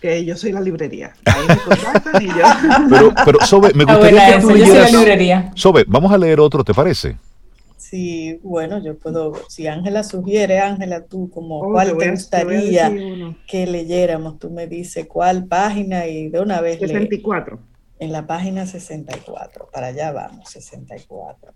que 0.00 0.24
yo 0.24 0.36
soy 0.36 0.52
la 0.52 0.60
librería. 0.60 1.12
Ahí 1.24 1.46
me 1.48 1.56
contactan 1.56 2.22
y 2.22 2.28
yo. 2.28 2.34
Pero, 2.88 3.14
pero 3.24 3.40
Sobe, 3.44 3.72
me 3.74 3.84
gustaría 3.84 4.36
que 4.36 4.40
tú 4.40 4.50
leyeras. 4.50 5.50
Sobe, 5.54 5.84
vamos 5.88 6.12
a 6.12 6.18
leer 6.18 6.38
otro, 6.38 6.62
¿te 6.62 6.72
parece? 6.72 7.16
Sí, 7.78 8.40
bueno, 8.42 8.82
yo 8.82 8.98
puedo, 8.98 9.34
si 9.48 9.68
Ángela 9.68 10.02
sugiere, 10.02 10.58
Ángela, 10.58 11.04
tú 11.04 11.30
como 11.30 11.60
oh, 11.60 11.72
cuál 11.72 11.96
te, 11.96 12.10
gustaría 12.10 12.92
que 13.46 13.66
leyéramos, 13.68 14.40
tú 14.40 14.50
me 14.50 14.66
dices 14.66 15.06
cuál 15.06 15.46
página 15.46 16.06
y 16.08 16.28
de 16.28 16.40
una 16.40 16.60
vez. 16.60 16.80
64. 16.80 17.58
en 18.00 18.12
la 18.12 18.26
página 18.26 18.66
64, 18.66 19.68
para 19.72 19.88
allá 19.88 20.10
vamos, 20.10 20.50
64. 20.50 21.52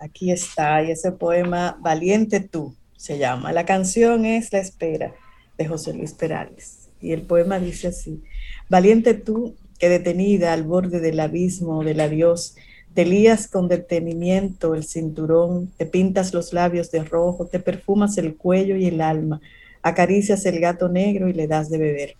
Aquí 0.00 0.32
está, 0.32 0.82
y 0.82 0.90
ese 0.90 1.12
poema, 1.12 1.78
Valiente 1.80 2.40
tú, 2.40 2.74
se 2.96 3.18
llama. 3.18 3.52
La 3.52 3.64
canción 3.64 4.26
es 4.26 4.52
La 4.52 4.58
espera, 4.58 5.14
de 5.56 5.66
José 5.68 5.94
Luis 5.94 6.12
Perales. 6.14 6.88
Y 7.00 7.12
el 7.12 7.22
poema 7.22 7.60
dice 7.60 7.88
así, 7.88 8.22
Valiente 8.68 9.14
tú 9.14 9.54
que 9.78 9.88
detenida 9.88 10.52
al 10.52 10.64
borde 10.64 10.98
del 10.98 11.20
abismo 11.20 11.84
del 11.84 12.00
adiós, 12.00 12.56
te 12.94 13.04
lías 13.04 13.48
con 13.48 13.66
detenimiento 13.66 14.74
el 14.74 14.84
cinturón, 14.84 15.72
te 15.76 15.84
pintas 15.84 16.32
los 16.32 16.52
labios 16.52 16.92
de 16.92 17.02
rojo, 17.02 17.46
te 17.46 17.58
perfumas 17.58 18.16
el 18.18 18.36
cuello 18.36 18.76
y 18.76 18.86
el 18.86 19.00
alma, 19.00 19.40
acaricias 19.82 20.46
el 20.46 20.60
gato 20.60 20.88
negro 20.88 21.28
y 21.28 21.32
le 21.32 21.48
das 21.48 21.70
de 21.70 21.78
beber. 21.78 22.16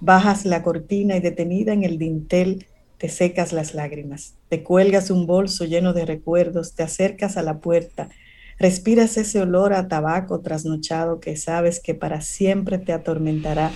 Bajas 0.00 0.44
la 0.44 0.62
cortina 0.64 1.16
y 1.16 1.20
detenida 1.20 1.72
en 1.72 1.84
el 1.84 1.96
dintel, 1.96 2.66
te 2.98 3.08
secas 3.08 3.52
las 3.52 3.72
lágrimas, 3.72 4.34
te 4.48 4.64
cuelgas 4.64 5.10
un 5.10 5.26
bolso 5.26 5.64
lleno 5.64 5.92
de 5.92 6.04
recuerdos, 6.04 6.74
te 6.74 6.82
acercas 6.82 7.36
a 7.36 7.42
la 7.42 7.58
puerta, 7.58 8.08
respiras 8.58 9.16
ese 9.16 9.40
olor 9.40 9.72
a 9.72 9.86
tabaco 9.86 10.40
trasnochado 10.40 11.20
que 11.20 11.36
sabes 11.36 11.80
que 11.80 11.94
para 11.94 12.20
siempre 12.20 12.78
te 12.78 12.92
atormentará, 12.92 13.70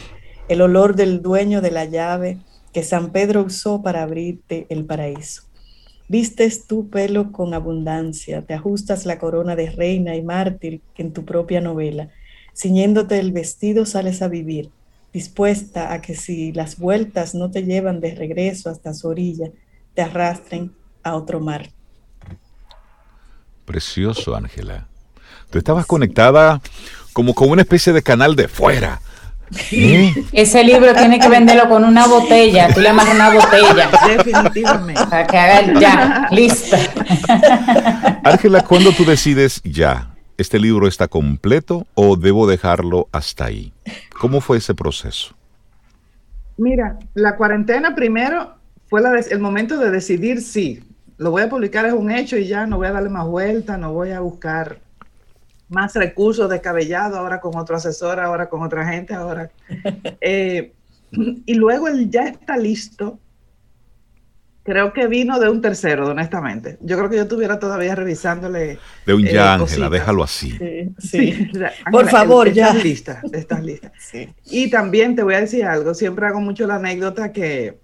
el 0.48 0.60
olor 0.60 0.96
del 0.96 1.22
dueño 1.22 1.62
de 1.62 1.70
la 1.70 1.84
llave 1.84 2.38
que 2.72 2.82
San 2.82 3.12
Pedro 3.12 3.44
usó 3.44 3.82
para 3.82 4.02
abrirte 4.02 4.66
el 4.68 4.84
paraíso. 4.84 5.53
Vistes 6.06 6.66
tu 6.66 6.90
pelo 6.90 7.32
con 7.32 7.54
abundancia, 7.54 8.42
te 8.42 8.54
ajustas 8.54 9.06
la 9.06 9.18
corona 9.18 9.56
de 9.56 9.70
reina 9.70 10.14
y 10.16 10.22
mártir 10.22 10.82
en 10.96 11.12
tu 11.12 11.24
propia 11.24 11.60
novela. 11.60 12.10
Ciñéndote 12.54 13.18
el 13.18 13.32
vestido 13.32 13.86
sales 13.86 14.20
a 14.20 14.28
vivir, 14.28 14.70
dispuesta 15.12 15.92
a 15.92 16.02
que 16.02 16.14
si 16.14 16.52
las 16.52 16.78
vueltas 16.78 17.34
no 17.34 17.50
te 17.50 17.62
llevan 17.62 18.00
de 18.00 18.14
regreso 18.14 18.68
hasta 18.68 18.92
su 18.92 19.08
orilla, 19.08 19.50
te 19.94 20.02
arrastren 20.02 20.72
a 21.02 21.16
otro 21.16 21.40
mar. 21.40 21.70
Precioso, 23.64 24.36
Ángela. 24.36 24.88
Tú 25.50 25.58
estabas 25.58 25.86
conectada 25.86 26.60
como 27.12 27.34
con 27.34 27.48
una 27.48 27.62
especie 27.62 27.92
de 27.92 28.02
canal 28.02 28.36
de 28.36 28.48
fuera 28.48 29.00
ese 30.32 30.64
libro 30.64 30.94
tiene 30.94 31.18
que 31.18 31.28
venderlo 31.28 31.68
con 31.68 31.84
una 31.84 32.06
botella. 32.06 32.68
Tú 32.72 32.80
le 32.80 32.88
amas 32.88 33.08
una 33.12 33.30
botella. 33.30 33.90
Definitivamente. 34.16 35.06
Para 35.08 35.26
que 35.26 35.36
haga 35.38 35.80
ya, 35.80 36.28
listo. 36.30 36.76
Ángela, 38.24 38.62
¿cuándo 38.62 38.92
tú 38.92 39.04
decides 39.04 39.60
ya? 39.64 40.10
¿Este 40.36 40.58
libro 40.58 40.88
está 40.88 41.06
completo 41.06 41.86
o 41.94 42.16
debo 42.16 42.46
dejarlo 42.46 43.08
hasta 43.12 43.44
ahí? 43.44 43.72
¿Cómo 44.18 44.40
fue 44.40 44.58
ese 44.58 44.74
proceso? 44.74 45.34
Mira, 46.56 46.98
la 47.14 47.36
cuarentena 47.36 47.94
primero 47.94 48.54
fue 48.88 49.02
el 49.30 49.38
momento 49.38 49.78
de 49.78 49.90
decidir 49.90 50.40
si 50.40 50.82
lo 51.16 51.30
voy 51.30 51.42
a 51.42 51.48
publicar 51.48 51.86
es 51.86 51.92
un 51.92 52.10
hecho 52.10 52.36
y 52.36 52.46
ya 52.46 52.66
no 52.66 52.78
voy 52.78 52.88
a 52.88 52.92
darle 52.92 53.10
más 53.10 53.26
vuelta, 53.26 53.76
no 53.76 53.92
voy 53.92 54.10
a 54.10 54.20
buscar 54.20 54.78
más 55.68 55.94
recursos 55.94 56.48
descabellados, 56.48 57.18
ahora 57.18 57.40
con 57.40 57.56
otro 57.56 57.76
asesor, 57.76 58.20
ahora 58.20 58.48
con 58.48 58.62
otra 58.62 58.86
gente, 58.86 59.14
ahora. 59.14 59.50
Eh, 60.20 60.72
y 61.46 61.54
luego 61.54 61.86
él 61.88 62.10
ya 62.10 62.24
está 62.24 62.56
listo. 62.56 63.18
Creo 64.64 64.94
que 64.94 65.06
vino 65.06 65.38
de 65.38 65.50
un 65.50 65.60
tercero, 65.60 66.08
honestamente. 66.08 66.78
Yo 66.80 66.96
creo 66.96 67.10
que 67.10 67.16
yo 67.16 67.22
estuviera 67.22 67.58
todavía 67.58 67.94
revisándole. 67.94 68.78
De 69.04 69.14
un 69.14 69.22
ya, 69.22 69.56
eh, 69.56 69.60
Ángela, 69.60 69.90
déjalo 69.90 70.24
así. 70.24 70.56
Sí, 70.98 71.50
Por 71.92 72.08
favor, 72.08 72.50
ya. 72.50 72.68
Estás 72.68 72.84
lista, 72.84 73.22
estás 73.32 73.62
lista. 73.62 73.92
Y 74.46 74.70
también 74.70 75.14
te 75.14 75.22
voy 75.22 75.34
a 75.34 75.40
decir 75.40 75.64
algo, 75.64 75.92
siempre 75.94 76.26
hago 76.26 76.40
mucho 76.40 76.66
la 76.66 76.76
anécdota 76.76 77.32
que 77.32 77.78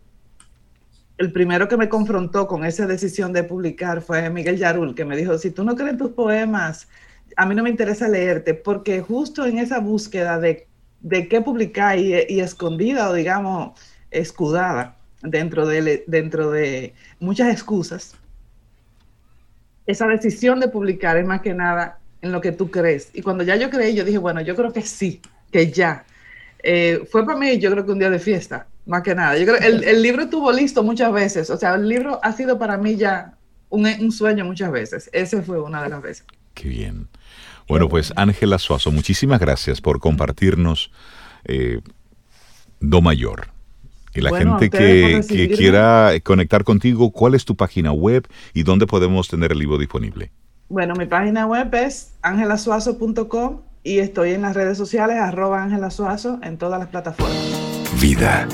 el 1.18 1.32
primero 1.32 1.68
que 1.68 1.76
me 1.76 1.90
confrontó 1.90 2.46
con 2.46 2.64
esa 2.64 2.86
decisión 2.86 3.34
de 3.34 3.44
publicar 3.44 4.00
fue 4.00 4.30
Miguel 4.30 4.56
Yarul, 4.56 4.94
que 4.94 5.04
me 5.04 5.18
dijo, 5.18 5.36
si 5.36 5.50
tú 5.50 5.64
no 5.64 5.76
crees 5.76 5.98
tus 5.98 6.12
poemas, 6.12 6.88
a 7.36 7.46
mí 7.46 7.54
no 7.54 7.62
me 7.62 7.70
interesa 7.70 8.08
leerte, 8.08 8.54
porque 8.54 9.00
justo 9.00 9.46
en 9.46 9.58
esa 9.58 9.80
búsqueda 9.80 10.38
de, 10.38 10.66
de 11.00 11.28
qué 11.28 11.40
publicar 11.40 11.98
y, 11.98 12.40
escondida 12.40 13.10
o 13.10 13.14
digamos 13.14 13.78
escudada 14.10 14.96
dentro 15.22 15.66
de, 15.66 16.04
dentro 16.06 16.50
de 16.50 16.94
muchas 17.18 17.52
excusas, 17.52 18.16
esa 19.86 20.06
decisión 20.06 20.60
de 20.60 20.68
publicar 20.68 21.16
es 21.16 21.26
más 21.26 21.40
que 21.40 21.54
nada 21.54 21.98
en 22.22 22.32
lo 22.32 22.40
que 22.40 22.52
tú 22.52 22.70
crees. 22.70 23.10
Y 23.12 23.22
cuando 23.22 23.44
ya 23.44 23.56
yo 23.56 23.70
creí, 23.70 23.94
yo 23.94 24.04
dije, 24.04 24.18
bueno, 24.18 24.40
yo 24.40 24.54
creo 24.54 24.72
que 24.72 24.82
sí, 24.82 25.20
que 25.50 25.70
ya. 25.70 26.04
Eh, 26.62 27.06
fue 27.10 27.24
para 27.24 27.38
mí, 27.38 27.58
yo 27.58 27.70
creo 27.70 27.84
que 27.84 27.92
un 27.92 27.98
día 27.98 28.10
de 28.10 28.18
fiesta, 28.18 28.66
más 28.86 29.02
que 29.02 29.14
nada. 29.14 29.36
Yo 29.38 29.46
creo 29.46 29.56
el, 29.56 29.84
el 29.84 30.02
libro 30.02 30.22
estuvo 30.22 30.52
listo 30.52 30.82
muchas 30.82 31.12
veces, 31.12 31.50
o 31.50 31.56
sea, 31.56 31.74
el 31.74 31.88
libro 31.88 32.20
ha 32.22 32.32
sido 32.32 32.58
para 32.58 32.76
mí 32.76 32.96
ya 32.96 33.34
un, 33.70 33.86
un 33.86 34.12
sueño 34.12 34.44
muchas 34.44 34.70
veces. 34.70 35.08
Ese 35.12 35.42
fue 35.42 35.60
una 35.60 35.82
de 35.82 35.88
las 35.88 36.02
veces. 36.02 36.26
Qué 36.54 36.68
bien. 36.68 37.08
Bueno, 37.70 37.88
pues 37.88 38.12
Ángela 38.16 38.58
Suazo, 38.58 38.90
muchísimas 38.90 39.38
gracias 39.38 39.80
por 39.80 40.00
compartirnos 40.00 40.90
eh, 41.44 41.80
Do 42.80 43.00
Mayor. 43.00 43.48
Y 44.12 44.22
la 44.22 44.36
gente 44.36 44.70
que, 44.70 45.54
quiera 45.56 46.12
conectar 46.24 46.64
contigo, 46.64 47.12
¿cuál 47.12 47.36
es 47.36 47.44
tu 47.44 47.54
página 47.54 47.92
web 47.92 48.26
y 48.54 48.64
dónde 48.64 48.88
podemos 48.88 49.28
tener 49.28 49.52
el 49.52 49.58
libro 49.58 49.78
disponible? 49.78 50.32
Bueno, 50.68 50.94
mi 50.94 51.06
página 51.06 51.46
web 51.46 51.72
es 51.74 52.14
angelasuazo.com 52.22 53.60
y 53.84 53.98
estoy 53.98 54.32
en 54.32 54.42
las 54.42 54.54
redes 54.54 54.76
sociales, 54.76 55.16
arroba 55.18 55.62
angelasuazo, 55.62 56.40
en 56.42 56.58
todas 56.58 56.80
las 56.80 56.88
plataformas. 56.88 57.38
Vida, 58.00 58.48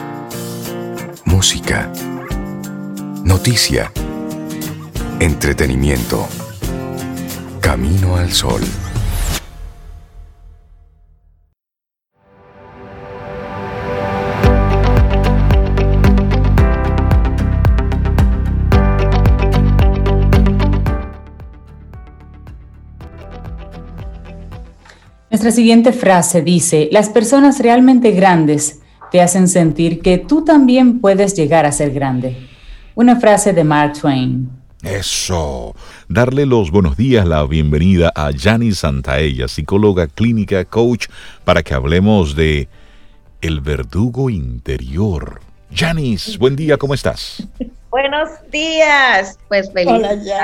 música, 1.25 1.91
noticia, 3.25 3.91
entretenimiento, 5.21 6.29
camino 7.63 8.17
al 8.17 8.31
sol. 8.31 8.61
Nuestra 25.37 25.51
siguiente 25.51 25.93
frase 25.93 26.41
dice, 26.41 26.89
las 26.93 27.11
personas 27.11 27.59
realmente 27.61 28.13
grandes 28.13 28.81
te 29.13 29.21
hacen 29.21 29.49
sentir 29.49 30.01
que 30.01 30.17
tú 30.17 30.43
también 30.47 30.99
puedes 30.99 31.35
llegar 31.35 31.67
a 31.67 31.73
ser 31.73 31.93
grande. 31.93 32.49
Una 32.95 33.21
frase 33.21 33.53
de 33.53 33.63
Mark 33.63 34.01
Twain. 34.01 34.49
Eso. 34.83 35.77
Darle 36.09 36.47
los 36.47 36.71
buenos 36.71 36.97
días, 36.97 37.27
la 37.27 37.45
bienvenida 37.45 38.11
a 38.17 38.31
Janice 38.35 38.77
Santaella, 38.77 39.47
psicóloga 39.47 40.07
clínica, 40.07 40.65
coach, 40.65 41.09
para 41.45 41.63
que 41.63 41.75
hablemos 41.75 42.35
de 42.35 42.71
el 43.43 43.61
verdugo 43.61 44.31
interior. 44.31 45.43
Janice, 45.71 46.39
buen 46.39 46.57
día, 46.57 46.79
¿cómo 46.79 46.95
estás? 46.95 47.47
Buenos 47.97 48.29
días. 48.53 49.39
Pues 49.49 49.73
feliz 49.73 50.03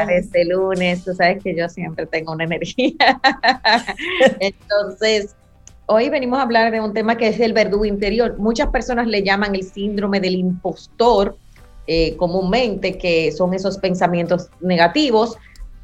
este 0.08 0.46
lunes. 0.46 1.04
Tú 1.04 1.12
sabes 1.12 1.44
que 1.44 1.54
yo 1.54 1.68
siempre 1.68 2.06
tengo 2.06 2.32
una 2.32 2.44
energía. 2.44 2.94
Entonces, 4.40 5.36
hoy 5.84 6.08
venimos 6.08 6.38
a 6.38 6.44
hablar 6.44 6.72
de 6.72 6.80
un 6.80 6.94
tema 6.94 7.18
que 7.18 7.28
es 7.28 7.38
el 7.40 7.52
verdugo 7.52 7.84
interior. 7.84 8.38
Muchas 8.38 8.68
personas 8.68 9.06
le 9.06 9.22
llaman 9.22 9.54
el 9.54 9.64
síndrome 9.64 10.18
del 10.18 10.36
impostor 10.36 11.36
eh, 11.86 12.16
comúnmente, 12.16 12.96
que 12.96 13.30
son 13.32 13.52
esos 13.52 13.76
pensamientos 13.76 14.48
negativos 14.62 15.36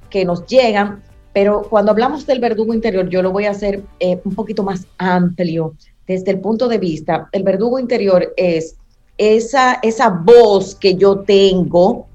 que 0.08 0.24
nos 0.24 0.46
llegan. 0.46 1.02
Pero 1.34 1.64
cuando 1.68 1.90
hablamos 1.90 2.24
del 2.24 2.40
verdugo 2.40 2.72
interior, 2.72 3.10
yo 3.10 3.20
lo 3.20 3.30
voy 3.30 3.44
a 3.44 3.50
hacer 3.50 3.82
eh, 4.00 4.18
un 4.24 4.34
poquito 4.34 4.62
más 4.62 4.86
amplio. 4.96 5.74
Desde 6.06 6.30
el 6.30 6.40
punto 6.40 6.66
de 6.66 6.78
vista, 6.78 7.28
el 7.32 7.42
verdugo 7.42 7.78
interior 7.78 8.32
es 8.38 8.78
esa, 9.18 9.80
esa 9.82 10.08
voz 10.08 10.74
que 10.74 10.94
yo 10.94 11.20
tengo, 11.20 12.06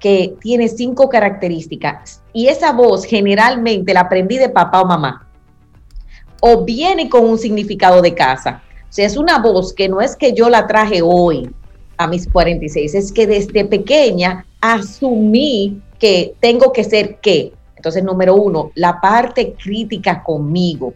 que 0.00 0.34
tiene 0.40 0.68
cinco 0.68 1.08
características, 1.08 2.22
y 2.32 2.48
esa 2.48 2.72
voz 2.72 3.04
generalmente 3.04 3.94
la 3.94 4.00
aprendí 4.00 4.38
de 4.38 4.48
papá 4.48 4.80
o 4.80 4.86
mamá, 4.86 5.28
o 6.40 6.64
viene 6.64 7.08
con 7.08 7.24
un 7.24 7.38
significado 7.38 8.02
de 8.02 8.14
casa. 8.14 8.62
O 8.82 8.92
sea, 8.92 9.06
es 9.06 9.16
una 9.16 9.38
voz 9.38 9.72
que 9.72 9.88
no 9.88 10.00
es 10.00 10.16
que 10.16 10.32
yo 10.32 10.50
la 10.50 10.66
traje 10.66 11.00
hoy 11.02 11.48
a 11.96 12.08
mis 12.08 12.26
46, 12.26 12.94
es 12.94 13.12
que 13.12 13.26
desde 13.26 13.64
pequeña 13.64 14.44
asumí 14.60 15.80
que 15.98 16.34
tengo 16.40 16.72
que 16.72 16.84
ser 16.84 17.18
qué. 17.20 17.52
Entonces, 17.76 18.02
número 18.02 18.34
uno, 18.34 18.72
la 18.74 19.00
parte 19.00 19.54
crítica 19.54 20.22
conmigo. 20.22 20.94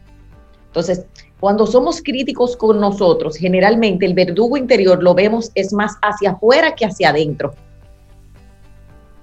Entonces, 0.67 1.05
cuando 1.39 1.67
somos 1.67 2.03
críticos 2.03 2.57
con 2.57 2.81
nosotros, 2.81 3.37
generalmente 3.37 4.07
el 4.07 4.15
verdugo 4.15 4.57
interior 4.57 5.03
lo 5.03 5.15
vemos 5.15 5.51
es 5.55 5.73
más 5.73 5.97
hacia 6.01 6.31
afuera 6.31 6.75
que 6.75 6.87
hacia 6.87 7.11
adentro. 7.11 7.55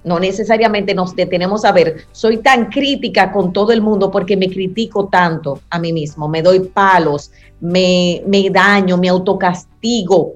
No 0.03 0.20
necesariamente 0.20 0.93
nos 0.93 1.16
detenemos 1.16 1.66
a 1.66 1.72
ver, 1.72 2.05
soy 2.11 2.38
tan 2.38 2.70
crítica 2.70 3.32
con 3.32 3.51
todo 3.51 3.72
el 3.72 3.82
mundo 3.82 4.11
porque 4.11 4.38
me 4.38 4.49
critico 4.49 5.07
tanto 5.07 5.61
a 5.70 5.80
mí 5.80 5.91
mismo, 5.91 6.28
me 6.28 6.41
doy 6.41 6.59
palos, 6.59 7.32
me, 7.59 8.22
me 8.28 8.49
daño, 8.49 8.97
me 8.97 9.09
autocastigo. 9.09 10.34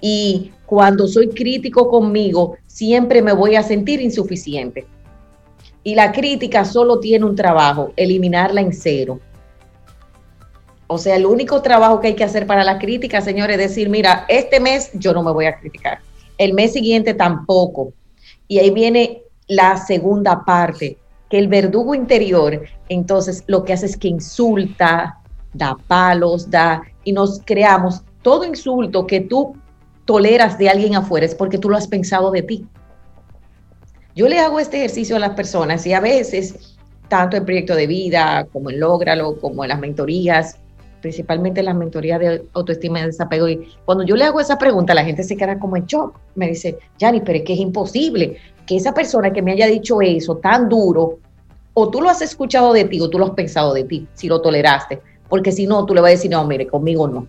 Y 0.00 0.52
cuando 0.66 1.08
soy 1.08 1.30
crítico 1.30 1.88
conmigo, 1.88 2.58
siempre 2.66 3.22
me 3.22 3.32
voy 3.32 3.56
a 3.56 3.62
sentir 3.62 4.00
insuficiente. 4.00 4.86
Y 5.82 5.94
la 5.94 6.12
crítica 6.12 6.64
solo 6.64 7.00
tiene 7.00 7.24
un 7.24 7.34
trabajo, 7.34 7.92
eliminarla 7.96 8.60
en 8.60 8.72
cero 8.72 9.18
O 10.88 10.98
sea, 10.98 11.16
el 11.16 11.26
único 11.26 11.62
trabajo 11.62 12.00
que 12.00 12.08
hay 12.08 12.14
que 12.14 12.24
hacer 12.24 12.46
para 12.46 12.64
la 12.64 12.78
crítica, 12.78 13.20
señores, 13.20 13.58
es 13.58 13.68
decir, 13.68 13.90
mira, 13.90 14.24
este 14.26 14.58
mes 14.58 14.90
yo 14.94 15.12
no 15.12 15.22
me 15.22 15.30
voy 15.30 15.44
a 15.44 15.58
criticar, 15.58 16.00
el 16.38 16.54
mes 16.54 16.72
siguiente 16.72 17.14
tampoco. 17.14 17.92
Y 18.48 18.58
ahí 18.58 18.70
viene 18.70 19.22
la 19.46 19.76
segunda 19.76 20.44
parte, 20.44 20.96
que 21.28 21.38
el 21.38 21.48
verdugo 21.48 21.94
interior, 21.94 22.62
entonces 22.88 23.44
lo 23.46 23.64
que 23.64 23.74
hace 23.74 23.86
es 23.86 23.98
que 23.98 24.08
insulta, 24.08 25.20
da 25.52 25.76
palos, 25.86 26.50
da, 26.50 26.82
y 27.04 27.12
nos 27.12 27.42
creamos 27.44 28.02
todo 28.22 28.44
insulto 28.44 29.06
que 29.06 29.20
tú 29.20 29.56
toleras 30.06 30.56
de 30.56 30.70
alguien 30.70 30.94
afuera 30.94 31.26
es 31.26 31.34
porque 31.34 31.58
tú 31.58 31.68
lo 31.68 31.76
has 31.76 31.86
pensado 31.86 32.30
de 32.30 32.42
ti. 32.42 32.66
Yo 34.16 34.26
le 34.26 34.38
hago 34.38 34.58
este 34.58 34.78
ejercicio 34.78 35.16
a 35.16 35.18
las 35.18 35.34
personas 35.34 35.86
y 35.86 35.92
a 35.92 36.00
veces, 36.00 36.76
tanto 37.08 37.36
en 37.36 37.44
proyecto 37.44 37.74
de 37.74 37.86
vida 37.86 38.46
como 38.52 38.70
en 38.70 38.80
Lógralo, 38.80 39.38
como 39.38 39.64
en 39.64 39.68
las 39.68 39.78
mentorías, 39.78 40.56
principalmente 41.00 41.60
en 41.60 41.66
las 41.66 41.76
mentorías 41.76 42.20
de 42.20 42.44
autoestima 42.52 43.00
y 43.00 43.06
desapego, 43.06 43.48
y 43.48 43.68
cuando 43.84 44.04
yo 44.04 44.16
le 44.16 44.24
hago 44.24 44.40
esa 44.40 44.58
pregunta, 44.58 44.94
la 44.94 45.04
gente 45.04 45.22
se 45.22 45.36
queda 45.36 45.58
como 45.58 45.76
en. 45.76 45.86
Me 46.34 46.48
dice, 46.48 46.78
Yanni, 46.98 47.20
pero 47.20 47.38
es 47.38 47.44
que 47.44 47.54
es 47.54 47.60
imposible 47.60 48.36
que 48.66 48.76
esa 48.76 48.92
persona 48.92 49.32
que 49.32 49.42
me 49.42 49.52
haya 49.52 49.66
dicho 49.66 50.00
eso 50.02 50.36
tan 50.36 50.68
duro, 50.68 51.18
o 51.74 51.90
tú 51.90 52.00
lo 52.00 52.10
has 52.10 52.22
escuchado 52.22 52.72
de 52.72 52.84
ti 52.84 53.00
o 53.00 53.08
tú 53.08 53.18
lo 53.18 53.26
has 53.26 53.30
pensado 53.32 53.72
de 53.72 53.84
ti, 53.84 54.06
si 54.14 54.28
lo 54.28 54.40
toleraste, 54.40 55.00
porque 55.28 55.52
si 55.52 55.66
no, 55.66 55.84
tú 55.86 55.94
le 55.94 56.00
vas 56.00 56.08
a 56.08 56.12
decir, 56.12 56.30
no, 56.30 56.44
mire, 56.46 56.66
conmigo 56.66 57.06
no. 57.06 57.26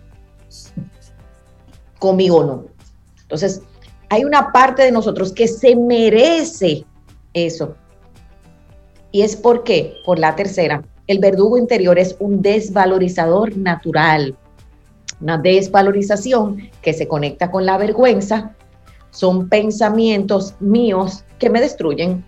Conmigo 1.98 2.44
no. 2.44 2.64
Entonces, 3.22 3.62
hay 4.08 4.24
una 4.24 4.50
parte 4.52 4.82
de 4.82 4.90
nosotros 4.90 5.32
que 5.32 5.46
se 5.46 5.76
merece 5.76 6.84
eso. 7.32 7.76
Y 9.12 9.22
es 9.22 9.36
porque, 9.36 9.94
por 10.04 10.18
la 10.18 10.34
tercera, 10.34 10.82
el 11.10 11.18
verdugo 11.18 11.58
interior 11.58 11.98
es 11.98 12.14
un 12.20 12.40
desvalorizador 12.40 13.56
natural. 13.56 14.36
Una 15.20 15.38
desvalorización 15.38 16.70
que 16.82 16.92
se 16.92 17.08
conecta 17.08 17.50
con 17.50 17.66
la 17.66 17.76
vergüenza. 17.78 18.54
Son 19.10 19.48
pensamientos 19.48 20.54
míos 20.60 21.24
que 21.40 21.50
me 21.50 21.60
destruyen 21.60 22.24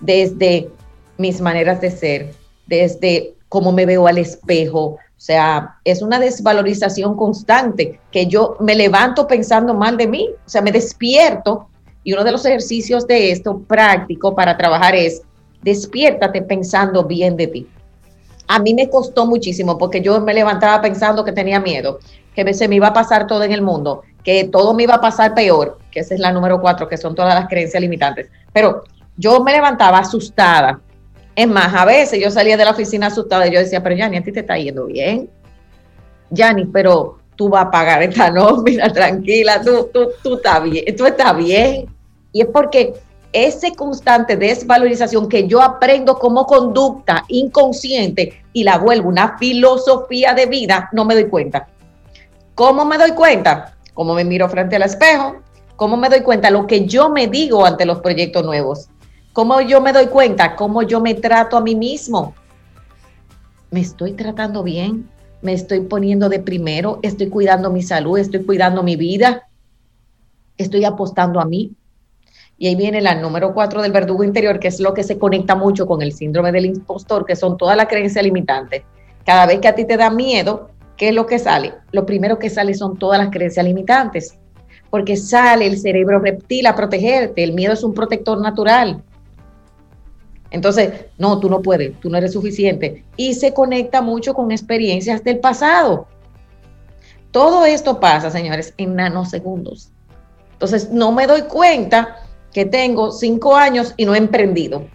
desde 0.00 0.68
mis 1.16 1.40
maneras 1.40 1.80
de 1.80 1.90
ser, 1.90 2.34
desde 2.66 3.32
cómo 3.48 3.72
me 3.72 3.86
veo 3.86 4.06
al 4.06 4.18
espejo. 4.18 4.84
O 4.84 4.98
sea, 5.16 5.78
es 5.82 6.02
una 6.02 6.20
desvalorización 6.20 7.16
constante 7.16 8.00
que 8.10 8.26
yo 8.26 8.58
me 8.60 8.74
levanto 8.74 9.26
pensando 9.26 9.72
mal 9.72 9.96
de 9.96 10.08
mí, 10.08 10.28
o 10.44 10.48
sea, 10.48 10.60
me 10.60 10.72
despierto 10.72 11.68
y 12.04 12.12
uno 12.12 12.22
de 12.22 12.32
los 12.32 12.44
ejercicios 12.44 13.06
de 13.06 13.30
esto 13.30 13.60
práctico 13.60 14.34
para 14.34 14.58
trabajar 14.58 14.94
es 14.94 15.22
despiértate 15.62 16.42
pensando 16.42 17.04
bien 17.04 17.34
de 17.38 17.46
ti. 17.46 17.66
A 18.52 18.58
mí 18.58 18.74
me 18.74 18.90
costó 18.90 19.26
muchísimo 19.26 19.78
porque 19.78 20.00
yo 20.00 20.20
me 20.20 20.34
levantaba 20.34 20.82
pensando 20.82 21.24
que 21.24 21.30
tenía 21.30 21.60
miedo, 21.60 22.00
que 22.34 22.52
se 22.52 22.66
me 22.66 22.74
iba 22.74 22.88
a 22.88 22.92
pasar 22.92 23.28
todo 23.28 23.44
en 23.44 23.52
el 23.52 23.62
mundo, 23.62 24.02
que 24.24 24.42
todo 24.42 24.74
me 24.74 24.82
iba 24.82 24.96
a 24.96 25.00
pasar 25.00 25.34
peor, 25.34 25.78
que 25.92 26.00
esa 26.00 26.14
es 26.14 26.20
la 26.20 26.32
número 26.32 26.60
cuatro, 26.60 26.88
que 26.88 26.96
son 26.96 27.14
todas 27.14 27.32
las 27.32 27.48
creencias 27.48 27.80
limitantes. 27.80 28.28
Pero 28.52 28.82
yo 29.16 29.38
me 29.44 29.52
levantaba 29.52 29.98
asustada, 29.98 30.80
es 31.36 31.46
más, 31.46 31.72
a 31.72 31.84
veces 31.84 32.20
yo 32.20 32.28
salía 32.28 32.56
de 32.56 32.64
la 32.64 32.72
oficina 32.72 33.06
asustada 33.06 33.46
y 33.46 33.52
yo 33.52 33.60
decía, 33.60 33.84
pero 33.84 33.94
Yanni, 33.94 34.16
a 34.16 34.22
ti 34.24 34.32
te 34.32 34.40
está 34.40 34.58
yendo 34.58 34.86
bien. 34.86 35.30
Yanni, 36.30 36.66
pero 36.66 37.18
tú 37.36 37.50
vas 37.50 37.66
a 37.66 37.70
pagar 37.70 38.02
esta 38.02 38.32
nómina, 38.32 38.92
tranquila, 38.92 39.62
tú, 39.62 39.88
tú, 39.94 40.08
tú, 40.24 40.34
estás 40.34 40.64
bien, 40.64 40.96
tú 40.96 41.06
estás 41.06 41.36
bien. 41.36 41.86
Y 42.32 42.40
es 42.40 42.48
porque 42.48 42.94
ese 43.32 43.74
constante 43.74 44.36
desvalorización 44.36 45.28
que 45.28 45.46
yo 45.46 45.62
aprendo 45.62 46.18
como 46.18 46.46
conducta 46.46 47.24
inconsciente 47.28 48.39
y 48.52 48.64
la 48.64 48.78
vuelvo 48.78 49.08
una 49.08 49.38
filosofía 49.38 50.34
de 50.34 50.46
vida, 50.46 50.88
no 50.92 51.04
me 51.04 51.14
doy 51.14 51.28
cuenta. 51.28 51.68
¿Cómo 52.54 52.84
me 52.84 52.98
doy 52.98 53.12
cuenta? 53.12 53.76
¿Cómo 53.94 54.14
me 54.14 54.24
miro 54.24 54.48
frente 54.48 54.76
al 54.76 54.82
espejo? 54.82 55.36
¿Cómo 55.76 55.96
me 55.96 56.08
doy 56.08 56.22
cuenta? 56.22 56.50
Lo 56.50 56.66
que 56.66 56.86
yo 56.86 57.08
me 57.08 57.26
digo 57.26 57.64
ante 57.64 57.86
los 57.86 58.00
proyectos 58.00 58.44
nuevos. 58.44 58.88
¿Cómo 59.32 59.60
yo 59.60 59.80
me 59.80 59.92
doy 59.92 60.06
cuenta? 60.06 60.56
¿Cómo 60.56 60.82
yo 60.82 61.00
me 61.00 61.14
trato 61.14 61.56
a 61.56 61.60
mí 61.60 61.74
mismo? 61.74 62.34
¿Me 63.70 63.80
estoy 63.80 64.12
tratando 64.12 64.62
bien? 64.62 65.08
¿Me 65.42 65.52
estoy 65.52 65.80
poniendo 65.80 66.28
de 66.28 66.40
primero? 66.40 66.98
¿Estoy 67.02 67.28
cuidando 67.28 67.70
mi 67.70 67.82
salud? 67.82 68.18
¿Estoy 68.18 68.44
cuidando 68.44 68.82
mi 68.82 68.96
vida? 68.96 69.48
¿Estoy 70.58 70.84
apostando 70.84 71.40
a 71.40 71.44
mí? 71.44 71.72
Y 72.60 72.66
ahí 72.66 72.74
viene 72.74 73.00
la 73.00 73.14
número 73.14 73.54
cuatro 73.54 73.80
del 73.80 73.90
verdugo 73.90 74.22
interior, 74.22 74.60
que 74.60 74.68
es 74.68 74.80
lo 74.80 74.92
que 74.92 75.02
se 75.02 75.18
conecta 75.18 75.54
mucho 75.54 75.86
con 75.86 76.02
el 76.02 76.12
síndrome 76.12 76.52
del 76.52 76.66
impostor, 76.66 77.24
que 77.24 77.34
son 77.34 77.56
todas 77.56 77.74
las 77.74 77.86
creencias 77.86 78.22
limitantes. 78.22 78.82
Cada 79.24 79.46
vez 79.46 79.60
que 79.60 79.68
a 79.68 79.74
ti 79.74 79.86
te 79.86 79.96
da 79.96 80.10
miedo, 80.10 80.68
¿qué 80.98 81.08
es 81.08 81.14
lo 81.14 81.24
que 81.24 81.38
sale? 81.38 81.72
Lo 81.90 82.04
primero 82.04 82.38
que 82.38 82.50
sale 82.50 82.74
son 82.74 82.98
todas 82.98 83.18
las 83.18 83.30
creencias 83.30 83.64
limitantes, 83.64 84.36
porque 84.90 85.16
sale 85.16 85.66
el 85.66 85.78
cerebro 85.78 86.18
reptil 86.18 86.66
a 86.66 86.76
protegerte. 86.76 87.42
El 87.42 87.54
miedo 87.54 87.72
es 87.72 87.82
un 87.82 87.94
protector 87.94 88.38
natural. 88.42 89.02
Entonces, 90.50 91.06
no, 91.16 91.40
tú 91.40 91.48
no 91.48 91.62
puedes, 91.62 91.98
tú 91.98 92.10
no 92.10 92.18
eres 92.18 92.34
suficiente. 92.34 93.04
Y 93.16 93.32
se 93.32 93.54
conecta 93.54 94.02
mucho 94.02 94.34
con 94.34 94.52
experiencias 94.52 95.24
del 95.24 95.38
pasado. 95.38 96.08
Todo 97.30 97.64
esto 97.64 98.00
pasa, 98.00 98.30
señores, 98.30 98.74
en 98.76 98.96
nanosegundos. 98.96 99.88
Entonces, 100.52 100.90
no 100.90 101.10
me 101.10 101.26
doy 101.26 101.44
cuenta 101.44 102.18
que 102.52 102.64
tengo 102.64 103.12
cinco 103.12 103.56
años 103.56 103.94
y 103.96 104.04
no 104.04 104.14
he 104.14 104.18
emprendido. 104.18 104.86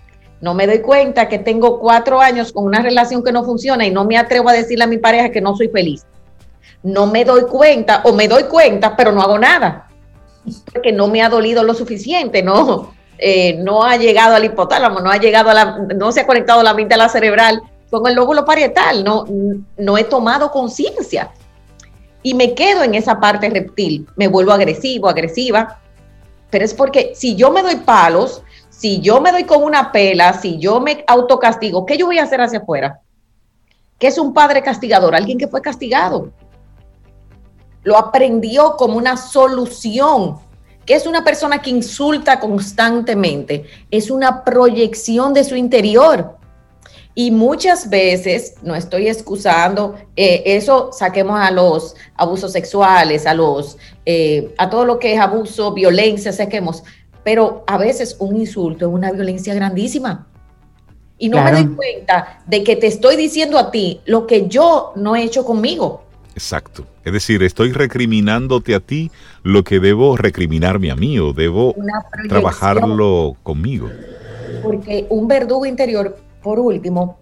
No 0.41 0.53
me 0.53 0.67
doy 0.67 0.79
cuenta 0.79 1.27
que 1.29 1.39
tengo 1.39 1.79
cuatro 1.79 2.19
años 2.21 2.51
con 2.51 2.65
una 2.65 2.81
relación 2.81 3.23
que 3.23 3.31
no 3.31 3.43
funciona 3.43 3.85
y 3.85 3.91
no 3.91 4.05
me 4.05 4.17
atrevo 4.17 4.49
a 4.49 4.53
decirle 4.53 4.83
a 4.83 4.87
mi 4.87 4.97
pareja 4.97 5.31
que 5.31 5.41
no 5.41 5.55
soy 5.55 5.69
feliz. 5.69 6.05
No 6.83 7.07
me 7.07 7.25
doy 7.25 7.43
cuenta 7.43 8.01
o 8.03 8.13
me 8.13 8.27
doy 8.27 8.43
cuenta, 8.43 8.95
pero 8.95 9.11
no 9.11 9.21
hago 9.21 9.39
nada. 9.39 9.89
Porque 10.71 10.91
no 10.91 11.07
me 11.07 11.23
ha 11.23 11.29
dolido 11.29 11.63
lo 11.63 11.73
suficiente, 11.73 12.43
no, 12.43 12.93
eh, 13.17 13.57
no 13.63 13.83
ha 13.83 13.97
llegado 13.97 14.35
al 14.35 14.45
hipotálamo, 14.45 14.99
no 14.99 15.09
ha 15.09 15.17
llegado 15.17 15.49
a 15.49 15.53
la, 15.53 15.79
no 15.95 16.11
se 16.11 16.21
ha 16.21 16.27
conectado 16.27 16.61
la 16.61 16.73
la 16.73 17.09
cerebral 17.09 17.61
con 17.89 18.07
el 18.07 18.15
lóbulo 18.15 18.45
parietal, 18.45 19.03
no, 19.03 19.25
no 19.77 19.97
he 19.97 20.03
tomado 20.03 20.51
conciencia. 20.51 21.31
Y 22.23 22.33
me 22.33 22.53
quedo 22.53 22.83
en 22.83 22.95
esa 22.95 23.19
parte 23.19 23.49
reptil, 23.49 24.07
me 24.15 24.27
vuelvo 24.27 24.51
agresivo, 24.51 25.07
agresiva, 25.07 25.79
es 26.63 26.73
porque 26.73 27.13
si 27.15 27.35
yo 27.35 27.51
me 27.51 27.61
doy 27.61 27.75
palos, 27.75 28.43
si 28.69 28.99
yo 29.01 29.21
me 29.21 29.31
doy 29.31 29.43
con 29.43 29.63
una 29.63 29.91
pela, 29.91 30.33
si 30.33 30.57
yo 30.57 30.79
me 30.79 31.03
autocastigo, 31.07 31.85
¿qué 31.85 31.97
yo 31.97 32.05
voy 32.05 32.19
a 32.19 32.23
hacer 32.23 32.41
hacia 32.41 32.59
afuera? 32.59 33.01
¿Qué 33.97 34.07
es 34.07 34.17
un 34.17 34.33
padre 34.33 34.61
castigador? 34.61 35.15
Alguien 35.15 35.37
que 35.37 35.47
fue 35.47 35.61
castigado. 35.61 36.31
Lo 37.83 37.97
aprendió 37.97 38.75
como 38.75 38.97
una 38.97 39.15
solución 39.15 40.39
que 40.85 40.93
es 40.93 41.07
una 41.07 41.23
persona 41.23 41.61
que 41.61 41.71
insulta 41.71 42.39
constantemente, 42.39 43.65
es 43.89 44.11
una 44.11 44.43
proyección 44.43 45.33
de 45.33 45.43
su 45.43 45.55
interior. 45.55 46.37
Y 47.18 47.32
muchas 47.32 47.89
veces, 47.89 48.55
no 48.61 48.76
estoy 48.76 49.07
excusando, 49.07 49.95
eh, 50.18 50.43
eso 50.45 50.89
saquemos 50.91 51.39
a 51.39 51.49
los 51.49 51.95
abusos 52.16 52.51
sexuales, 52.51 53.26
a 53.26 53.34
los, 53.34 53.78
eh, 54.05 54.53
a 54.57 54.70
todo 54.70 54.84
lo 54.84 54.99
que 54.99 55.13
es 55.13 55.20
abuso, 55.20 55.74
violencia, 55.74 56.34
saquemos, 56.34 56.84
pero 57.24 57.63
a 57.68 57.78
veces 57.78 58.18
un 58.20 58.36
insulto 58.36 58.86
es 58.86 58.93
una 58.93 59.13
violencia 59.13 59.53
grandísima. 59.53 60.28
Y 61.18 61.30
no 61.30 61.41
me 61.41 61.53
doy 61.53 61.68
cuenta 61.68 62.41
de 62.45 62.63
que 62.66 62.76
te 62.76 62.88
estoy 62.88 63.16
diciendo 63.16 63.57
a 63.57 63.72
ti 63.72 64.01
lo 64.05 64.28
que 64.28 64.49
yo 64.49 64.91
no 64.97 65.16
he 65.16 65.24
hecho 65.24 65.45
conmigo. 65.45 66.03
Exacto. 66.34 66.86
Es 67.05 67.13
decir, 67.13 67.41
estoy 67.43 67.72
recriminándote 67.72 68.76
a 68.76 68.82
ti 68.82 69.09
lo 69.41 69.63
que 69.63 69.80
debo 69.80 70.18
recriminarme 70.18 70.91
a 70.91 70.97
mí 70.97 71.18
o 71.18 71.32
debo 71.32 71.74
trabajarlo 72.28 73.38
conmigo. 73.41 73.89
Porque 74.61 75.05
un 75.09 75.30
verdugo 75.30 75.66
interior, 75.66 76.18
por 76.45 76.59
último, 76.59 77.17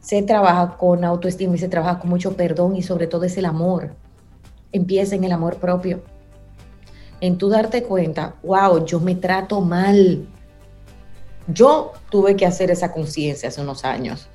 se 0.00 0.20
trabaja 0.22 0.76
con 0.76 1.04
autoestima 1.04 1.54
y 1.54 1.58
se 1.58 1.68
trabaja 1.68 2.00
con 2.00 2.10
mucho 2.10 2.36
perdón 2.36 2.74
y 2.74 2.82
sobre 2.82 3.06
todo 3.06 3.22
es 3.22 3.38
el 3.38 3.44
amor. 3.44 3.94
Empieza 4.72 5.14
en 5.14 5.22
el 5.22 5.30
amor 5.30 5.58
propio. 5.58 6.02
En 7.20 7.38
tú 7.38 7.50
darte 7.50 7.84
cuenta, 7.84 8.34
wow, 8.42 8.84
yo 8.84 8.98
me 8.98 9.14
trato 9.14 9.60
mal. 9.60 10.26
Yo 11.46 11.92
tuve 12.10 12.34
que 12.34 12.46
hacer 12.46 12.72
esa 12.72 12.90
conciencia 12.90 13.48
hace 13.48 13.60
unos 13.60 13.84
años 13.84 14.28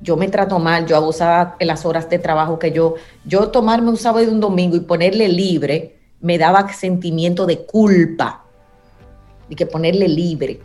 yo 0.00 0.16
me 0.16 0.28
trato 0.28 0.58
mal, 0.58 0.86
yo 0.86 0.96
abusaba 0.96 1.56
en 1.58 1.66
las 1.66 1.84
horas 1.84 2.08
de 2.08 2.18
trabajo 2.18 2.58
que 2.58 2.70
yo, 2.70 2.94
yo 3.24 3.48
tomarme 3.48 3.90
un 3.90 3.96
sábado 3.96 4.24
y 4.24 4.28
un 4.28 4.40
domingo 4.40 4.76
y 4.76 4.80
ponerle 4.80 5.28
libre, 5.28 5.98
me 6.20 6.38
daba 6.38 6.72
sentimiento 6.72 7.46
de 7.46 7.64
culpa, 7.66 8.44
de 9.48 9.56
que 9.56 9.66
ponerle 9.66 10.06
libre. 10.06 10.60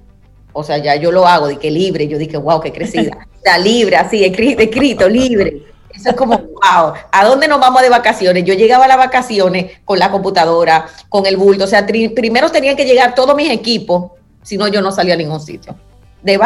O 0.53 0.63
sea, 0.63 0.77
ya 0.77 0.95
yo 0.95 1.11
lo 1.11 1.27
hago, 1.27 1.47
de 1.47 1.57
que 1.57 1.69
libre, 1.71 2.07
yo 2.07 2.17
dije, 2.17 2.37
wow, 2.37 2.61
qué 2.61 2.71
crecida. 2.71 3.27
Sea, 3.43 3.57
libre, 3.57 3.97
así, 3.97 4.23
escrito, 4.23 5.09
libre. 5.09 5.63
Eso 5.93 6.09
es 6.09 6.15
como, 6.15 6.37
wow, 6.37 6.93
¿a 7.11 7.25
dónde 7.25 7.47
nos 7.47 7.59
vamos 7.59 7.81
de 7.81 7.89
vacaciones? 7.89 8.45
Yo 8.45 8.53
llegaba 8.53 8.85
a 8.85 8.87
las 8.87 8.97
vacaciones 8.97 9.79
con 9.83 9.99
la 9.99 10.09
computadora, 10.09 10.85
con 11.09 11.25
el 11.25 11.37
bulto, 11.37 11.65
o 11.65 11.67
sea, 11.67 11.85
primero 11.85 12.49
tenían 12.49 12.75
que 12.75 12.85
llegar 12.85 13.13
todos 13.13 13.35
mis 13.35 13.51
equipos, 13.51 14.11
si 14.41 14.57
no 14.57 14.67
yo 14.67 14.81
no 14.81 14.91
salía 14.91 15.13
a 15.13 15.17
ningún 15.17 15.39
sitio. 15.39 15.75
de, 16.23 16.39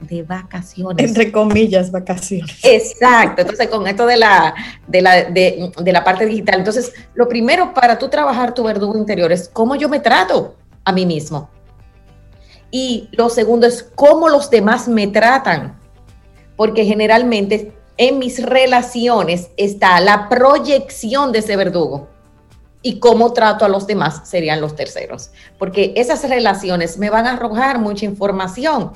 de 0.00 0.22
vacaciones. 0.22 1.06
Entre 1.06 1.30
comillas, 1.32 1.90
vacaciones. 1.90 2.58
Exacto. 2.62 3.42
Entonces, 3.42 3.68
con 3.68 3.86
esto 3.86 4.06
de 4.06 4.16
la, 4.16 4.54
de 4.86 5.02
la, 5.02 5.24
de, 5.24 5.72
de 5.80 5.92
la 5.92 6.02
parte 6.02 6.26
digital. 6.26 6.58
Entonces, 6.58 6.92
lo 7.14 7.28
primero 7.28 7.72
para 7.72 7.98
tú 7.98 8.08
trabajar 8.08 8.54
tu 8.54 8.64
verdugo 8.64 8.98
interior 8.98 9.30
es 9.32 9.48
cómo 9.48 9.76
yo 9.76 9.88
me 9.88 10.00
trato 10.00 10.56
a 10.84 10.92
mí 10.92 11.06
mismo. 11.06 11.48
Y 12.74 13.08
lo 13.12 13.28
segundo 13.28 13.68
es 13.68 13.84
cómo 13.94 14.28
los 14.28 14.50
demás 14.50 14.88
me 14.88 15.06
tratan. 15.06 15.78
Porque 16.56 16.84
generalmente 16.84 17.72
en 17.96 18.18
mis 18.18 18.42
relaciones 18.42 19.50
está 19.56 20.00
la 20.00 20.28
proyección 20.28 21.30
de 21.30 21.38
ese 21.38 21.54
verdugo 21.54 22.08
y 22.82 22.98
cómo 22.98 23.32
trato 23.32 23.64
a 23.64 23.68
los 23.68 23.86
demás 23.86 24.22
serían 24.28 24.60
los 24.60 24.74
terceros, 24.74 25.30
porque 25.56 25.92
esas 25.94 26.28
relaciones 26.28 26.98
me 26.98 27.10
van 27.10 27.28
a 27.28 27.34
arrojar 27.34 27.78
mucha 27.78 28.06
información. 28.06 28.90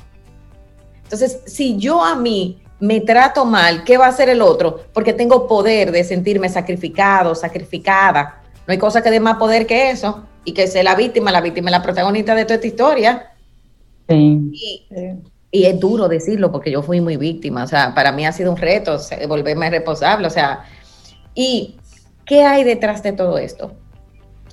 Entonces, 1.05 1.43
si 1.47 1.76
yo 1.76 2.05
a 2.05 2.16
mí 2.16 2.61
me 2.81 3.01
trato 3.01 3.45
mal, 3.45 3.85
¿qué 3.85 3.97
va 3.97 4.07
a 4.07 4.09
hacer 4.09 4.29
el 4.29 4.43
otro? 4.43 4.81
Porque 4.93 5.12
tengo 5.12 5.47
poder 5.47 5.93
de 5.93 6.03
sentirme 6.03 6.49
sacrificado, 6.49 7.37
sacrificada. 7.37 8.43
No 8.66 8.72
hay 8.72 8.79
cosa 8.79 9.03
que 9.03 9.11
dé 9.12 9.20
más 9.20 9.37
poder 9.37 9.68
que 9.68 9.91
eso 9.91 10.24
y 10.45 10.53
que 10.53 10.66
sea 10.66 10.83
la 10.83 10.97
víctima, 10.97 11.31
la 11.31 11.41
víctima 11.41 11.70
la 11.70 11.81
protagonista 11.81 12.35
de 12.35 12.45
toda 12.45 12.57
esta 12.57 12.66
historia. 12.66 13.35
Sí. 14.09 14.87
Y, 15.51 15.65
es 15.65 15.81
duro 15.81 16.09
decirlo 16.09 16.53
porque 16.53 16.71
yo 16.71 16.83
fui 16.83 17.01
muy 17.01 17.17
víctima, 17.17 17.65
o 17.65 17.67
sea, 17.67 17.95
para 17.95 18.13
mí 18.13 18.27
ha 18.27 18.33
sido 18.33 18.51
un 18.51 18.59
reto 18.59 18.99
volverme 19.27 19.71
responsable, 19.71 20.27
o 20.27 20.31
sea, 20.31 20.65
y 21.35 21.79
¿Qué 22.29 22.45
hay 22.45 22.63
detrás 22.63 23.03
de 23.03 23.13
todo 23.13 23.39
esto? 23.39 23.73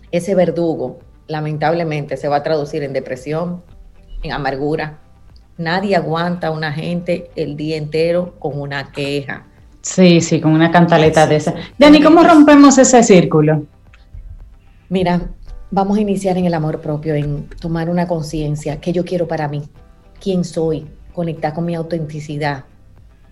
Ese 0.09 0.33
verdugo, 0.33 0.99
lamentablemente, 1.27 2.15
se 2.15 2.29
va 2.29 2.37
a 2.37 2.43
traducir 2.43 2.83
en 2.83 2.93
depresión, 2.93 3.63
en 4.23 4.31
amargura. 4.31 4.99
Nadie 5.57 5.97
aguanta 5.97 6.47
a 6.47 6.51
una 6.51 6.71
gente 6.71 7.29
el 7.35 7.57
día 7.57 7.75
entero 7.75 8.35
con 8.39 8.61
una 8.61 8.93
queja. 8.93 9.47
Sí, 9.81 10.21
sí, 10.21 10.39
con 10.39 10.53
una 10.53 10.71
cantaleta 10.71 11.27
de 11.27 11.35
esa. 11.35 11.53
Dani, 11.77 12.01
¿cómo 12.01 12.23
rompemos 12.23 12.77
ese 12.77 13.03
círculo? 13.03 13.65
Mira, 14.87 15.19
vamos 15.71 15.97
a 15.97 16.01
iniciar 16.01 16.37
en 16.37 16.45
el 16.45 16.53
amor 16.53 16.81
propio, 16.81 17.15
en 17.15 17.47
tomar 17.59 17.89
una 17.89 18.07
conciencia, 18.07 18.79
qué 18.79 18.93
yo 18.93 19.03
quiero 19.05 19.27
para 19.27 19.47
mí, 19.47 19.63
quién 20.19 20.43
soy, 20.43 20.87
conectar 21.13 21.53
con 21.53 21.65
mi 21.65 21.75
autenticidad, 21.75 22.65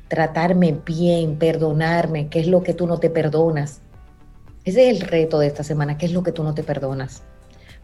tratarme 0.08 0.78
bien, 0.86 1.38
perdonarme, 1.38 2.28
qué 2.30 2.40
es 2.40 2.48
lo 2.48 2.64
que 2.64 2.74
tú 2.74 2.88
no 2.88 3.00
te 3.00 3.10
perdonas, 3.10 3.82
ese 4.66 4.90
es 4.90 5.02
el 5.02 5.08
reto 5.08 5.40
de 5.40 5.48
esta 5.48 5.64
semana, 5.64 5.98
¿qué 5.98 6.06
es 6.06 6.14
lo 6.14 6.24
que 6.24 6.32
tú 6.32 6.44
no 6.44 6.54
te 6.54 6.64
perdonas? 6.64 7.24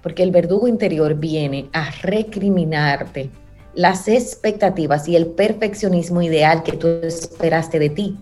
Porque 0.01 0.23
el 0.23 0.31
verdugo 0.31 0.67
interior 0.67 1.15
viene 1.15 1.69
a 1.73 1.91
recriminarte 2.01 3.29
las 3.73 4.07
expectativas 4.07 5.07
y 5.09 5.17
el 5.17 5.27
perfeccionismo 5.27 6.21
ideal 6.21 6.63
que 6.63 6.73
tú 6.73 6.87
esperaste 6.87 7.79
de 7.79 7.89
ti, 7.89 8.17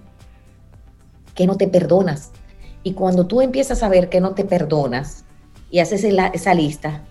que 1.35 1.45
no 1.45 1.55
te 1.55 1.67
perdonas. 1.67 2.31
Y 2.81 2.93
cuando 2.93 3.27
tú 3.27 3.41
empiezas 3.41 3.83
a 3.83 3.89
ver 3.89 4.09
que 4.09 4.21
no 4.21 4.33
te 4.33 4.43
perdonas 4.43 5.23
y 5.69 5.79
haces 5.79 6.03
esa 6.03 6.53
lista, 6.53 7.03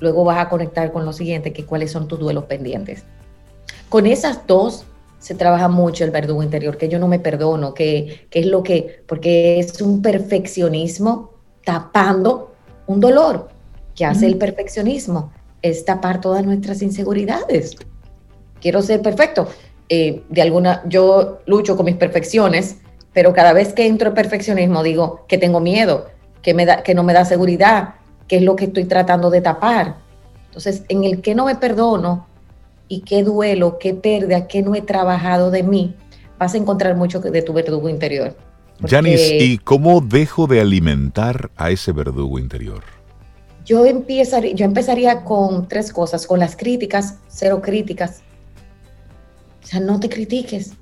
luego 0.00 0.24
vas 0.24 0.38
a 0.38 0.48
conectar 0.48 0.92
con 0.92 1.04
lo 1.04 1.12
siguiente, 1.12 1.52
que 1.52 1.64
cuáles 1.64 1.92
son 1.92 2.08
tus 2.08 2.18
duelos 2.18 2.44
pendientes. 2.44 3.04
Con 3.88 4.06
esas 4.06 4.46
dos 4.46 4.84
se 5.18 5.34
trabaja 5.34 5.68
mucho 5.68 6.04
el 6.04 6.10
verdugo 6.10 6.42
interior, 6.42 6.76
que 6.76 6.88
yo 6.88 6.98
no 6.98 7.06
me 7.06 7.20
perdono, 7.20 7.74
que, 7.74 8.26
es 8.30 8.46
lo 8.46 8.62
que, 8.62 9.02
porque 9.06 9.60
es 9.60 9.80
un 9.80 10.02
perfeccionismo 10.02 11.30
tapando 11.64 12.52
un 12.86 12.98
dolor 12.98 13.48
que 13.94 14.04
hace 14.04 14.26
el 14.26 14.36
perfeccionismo, 14.36 15.32
es 15.62 15.84
tapar 15.84 16.20
todas 16.20 16.44
nuestras 16.44 16.82
inseguridades. 16.82 17.76
Quiero 18.60 18.82
ser 18.82 19.00
perfecto. 19.02 19.46
Eh, 19.88 20.24
de 20.28 20.42
alguna, 20.42 20.82
yo 20.86 21.40
lucho 21.46 21.76
con 21.76 21.86
mis 21.86 21.96
perfecciones, 21.96 22.78
pero 23.12 23.32
cada 23.32 23.52
vez 23.52 23.72
que 23.74 23.86
entro 23.86 24.08
en 24.08 24.14
perfeccionismo 24.14 24.82
digo 24.82 25.24
que 25.28 25.38
tengo 25.38 25.60
miedo, 25.60 26.08
que, 26.42 26.54
me 26.54 26.66
da, 26.66 26.82
que 26.82 26.94
no 26.94 27.02
me 27.02 27.12
da 27.12 27.24
seguridad, 27.24 27.94
que 28.28 28.36
es 28.36 28.42
lo 28.42 28.56
que 28.56 28.66
estoy 28.66 28.84
tratando 28.84 29.30
de 29.30 29.40
tapar. 29.40 29.96
Entonces, 30.46 30.84
en 30.88 31.04
el 31.04 31.22
que 31.22 31.34
no 31.34 31.46
me 31.46 31.54
perdono, 31.54 32.26
y 32.88 33.00
qué 33.00 33.22
duelo, 33.22 33.78
qué 33.78 33.94
pérdida, 33.94 34.46
qué 34.46 34.60
no 34.60 34.74
he 34.74 34.82
trabajado 34.82 35.50
de 35.50 35.62
mí, 35.62 35.96
vas 36.38 36.52
a 36.54 36.58
encontrar 36.58 36.94
mucho 36.94 37.20
de 37.20 37.40
tu 37.40 37.54
verdugo 37.54 37.88
interior. 37.88 38.36
Janice, 38.86 39.38
¿y 39.38 39.58
cómo 39.58 40.00
dejo 40.00 40.46
de 40.46 40.60
alimentar 40.60 41.50
a 41.56 41.70
ese 41.70 41.92
verdugo 41.92 42.38
interior? 42.38 42.82
Yo 43.64 43.86
empezaría, 43.86 44.52
yo 44.54 44.64
empezaría 44.64 45.24
con 45.24 45.68
tres 45.68 45.92
cosas, 45.92 46.26
con 46.26 46.40
las 46.40 46.56
críticas, 46.56 47.18
cero 47.28 47.62
críticas. 47.62 48.22
O 49.62 49.66
sea, 49.66 49.80
no 49.80 50.00
te 50.00 50.08
critiques, 50.08 50.72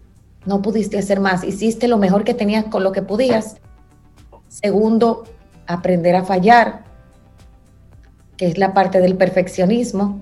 no 0.47 0.63
pudiste 0.63 0.99
hacer 0.99 1.21
más, 1.21 1.45
hiciste 1.45 1.89
lo 1.89 1.99
mejor 1.99 2.25
que 2.25 2.35
tenías 2.35 2.65
con 2.65 2.83
lo 2.83 2.91
que 2.91 3.03
podías. 3.03 3.59
Segundo, 4.49 5.25
aprender 5.73 6.17
a 6.17 6.25
fallar, 6.25 6.85
que 8.37 8.47
es 8.47 8.59
la 8.59 8.75
parte 8.75 9.01
del 9.01 9.17
perfeccionismo. 9.17 10.21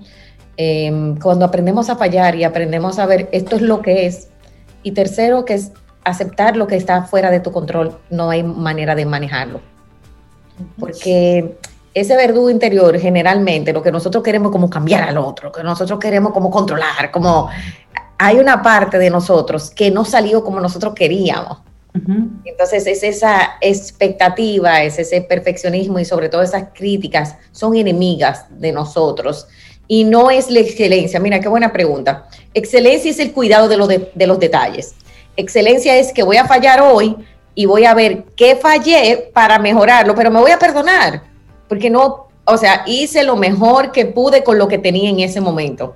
Em, 0.57 1.17
cuando 1.17 1.45
aprendemos 1.45 1.89
a 1.89 1.95
fallar 1.95 2.35
y 2.35 2.43
aprendemos 2.43 2.99
a 2.99 3.05
ver 3.05 3.29
esto 3.31 3.55
es 3.55 3.61
lo 3.61 3.81
que 3.81 4.05
es. 4.05 4.29
Y 4.83 4.91
tercero, 4.91 5.45
que 5.45 5.55
es 5.55 5.71
aceptar 6.03 6.57
lo 6.57 6.67
que 6.67 6.75
está 6.75 7.03
fuera 7.03 7.31
de 7.31 7.39
tu 7.39 7.51
control, 7.51 7.97
no 8.09 8.29
hay 8.29 8.43
manera 8.43 8.95
de 8.95 9.05
manejarlo. 9.05 9.61
Porque 10.77 11.57
ese 11.93 12.15
verdugo 12.15 12.49
interior, 12.49 12.97
generalmente, 12.99 13.73
lo 13.73 13.81
que 13.81 13.91
nosotros 13.91 14.23
queremos 14.23 14.51
como 14.51 14.69
cambiar 14.69 15.03
al 15.03 15.17
otro, 15.17 15.51
que 15.51 15.63
nosotros 15.63 15.99
queremos 15.99 16.33
como 16.33 16.51
controlar, 16.51 17.11
como 17.11 17.49
hay 18.17 18.37
una 18.37 18.61
parte 18.61 18.97
de 18.97 19.09
nosotros 19.09 19.69
que 19.69 19.91
no 19.91 20.05
salió 20.05 20.43
como 20.43 20.59
nosotros 20.59 20.93
queríamos. 20.93 21.59
Entonces 22.45 22.87
es 22.87 23.03
esa 23.03 23.57
expectativa, 23.61 24.83
es 24.83 24.99
ese 24.99 25.21
perfeccionismo 25.21 25.99
y 25.99 26.05
sobre 26.05 26.29
todo 26.29 26.41
esas 26.41 26.65
críticas 26.73 27.35
son 27.51 27.75
enemigas 27.75 28.45
de 28.49 28.71
nosotros 28.71 29.47
y 29.87 30.03
no 30.03 30.29
es 30.29 30.49
la 30.49 30.59
excelencia. 30.59 31.19
Mira, 31.19 31.39
qué 31.39 31.49
buena 31.49 31.73
pregunta. 31.73 32.27
Excelencia 32.53 33.11
es 33.11 33.19
el 33.19 33.33
cuidado 33.33 33.67
de, 33.67 34.11
de, 34.13 34.27
los 34.27 34.39
detalles. 34.39 34.93
Excelencia 35.35 35.97
es 35.97 36.13
que 36.13 36.23
voy 36.23 36.37
a 36.37 36.45
fallar 36.45 36.79
hoy 36.79 37.15
y 37.55 37.65
voy 37.65 37.85
a 37.85 37.93
ver 37.93 38.23
qué 38.35 38.55
fallé 38.55 39.31
para 39.33 39.57
mejorarlo, 39.57 40.15
pero 40.15 40.29
me 40.31 40.39
voy 40.39 40.51
a 40.51 40.59
perdonar, 40.59 41.23
porque 41.67 41.89
no, 41.89 42.27
o 42.45 42.57
sea, 42.57 42.83
hice 42.85 43.23
lo 43.23 43.35
mejor 43.35 43.91
que 43.91 44.05
pude 44.05 44.43
con 44.43 44.57
lo 44.57 44.67
que 44.67 44.77
tenía 44.77 45.09
en 45.09 45.19
ese 45.19 45.41
momento. 45.41 45.95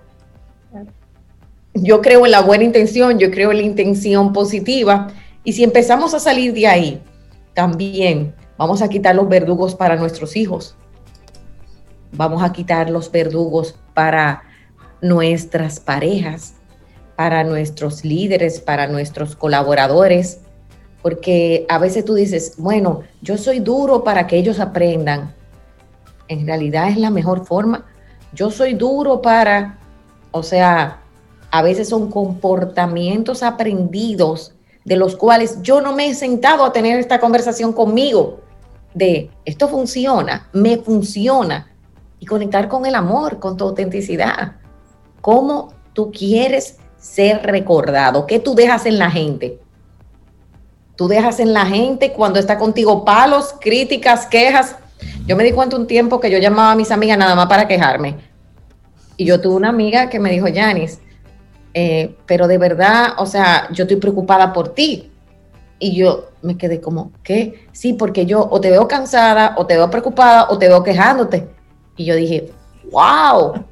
Yo 1.76 2.02
creo 2.02 2.26
en 2.26 2.32
la 2.32 2.42
buena 2.42 2.64
intención, 2.64 3.20
yo 3.20 3.32
creo 3.32 3.52
en 3.52 3.58
la 3.58 3.64
intención 3.64 4.34
positiva, 4.34 5.12
y 5.44 5.54
si 5.54 5.64
empezamos 5.64 6.14
a 6.14 6.20
salir 6.20 6.54
de 6.54 6.68
ahí, 6.68 7.02
también 7.54 8.36
vamos 8.58 8.82
a 8.82 8.90
quitar 8.90 9.16
los 9.16 9.28
verdugos 9.28 9.76
para 9.76 9.96
nuestros 9.96 10.36
hijos 10.36 10.76
vamos 12.16 12.44
a 12.44 12.52
quitar 12.52 12.90
los 12.90 13.12
verdugos 13.12 13.76
para 13.94 14.44
nuestras 15.02 15.80
parejas, 15.80 16.56
para 17.16 17.44
nuestros 17.44 18.06
líderes, 18.06 18.60
para 18.60 18.88
nuestros 18.88 19.36
colaboradores, 19.36 20.40
porque 21.02 21.66
a 21.70 21.78
veces 21.78 22.06
tú 22.06 22.14
dices, 22.14 22.54
bueno, 22.58 23.02
yo 23.22 23.38
soy 23.38 23.60
duro 23.60 24.04
para 24.04 24.28
que 24.28 24.38
ellos 24.38 24.60
aprendan. 24.60 25.34
En 26.30 26.48
realidad 26.48 26.90
es 26.90 26.98
la 26.98 27.10
mejor 27.10 27.46
forma. 27.46 27.86
Yo 28.32 28.50
soy 28.50 28.74
duro 28.74 29.22
para, 29.22 29.78
o 30.32 30.42
sea, 30.44 31.02
a 31.52 31.62
veces 31.62 31.90
son 31.90 32.10
comportamientos 32.10 33.44
aprendidos 33.44 34.53
de 34.86 34.98
los 34.98 35.16
cuales 35.16 35.62
yo 35.62 35.82
no 35.82 35.94
me 35.94 36.10
he 36.10 36.14
sentado 36.14 36.66
a 36.66 36.74
tener 36.74 37.00
esta 37.00 37.20
conversación 37.20 37.74
conmigo 37.74 38.42
de 38.94 39.32
esto 39.46 39.68
funciona, 39.68 40.50
me 40.54 40.78
funciona, 40.78 41.74
y 42.24 42.26
conectar 42.26 42.70
con 42.70 42.86
el 42.86 42.96
amor, 42.96 43.38
con 43.40 43.58
tu 43.58 43.66
autenticidad. 43.66 44.54
¿Cómo 45.20 45.74
tú 45.92 46.10
quieres 46.10 46.78
ser 46.98 47.44
recordado? 47.44 48.26
¿Qué 48.26 48.40
tú 48.40 48.56
dejas 48.56 48.86
en 48.86 48.98
la 48.98 49.12
gente? 49.12 49.60
Tú 50.96 51.10
dejas 51.10 51.42
en 51.42 51.52
la 51.52 51.66
gente 51.66 52.14
cuando 52.14 52.40
está 52.40 52.58
contigo 52.58 53.04
palos, 53.04 53.54
críticas, 53.60 54.26
quejas. 54.26 54.78
Yo 55.26 55.36
me 55.36 55.44
di 55.44 55.52
cuenta 55.52 55.76
un 55.76 55.86
tiempo 55.86 56.22
que 56.22 56.32
yo 56.32 56.38
llamaba 56.38 56.72
a 56.72 56.76
mis 56.76 56.92
amigas 56.92 57.18
nada 57.18 57.36
más 57.36 57.48
para 57.48 57.68
quejarme. 57.68 58.16
Y 59.18 59.26
yo 59.26 59.42
tuve 59.42 59.56
una 59.56 59.68
amiga 59.68 60.10
que 60.10 60.22
me 60.22 60.32
dijo, 60.32 60.48
Yanis, 60.48 61.00
eh, 61.74 62.16
pero 62.26 62.48
de 62.48 62.58
verdad, 62.58 63.14
o 63.18 63.26
sea, 63.26 63.68
yo 63.72 63.84
estoy 63.84 63.98
preocupada 63.98 64.54
por 64.54 64.70
ti. 64.70 65.10
Y 65.80 65.96
yo 65.96 66.30
me 66.42 66.58
quedé 66.58 66.80
como, 66.80 67.12
¿qué? 67.24 67.68
Sí, 67.74 67.94
porque 67.94 68.26
yo 68.26 68.48
o 68.50 68.62
te 68.62 68.70
veo 68.70 68.88
cansada, 68.88 69.56
o 69.58 69.66
te 69.66 69.76
veo 69.76 69.90
preocupada, 69.90 70.48
o 70.50 70.58
te 70.58 70.70
veo 70.70 70.84
quejándote. 70.84 71.48
Y 71.98 72.06
yo 72.06 72.16
dije, 72.16 72.52
wow, 72.92 73.66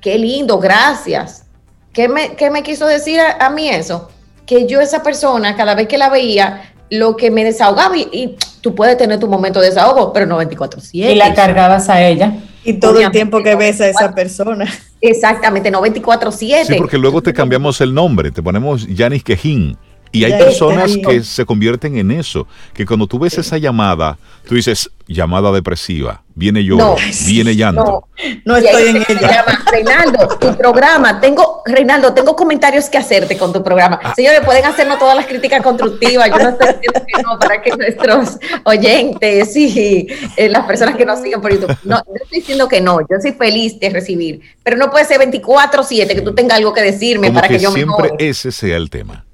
qué 0.00 0.18
lindo, 0.18 0.58
gracias. 0.58 1.44
¿Qué 1.92 2.08
me, 2.08 2.36
qué 2.36 2.50
me 2.50 2.62
quiso 2.62 2.86
decir 2.86 3.20
a, 3.20 3.50
mí 3.50 3.68
eso? 3.68 4.08
Que 4.46 4.66
yo 4.66 4.80
esa 4.80 5.02
persona, 5.02 5.54
cada 5.56 5.74
vez 5.74 5.88
que 5.88 5.98
la 5.98 6.08
veía, 6.08 6.72
lo 6.88 7.16
que 7.16 7.30
me 7.30 7.44
desahogaba, 7.44 7.96
y, 7.96 8.36
tú 8.62 8.74
puedes 8.74 8.96
tener 8.96 9.18
tu 9.18 9.28
momento 9.28 9.60
de 9.60 9.66
desahogo, 9.66 10.12
pero 10.12 10.24
no 10.24 10.40
24/7. 10.40 11.10
Y 11.10 11.14
la 11.16 11.34
cargabas 11.34 11.88
a 11.88 12.02
ella. 12.02 12.32
Y 12.64 12.74
todo 12.74 13.00
el 13.00 13.10
tiempo 13.10 13.42
que 13.42 13.54
ves 13.56 13.80
a 13.80 13.88
esa 13.88 14.14
persona. 14.14 14.66
Exactamente, 15.00 15.70
no 15.70 15.82
24-7. 15.82 16.64
Sí, 16.64 16.74
porque 16.78 16.98
luego 16.98 17.22
te 17.22 17.32
cambiamos 17.32 17.80
el 17.80 17.92
nombre, 17.92 18.30
te 18.30 18.42
ponemos 18.42 18.86
Yanis 18.86 19.24
Quejín. 19.24 19.76
Y 20.12 20.24
hay 20.24 20.32
personas 20.32 20.96
que 20.96 21.24
se 21.24 21.46
convierten 21.46 21.96
en 21.96 22.10
eso, 22.10 22.46
que 22.74 22.84
cuando 22.84 23.06
tú 23.06 23.18
ves 23.18 23.38
esa 23.38 23.56
llamada, 23.56 24.18
tú 24.46 24.54
dices, 24.54 24.90
llamada 25.06 25.50
depresiva, 25.52 26.22
viene 26.34 26.62
yo, 26.64 26.96
viene 27.26 27.56
llanto. 27.56 28.08
No, 28.44 28.56
estoy 28.56 28.88
en 28.88 28.96
ella. 28.96 29.44
Reinaldo, 29.70 30.28
tu 30.38 30.54
programa, 30.56 31.18
tengo, 31.18 31.62
Reinaldo, 31.64 32.12
tengo 32.12 32.36
comentarios 32.36 32.90
que 32.90 32.98
hacerte 32.98 33.38
con 33.38 33.54
tu 33.54 33.62
programa. 33.64 33.98
Ah. 34.02 34.12
Señores, 34.14 34.40
pueden 34.44 34.66
hacernos 34.66 34.98
todas 34.98 35.16
las 35.16 35.26
críticas 35.26 35.62
constructivas, 35.62 36.28
yo 36.28 36.38
no 36.38 36.48
estoy 36.50 36.74
diciendo 36.74 37.02
que 37.06 37.22
no, 37.22 37.38
para 37.38 37.62
que 37.62 37.70
nuestros 37.70 38.38
oyentes 38.64 39.56
y 39.56 40.08
eh, 40.36 40.48
las 40.50 40.66
personas 40.66 40.96
que 40.96 41.06
nos 41.06 41.20
siguen 41.20 41.40
por 41.40 41.52
YouTube, 41.52 41.74
no, 41.84 41.96
yo 42.06 42.14
estoy 42.22 42.40
diciendo 42.40 42.68
que 42.68 42.82
no, 42.82 43.00
yo 43.00 43.16
soy 43.20 43.32
feliz 43.32 43.80
de 43.80 43.88
recibir, 43.88 44.40
pero 44.62 44.76
no 44.76 44.90
puede 44.90 45.06
ser 45.06 45.20
24-7 45.20 46.06
que 46.06 46.20
tú 46.20 46.34
tengas 46.34 46.58
algo 46.58 46.74
que 46.74 46.82
decirme 46.82 47.30
para 47.30 47.48
que, 47.48 47.58
yo 47.58 47.70
siempre 47.70 48.10
ese 48.18 48.52
sea 48.52 48.76
el 48.76 48.90
tema. 48.90 49.24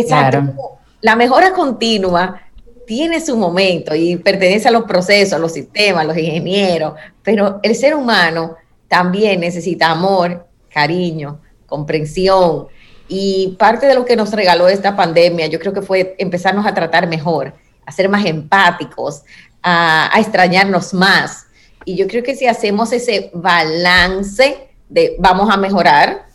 Exacto. 0.00 0.78
La 1.00 1.16
mejora 1.16 1.52
continua 1.52 2.40
tiene 2.86 3.20
su 3.20 3.36
momento 3.36 3.94
y 3.94 4.16
pertenece 4.16 4.68
a 4.68 4.70
los 4.70 4.84
procesos, 4.84 5.34
a 5.34 5.38
los 5.38 5.52
sistemas, 5.52 6.02
a 6.02 6.06
los 6.06 6.16
ingenieros, 6.16 6.94
pero 7.22 7.60
el 7.62 7.74
ser 7.74 7.94
humano 7.94 8.56
también 8.88 9.40
necesita 9.40 9.90
amor, 9.90 10.46
cariño, 10.70 11.40
comprensión. 11.66 12.68
Y 13.08 13.56
parte 13.58 13.86
de 13.86 13.94
lo 13.94 14.04
que 14.04 14.16
nos 14.16 14.32
regaló 14.32 14.68
esta 14.68 14.96
pandemia, 14.96 15.46
yo 15.46 15.58
creo 15.58 15.72
que 15.72 15.82
fue 15.82 16.14
empezarnos 16.18 16.66
a 16.66 16.74
tratar 16.74 17.06
mejor, 17.06 17.54
a 17.84 17.92
ser 17.92 18.08
más 18.08 18.24
empáticos, 18.24 19.22
a, 19.62 20.14
a 20.14 20.20
extrañarnos 20.20 20.94
más. 20.94 21.46
Y 21.84 21.96
yo 21.96 22.06
creo 22.06 22.22
que 22.22 22.36
si 22.36 22.46
hacemos 22.46 22.92
ese 22.92 23.30
balance 23.34 24.68
de 24.88 25.16
vamos 25.18 25.50
a 25.50 25.56
mejorar, 25.56 26.26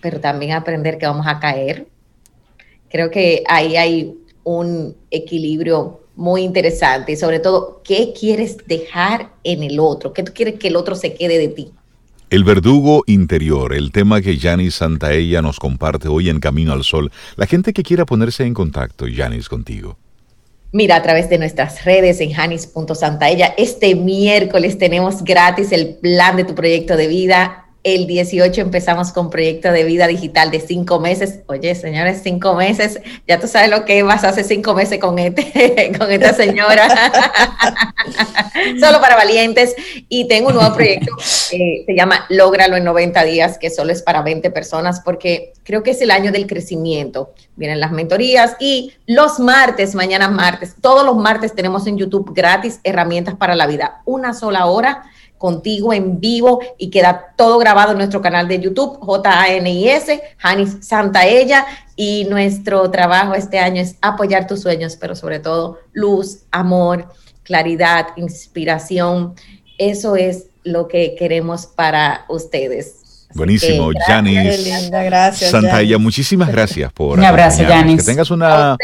pero 0.00 0.20
también 0.20 0.52
aprender 0.52 0.98
que 0.98 1.06
vamos 1.06 1.26
a 1.26 1.40
caer, 1.40 1.86
Creo 2.90 3.10
que 3.10 3.42
ahí 3.48 3.76
hay 3.76 4.14
un 4.44 4.96
equilibrio 5.10 6.00
muy 6.16 6.42
interesante 6.42 7.12
y 7.12 7.16
sobre 7.16 7.38
todo, 7.38 7.80
¿qué 7.84 8.12
quieres 8.18 8.56
dejar 8.66 9.30
en 9.44 9.62
el 9.62 9.78
otro? 9.78 10.12
¿Qué 10.12 10.22
tú 10.22 10.32
quieres 10.34 10.58
que 10.58 10.68
el 10.68 10.76
otro 10.76 10.94
se 10.94 11.14
quede 11.14 11.38
de 11.38 11.48
ti? 11.48 11.70
El 12.30 12.44
verdugo 12.44 13.04
interior, 13.06 13.72
el 13.72 13.92
tema 13.92 14.20
que 14.20 14.36
Yanis 14.36 14.74
Santaella 14.74 15.40
nos 15.40 15.58
comparte 15.58 16.08
hoy 16.08 16.28
en 16.28 16.40
Camino 16.40 16.72
al 16.72 16.82
Sol. 16.82 17.10
La 17.36 17.46
gente 17.46 17.72
que 17.72 17.82
quiera 17.82 18.04
ponerse 18.04 18.44
en 18.44 18.52
contacto, 18.52 19.06
Yanis, 19.06 19.48
contigo. 19.48 19.96
Mira, 20.72 20.96
a 20.96 21.02
través 21.02 21.30
de 21.30 21.38
nuestras 21.38 21.84
redes 21.86 22.20
en 22.20 22.32
janis.santaella, 22.32 23.54
este 23.56 23.94
miércoles 23.94 24.76
tenemos 24.76 25.24
gratis 25.24 25.72
el 25.72 25.94
plan 25.94 26.36
de 26.36 26.44
tu 26.44 26.54
proyecto 26.54 26.96
de 26.96 27.06
vida 27.06 27.67
el 27.84 28.06
18 28.06 28.60
empezamos 28.60 29.12
con 29.12 29.30
proyecto 29.30 29.70
de 29.70 29.84
vida 29.84 30.06
digital 30.06 30.50
de 30.50 30.60
cinco 30.60 31.00
meses. 31.00 31.40
Oye, 31.46 31.74
señores, 31.74 32.20
cinco 32.22 32.54
meses. 32.54 33.00
Ya 33.26 33.38
tú 33.38 33.46
sabes 33.46 33.70
lo 33.70 33.84
que 33.84 34.02
vas 34.02 34.24
a 34.24 34.32
cinco 34.42 34.74
meses 34.74 34.98
con, 34.98 35.18
este, 35.18 35.92
con 35.98 36.10
esta 36.10 36.34
señora. 36.34 36.88
solo 38.80 39.00
para 39.00 39.16
valientes. 39.16 39.74
Y 40.08 40.26
tengo 40.28 40.48
un 40.48 40.54
nuevo 40.54 40.74
proyecto 40.74 41.14
que 41.50 41.84
se 41.86 41.94
llama 41.94 42.26
Lógralo 42.28 42.76
en 42.76 42.84
90 42.84 43.24
días, 43.24 43.58
que 43.58 43.70
solo 43.70 43.92
es 43.92 44.02
para 44.02 44.22
20 44.22 44.50
personas, 44.50 45.00
porque 45.00 45.52
creo 45.62 45.82
que 45.82 45.92
es 45.92 46.00
el 46.00 46.10
año 46.10 46.32
del 46.32 46.46
crecimiento. 46.46 47.32
Vienen 47.56 47.80
las 47.80 47.92
mentorías 47.92 48.56
y 48.60 48.92
los 49.06 49.38
martes, 49.38 49.94
mañana 49.94 50.28
martes, 50.28 50.74
todos 50.80 51.04
los 51.04 51.16
martes 51.16 51.54
tenemos 51.54 51.86
en 51.86 51.98
YouTube 51.98 52.32
gratis 52.34 52.80
herramientas 52.84 53.34
para 53.36 53.54
la 53.54 53.66
vida. 53.66 54.02
Una 54.04 54.34
sola 54.34 54.66
hora 54.66 55.04
contigo 55.38 55.92
en 55.92 56.20
vivo 56.20 56.60
y 56.76 56.90
queda 56.90 57.32
todo 57.36 57.58
grabado 57.58 57.92
en 57.92 57.98
nuestro 57.98 58.20
canal 58.20 58.48
de 58.48 58.60
YouTube, 58.60 58.98
J-A-N-I-S, 59.00 60.22
Janis 60.36 60.78
Santaella. 60.80 61.64
Y 61.96 62.26
nuestro 62.30 62.90
trabajo 62.90 63.34
este 63.34 63.58
año 63.58 63.80
es 63.80 63.96
apoyar 64.02 64.46
tus 64.46 64.60
sueños, 64.60 64.96
pero 64.96 65.16
sobre 65.16 65.40
todo 65.40 65.78
luz, 65.92 66.40
amor, 66.50 67.08
claridad, 67.42 68.08
inspiración. 68.16 69.34
Eso 69.78 70.16
es 70.16 70.46
lo 70.64 70.86
que 70.86 71.14
queremos 71.16 71.66
para 71.66 72.24
ustedes. 72.28 73.26
Buenísimo, 73.34 73.90
Janis. 74.06 74.70
Santaella, 75.34 75.98
muchísimas 75.98 76.50
gracias 76.50 76.92
por. 76.92 77.18
Un 77.18 77.24
abrazo, 77.24 77.62
Janis. 77.66 78.00
Que 78.00 78.12
tengas 78.12 78.30
una, 78.30 78.76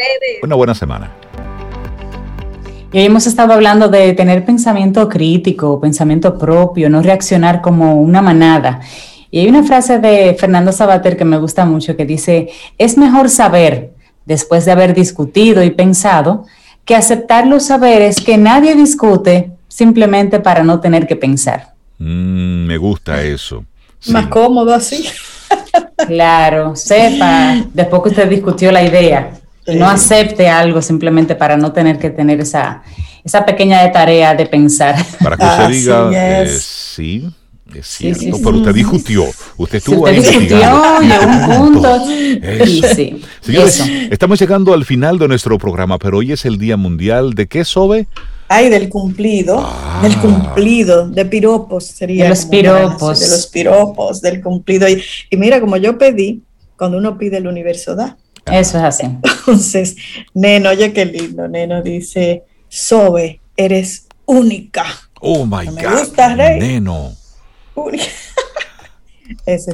una 0.43 0.55
buena 0.55 0.75
semana. 0.75 1.11
Y 2.95 2.99
hoy 2.99 3.07
hemos 3.07 3.27
estado 3.27 3.55
hablando 3.55 3.89
de 3.89 4.13
tener 4.13 4.45
pensamiento 4.45 5.09
crítico, 5.09 5.81
pensamiento 5.81 6.39
propio, 6.39 6.89
no 6.89 7.03
reaccionar 7.03 7.61
como 7.61 8.01
una 8.01 8.23
manada. 8.23 8.79
Y 9.33 9.41
hay 9.41 9.49
una 9.49 9.65
frase 9.65 9.99
de 9.99 10.37
Fernando 10.39 10.71
Sabater 10.71 11.17
que 11.17 11.25
me 11.25 11.39
gusta 11.39 11.65
mucho 11.65 11.97
que 11.97 12.07
dice, 12.07 12.51
es 12.79 12.97
mejor 12.97 13.31
saber 13.31 13.95
después 14.27 14.65
de 14.65 14.71
haber 14.71 14.95
discutido 14.95 15.65
y 15.65 15.71
pensado 15.71 16.47
que 16.85 16.95
aceptar 16.95 17.49
los 17.49 17.65
saberes 17.65 18.21
que 18.21 18.39
nadie 18.39 18.77
discute 18.77 19.51
simplemente 19.67 20.39
para 20.39 20.63
no 20.63 20.79
tener 20.79 21.09
que 21.09 21.17
pensar. 21.17 21.75
Mm, 21.99 22.65
me 22.67 22.77
gusta 22.77 23.21
eso. 23.25 23.65
Más 24.07 24.29
cómodo 24.29 24.73
así. 24.73 25.05
claro, 26.07 26.77
sepa, 26.77 27.57
después 27.73 28.03
que 28.05 28.09
usted 28.11 28.31
discutió 28.31 28.71
la 28.71 28.85
idea, 28.85 29.33
no 29.67 29.89
acepte 29.89 30.49
algo 30.49 30.83
simplemente 30.83 31.35
para 31.35 31.57
no 31.57 31.73
tener 31.73 31.99
que 31.99 32.11
tener 32.11 32.41
esa, 32.41 32.83
esa 33.25 33.45
pequeña 33.45 33.91
tarea 33.93 34.35
de 34.35 34.47
pensar. 34.47 34.97
Para 35.23 35.37
que 35.37 35.45
usted 35.45 35.69
diga, 35.69 36.11
eh, 36.43 36.59
sí, 36.61 37.27
es 37.75 37.87
cierto, 37.87 38.39
pero 38.45 38.59
usted 38.59 38.75
discutió, 38.75 39.25
usted 39.57 39.79
estuvo 39.79 40.07
ahí. 40.07 40.17
discutió, 40.17 40.59
llegó 41.01 41.27
un 41.27 41.73
punto. 41.73 42.11
Y 42.67 42.83
sí, 42.95 43.23
Señores, 43.41 43.83
estamos 44.11 44.39
llegando 44.39 44.75
al 44.75 44.85
final 44.85 45.19
de 45.19 45.29
nuestro 45.29 45.59
programa, 45.59 45.99
pero 45.99 46.19
hoy 46.19 46.33
es 46.33 46.45
el 46.45 46.59
Día 46.59 46.77
Mundial 46.77 47.35
de 47.35 47.47
qué, 47.47 47.65
Sobe? 47.65 48.07
Ay, 48.49 48.69
del 48.69 48.91
cumplido, 48.91 49.59
ah. 49.59 50.01
del 50.03 50.17
cumplido, 50.19 51.09
de 51.09 51.25
piropos 51.25 51.87
sería. 51.87 52.25
De 52.25 52.31
los 52.31 52.45
piropos. 52.45 53.21
De 53.21 53.29
los 53.29 53.47
piropos, 53.47 54.21
del 54.21 54.43
cumplido. 54.43 54.87
Y, 54.87 55.03
y 55.31 55.37
mira, 55.39 55.61
como 55.61 55.79
yo 55.79 55.97
pedí, 55.97 56.43
cuando 56.77 56.99
uno 56.99 57.17
pide 57.17 57.39
el 57.39 57.47
universo 57.47 57.95
da. 57.95 58.19
Eso 58.47 58.79
es 58.79 58.85
así. 58.85 59.05
Entonces, 59.05 59.97
Neno, 60.35 60.71
oye 60.71 60.93
qué 60.93 61.05
lindo, 61.05 61.49
Neno 61.49 61.83
dice, 61.83 62.45
Sobe, 62.69 63.41
eres 63.57 64.07
única. 64.27 64.85
Oh 65.21 65.47
my 65.47 65.67
God. 65.67 65.75
Me 65.75 65.87
gusta, 65.87 66.35
Rey. 66.35 66.61
Neno. 66.61 67.13
Única. 67.75 68.05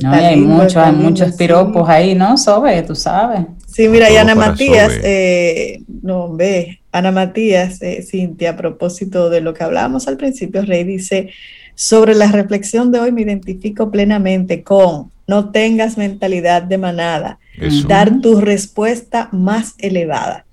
hay, 0.05 0.37
muchos 0.37 1.33
piropos 1.33 1.89
ahí, 1.89 2.15
¿no? 2.15 2.37
Sobe, 2.37 2.83
tú 2.83 2.95
sabes. 2.95 3.47
Sí, 3.67 3.89
mira, 3.89 4.11
y 4.11 4.17
Ana 4.17 4.35
Matías, 4.35 4.93
eh, 5.03 5.83
no, 6.03 6.35
ve, 6.35 6.81
Ana 6.93 7.13
Matías, 7.13 7.81
eh, 7.83 8.03
Cintia, 8.03 8.51
a 8.51 8.57
propósito 8.57 9.31
de 9.31 9.41
lo 9.41 9.55
que 9.55 9.65
hablábamos 9.65 10.09
al 10.09 10.17
principio, 10.17 10.63
Rey 10.63 10.85
dice, 10.85 11.31
sobre 11.75 12.15
la 12.15 12.27
reflexión 12.27 12.93
de 12.93 13.01
hoy 13.01 13.13
me 13.13 13.23
identifico 13.23 13.91
plenamente 13.91 14.63
con 14.63 15.11
no 15.27 15.51
tengas 15.51 15.97
mentalidad 15.97 16.63
de 16.63 16.79
manada, 16.79 17.39
dar 17.87 18.21
tu 18.21 18.41
respuesta 18.41 19.29
más 19.33 19.75
elevada. 19.79 20.45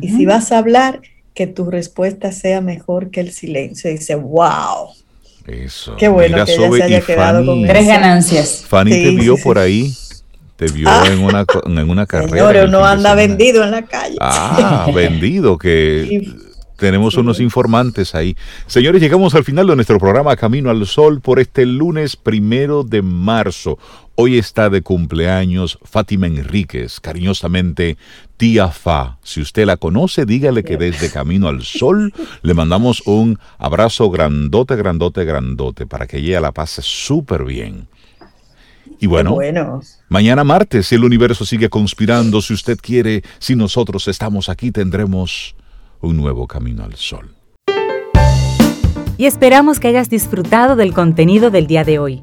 Y 0.00 0.08
si 0.08 0.24
vas 0.24 0.52
a 0.52 0.58
hablar, 0.58 1.00
que 1.36 1.46
tu 1.46 1.70
respuesta 1.70 2.32
sea 2.32 2.60
mejor 2.60 3.10
que 3.10 3.20
el 3.20 3.30
silencio. 3.30 3.90
dice, 3.90 4.14
wow. 4.14 4.88
Eso. 5.46 5.94
Qué 5.96 6.08
bueno 6.08 6.44
que 6.44 6.54
ella 6.54 6.70
se 6.70 6.82
haya 6.82 7.00
quedado 7.02 7.44
con 7.44 7.64
Tres 7.66 7.86
ganancias. 7.86 8.64
Fanny 8.66 8.90
te 8.90 9.10
vio 9.10 9.36
por 9.36 9.58
ahí. 9.58 9.92
Te 10.56 10.66
vio 10.68 10.88
ah. 10.88 11.04
en, 11.06 11.22
una, 11.22 11.44
en 11.66 11.90
una 11.90 12.06
carrera. 12.06 12.50
Señor, 12.50 12.70
no 12.70 12.84
anda 12.84 13.14
vendido 13.14 13.62
en 13.62 13.70
la 13.70 13.82
calle. 13.84 14.16
Ah, 14.18 14.90
vendido, 14.94 15.58
que 15.58 16.26
tenemos 16.76 17.16
unos 17.16 17.38
informantes 17.40 18.14
ahí. 18.14 18.34
Señores, 18.66 19.00
llegamos 19.00 19.34
al 19.34 19.44
final 19.44 19.66
de 19.66 19.76
nuestro 19.76 19.98
programa 19.98 20.36
Camino 20.36 20.70
al 20.70 20.86
Sol 20.86 21.20
por 21.20 21.38
este 21.38 21.66
lunes 21.66 22.16
primero 22.16 22.82
de 22.82 23.02
marzo. 23.02 23.78
Hoy 24.18 24.38
está 24.38 24.70
de 24.70 24.80
cumpleaños 24.80 25.78
Fátima 25.82 26.26
Enríquez, 26.26 27.00
cariñosamente 27.00 27.98
tía 28.38 28.68
Fa. 28.68 29.18
Si 29.22 29.42
usted 29.42 29.66
la 29.66 29.76
conoce, 29.76 30.24
dígale 30.24 30.64
que 30.64 30.78
desde 30.78 31.10
Camino 31.10 31.48
al 31.48 31.62
Sol 31.62 32.14
le 32.40 32.54
mandamos 32.54 33.02
un 33.06 33.38
abrazo 33.58 34.08
grandote, 34.08 34.74
grandote, 34.74 35.26
grandote 35.26 35.86
para 35.86 36.06
que 36.06 36.16
ella 36.16 36.40
la 36.40 36.52
pase 36.52 36.80
súper 36.80 37.44
bien. 37.44 37.88
Y 38.98 39.06
bueno, 39.06 39.34
bueno, 39.34 39.82
mañana 40.08 40.44
martes, 40.44 40.86
si 40.86 40.94
el 40.94 41.04
universo 41.04 41.44
sigue 41.44 41.68
conspirando, 41.68 42.40
si 42.40 42.54
usted 42.54 42.78
quiere, 42.80 43.22
si 43.38 43.54
nosotros 43.54 44.08
estamos 44.08 44.48
aquí, 44.48 44.70
tendremos 44.70 45.54
un 46.00 46.16
nuevo 46.16 46.46
camino 46.46 46.84
al 46.84 46.94
sol. 46.94 47.34
Y 49.18 49.26
esperamos 49.26 49.78
que 49.78 49.88
hayas 49.88 50.08
disfrutado 50.08 50.74
del 50.74 50.94
contenido 50.94 51.50
del 51.50 51.66
día 51.66 51.84
de 51.84 51.98
hoy. 51.98 52.22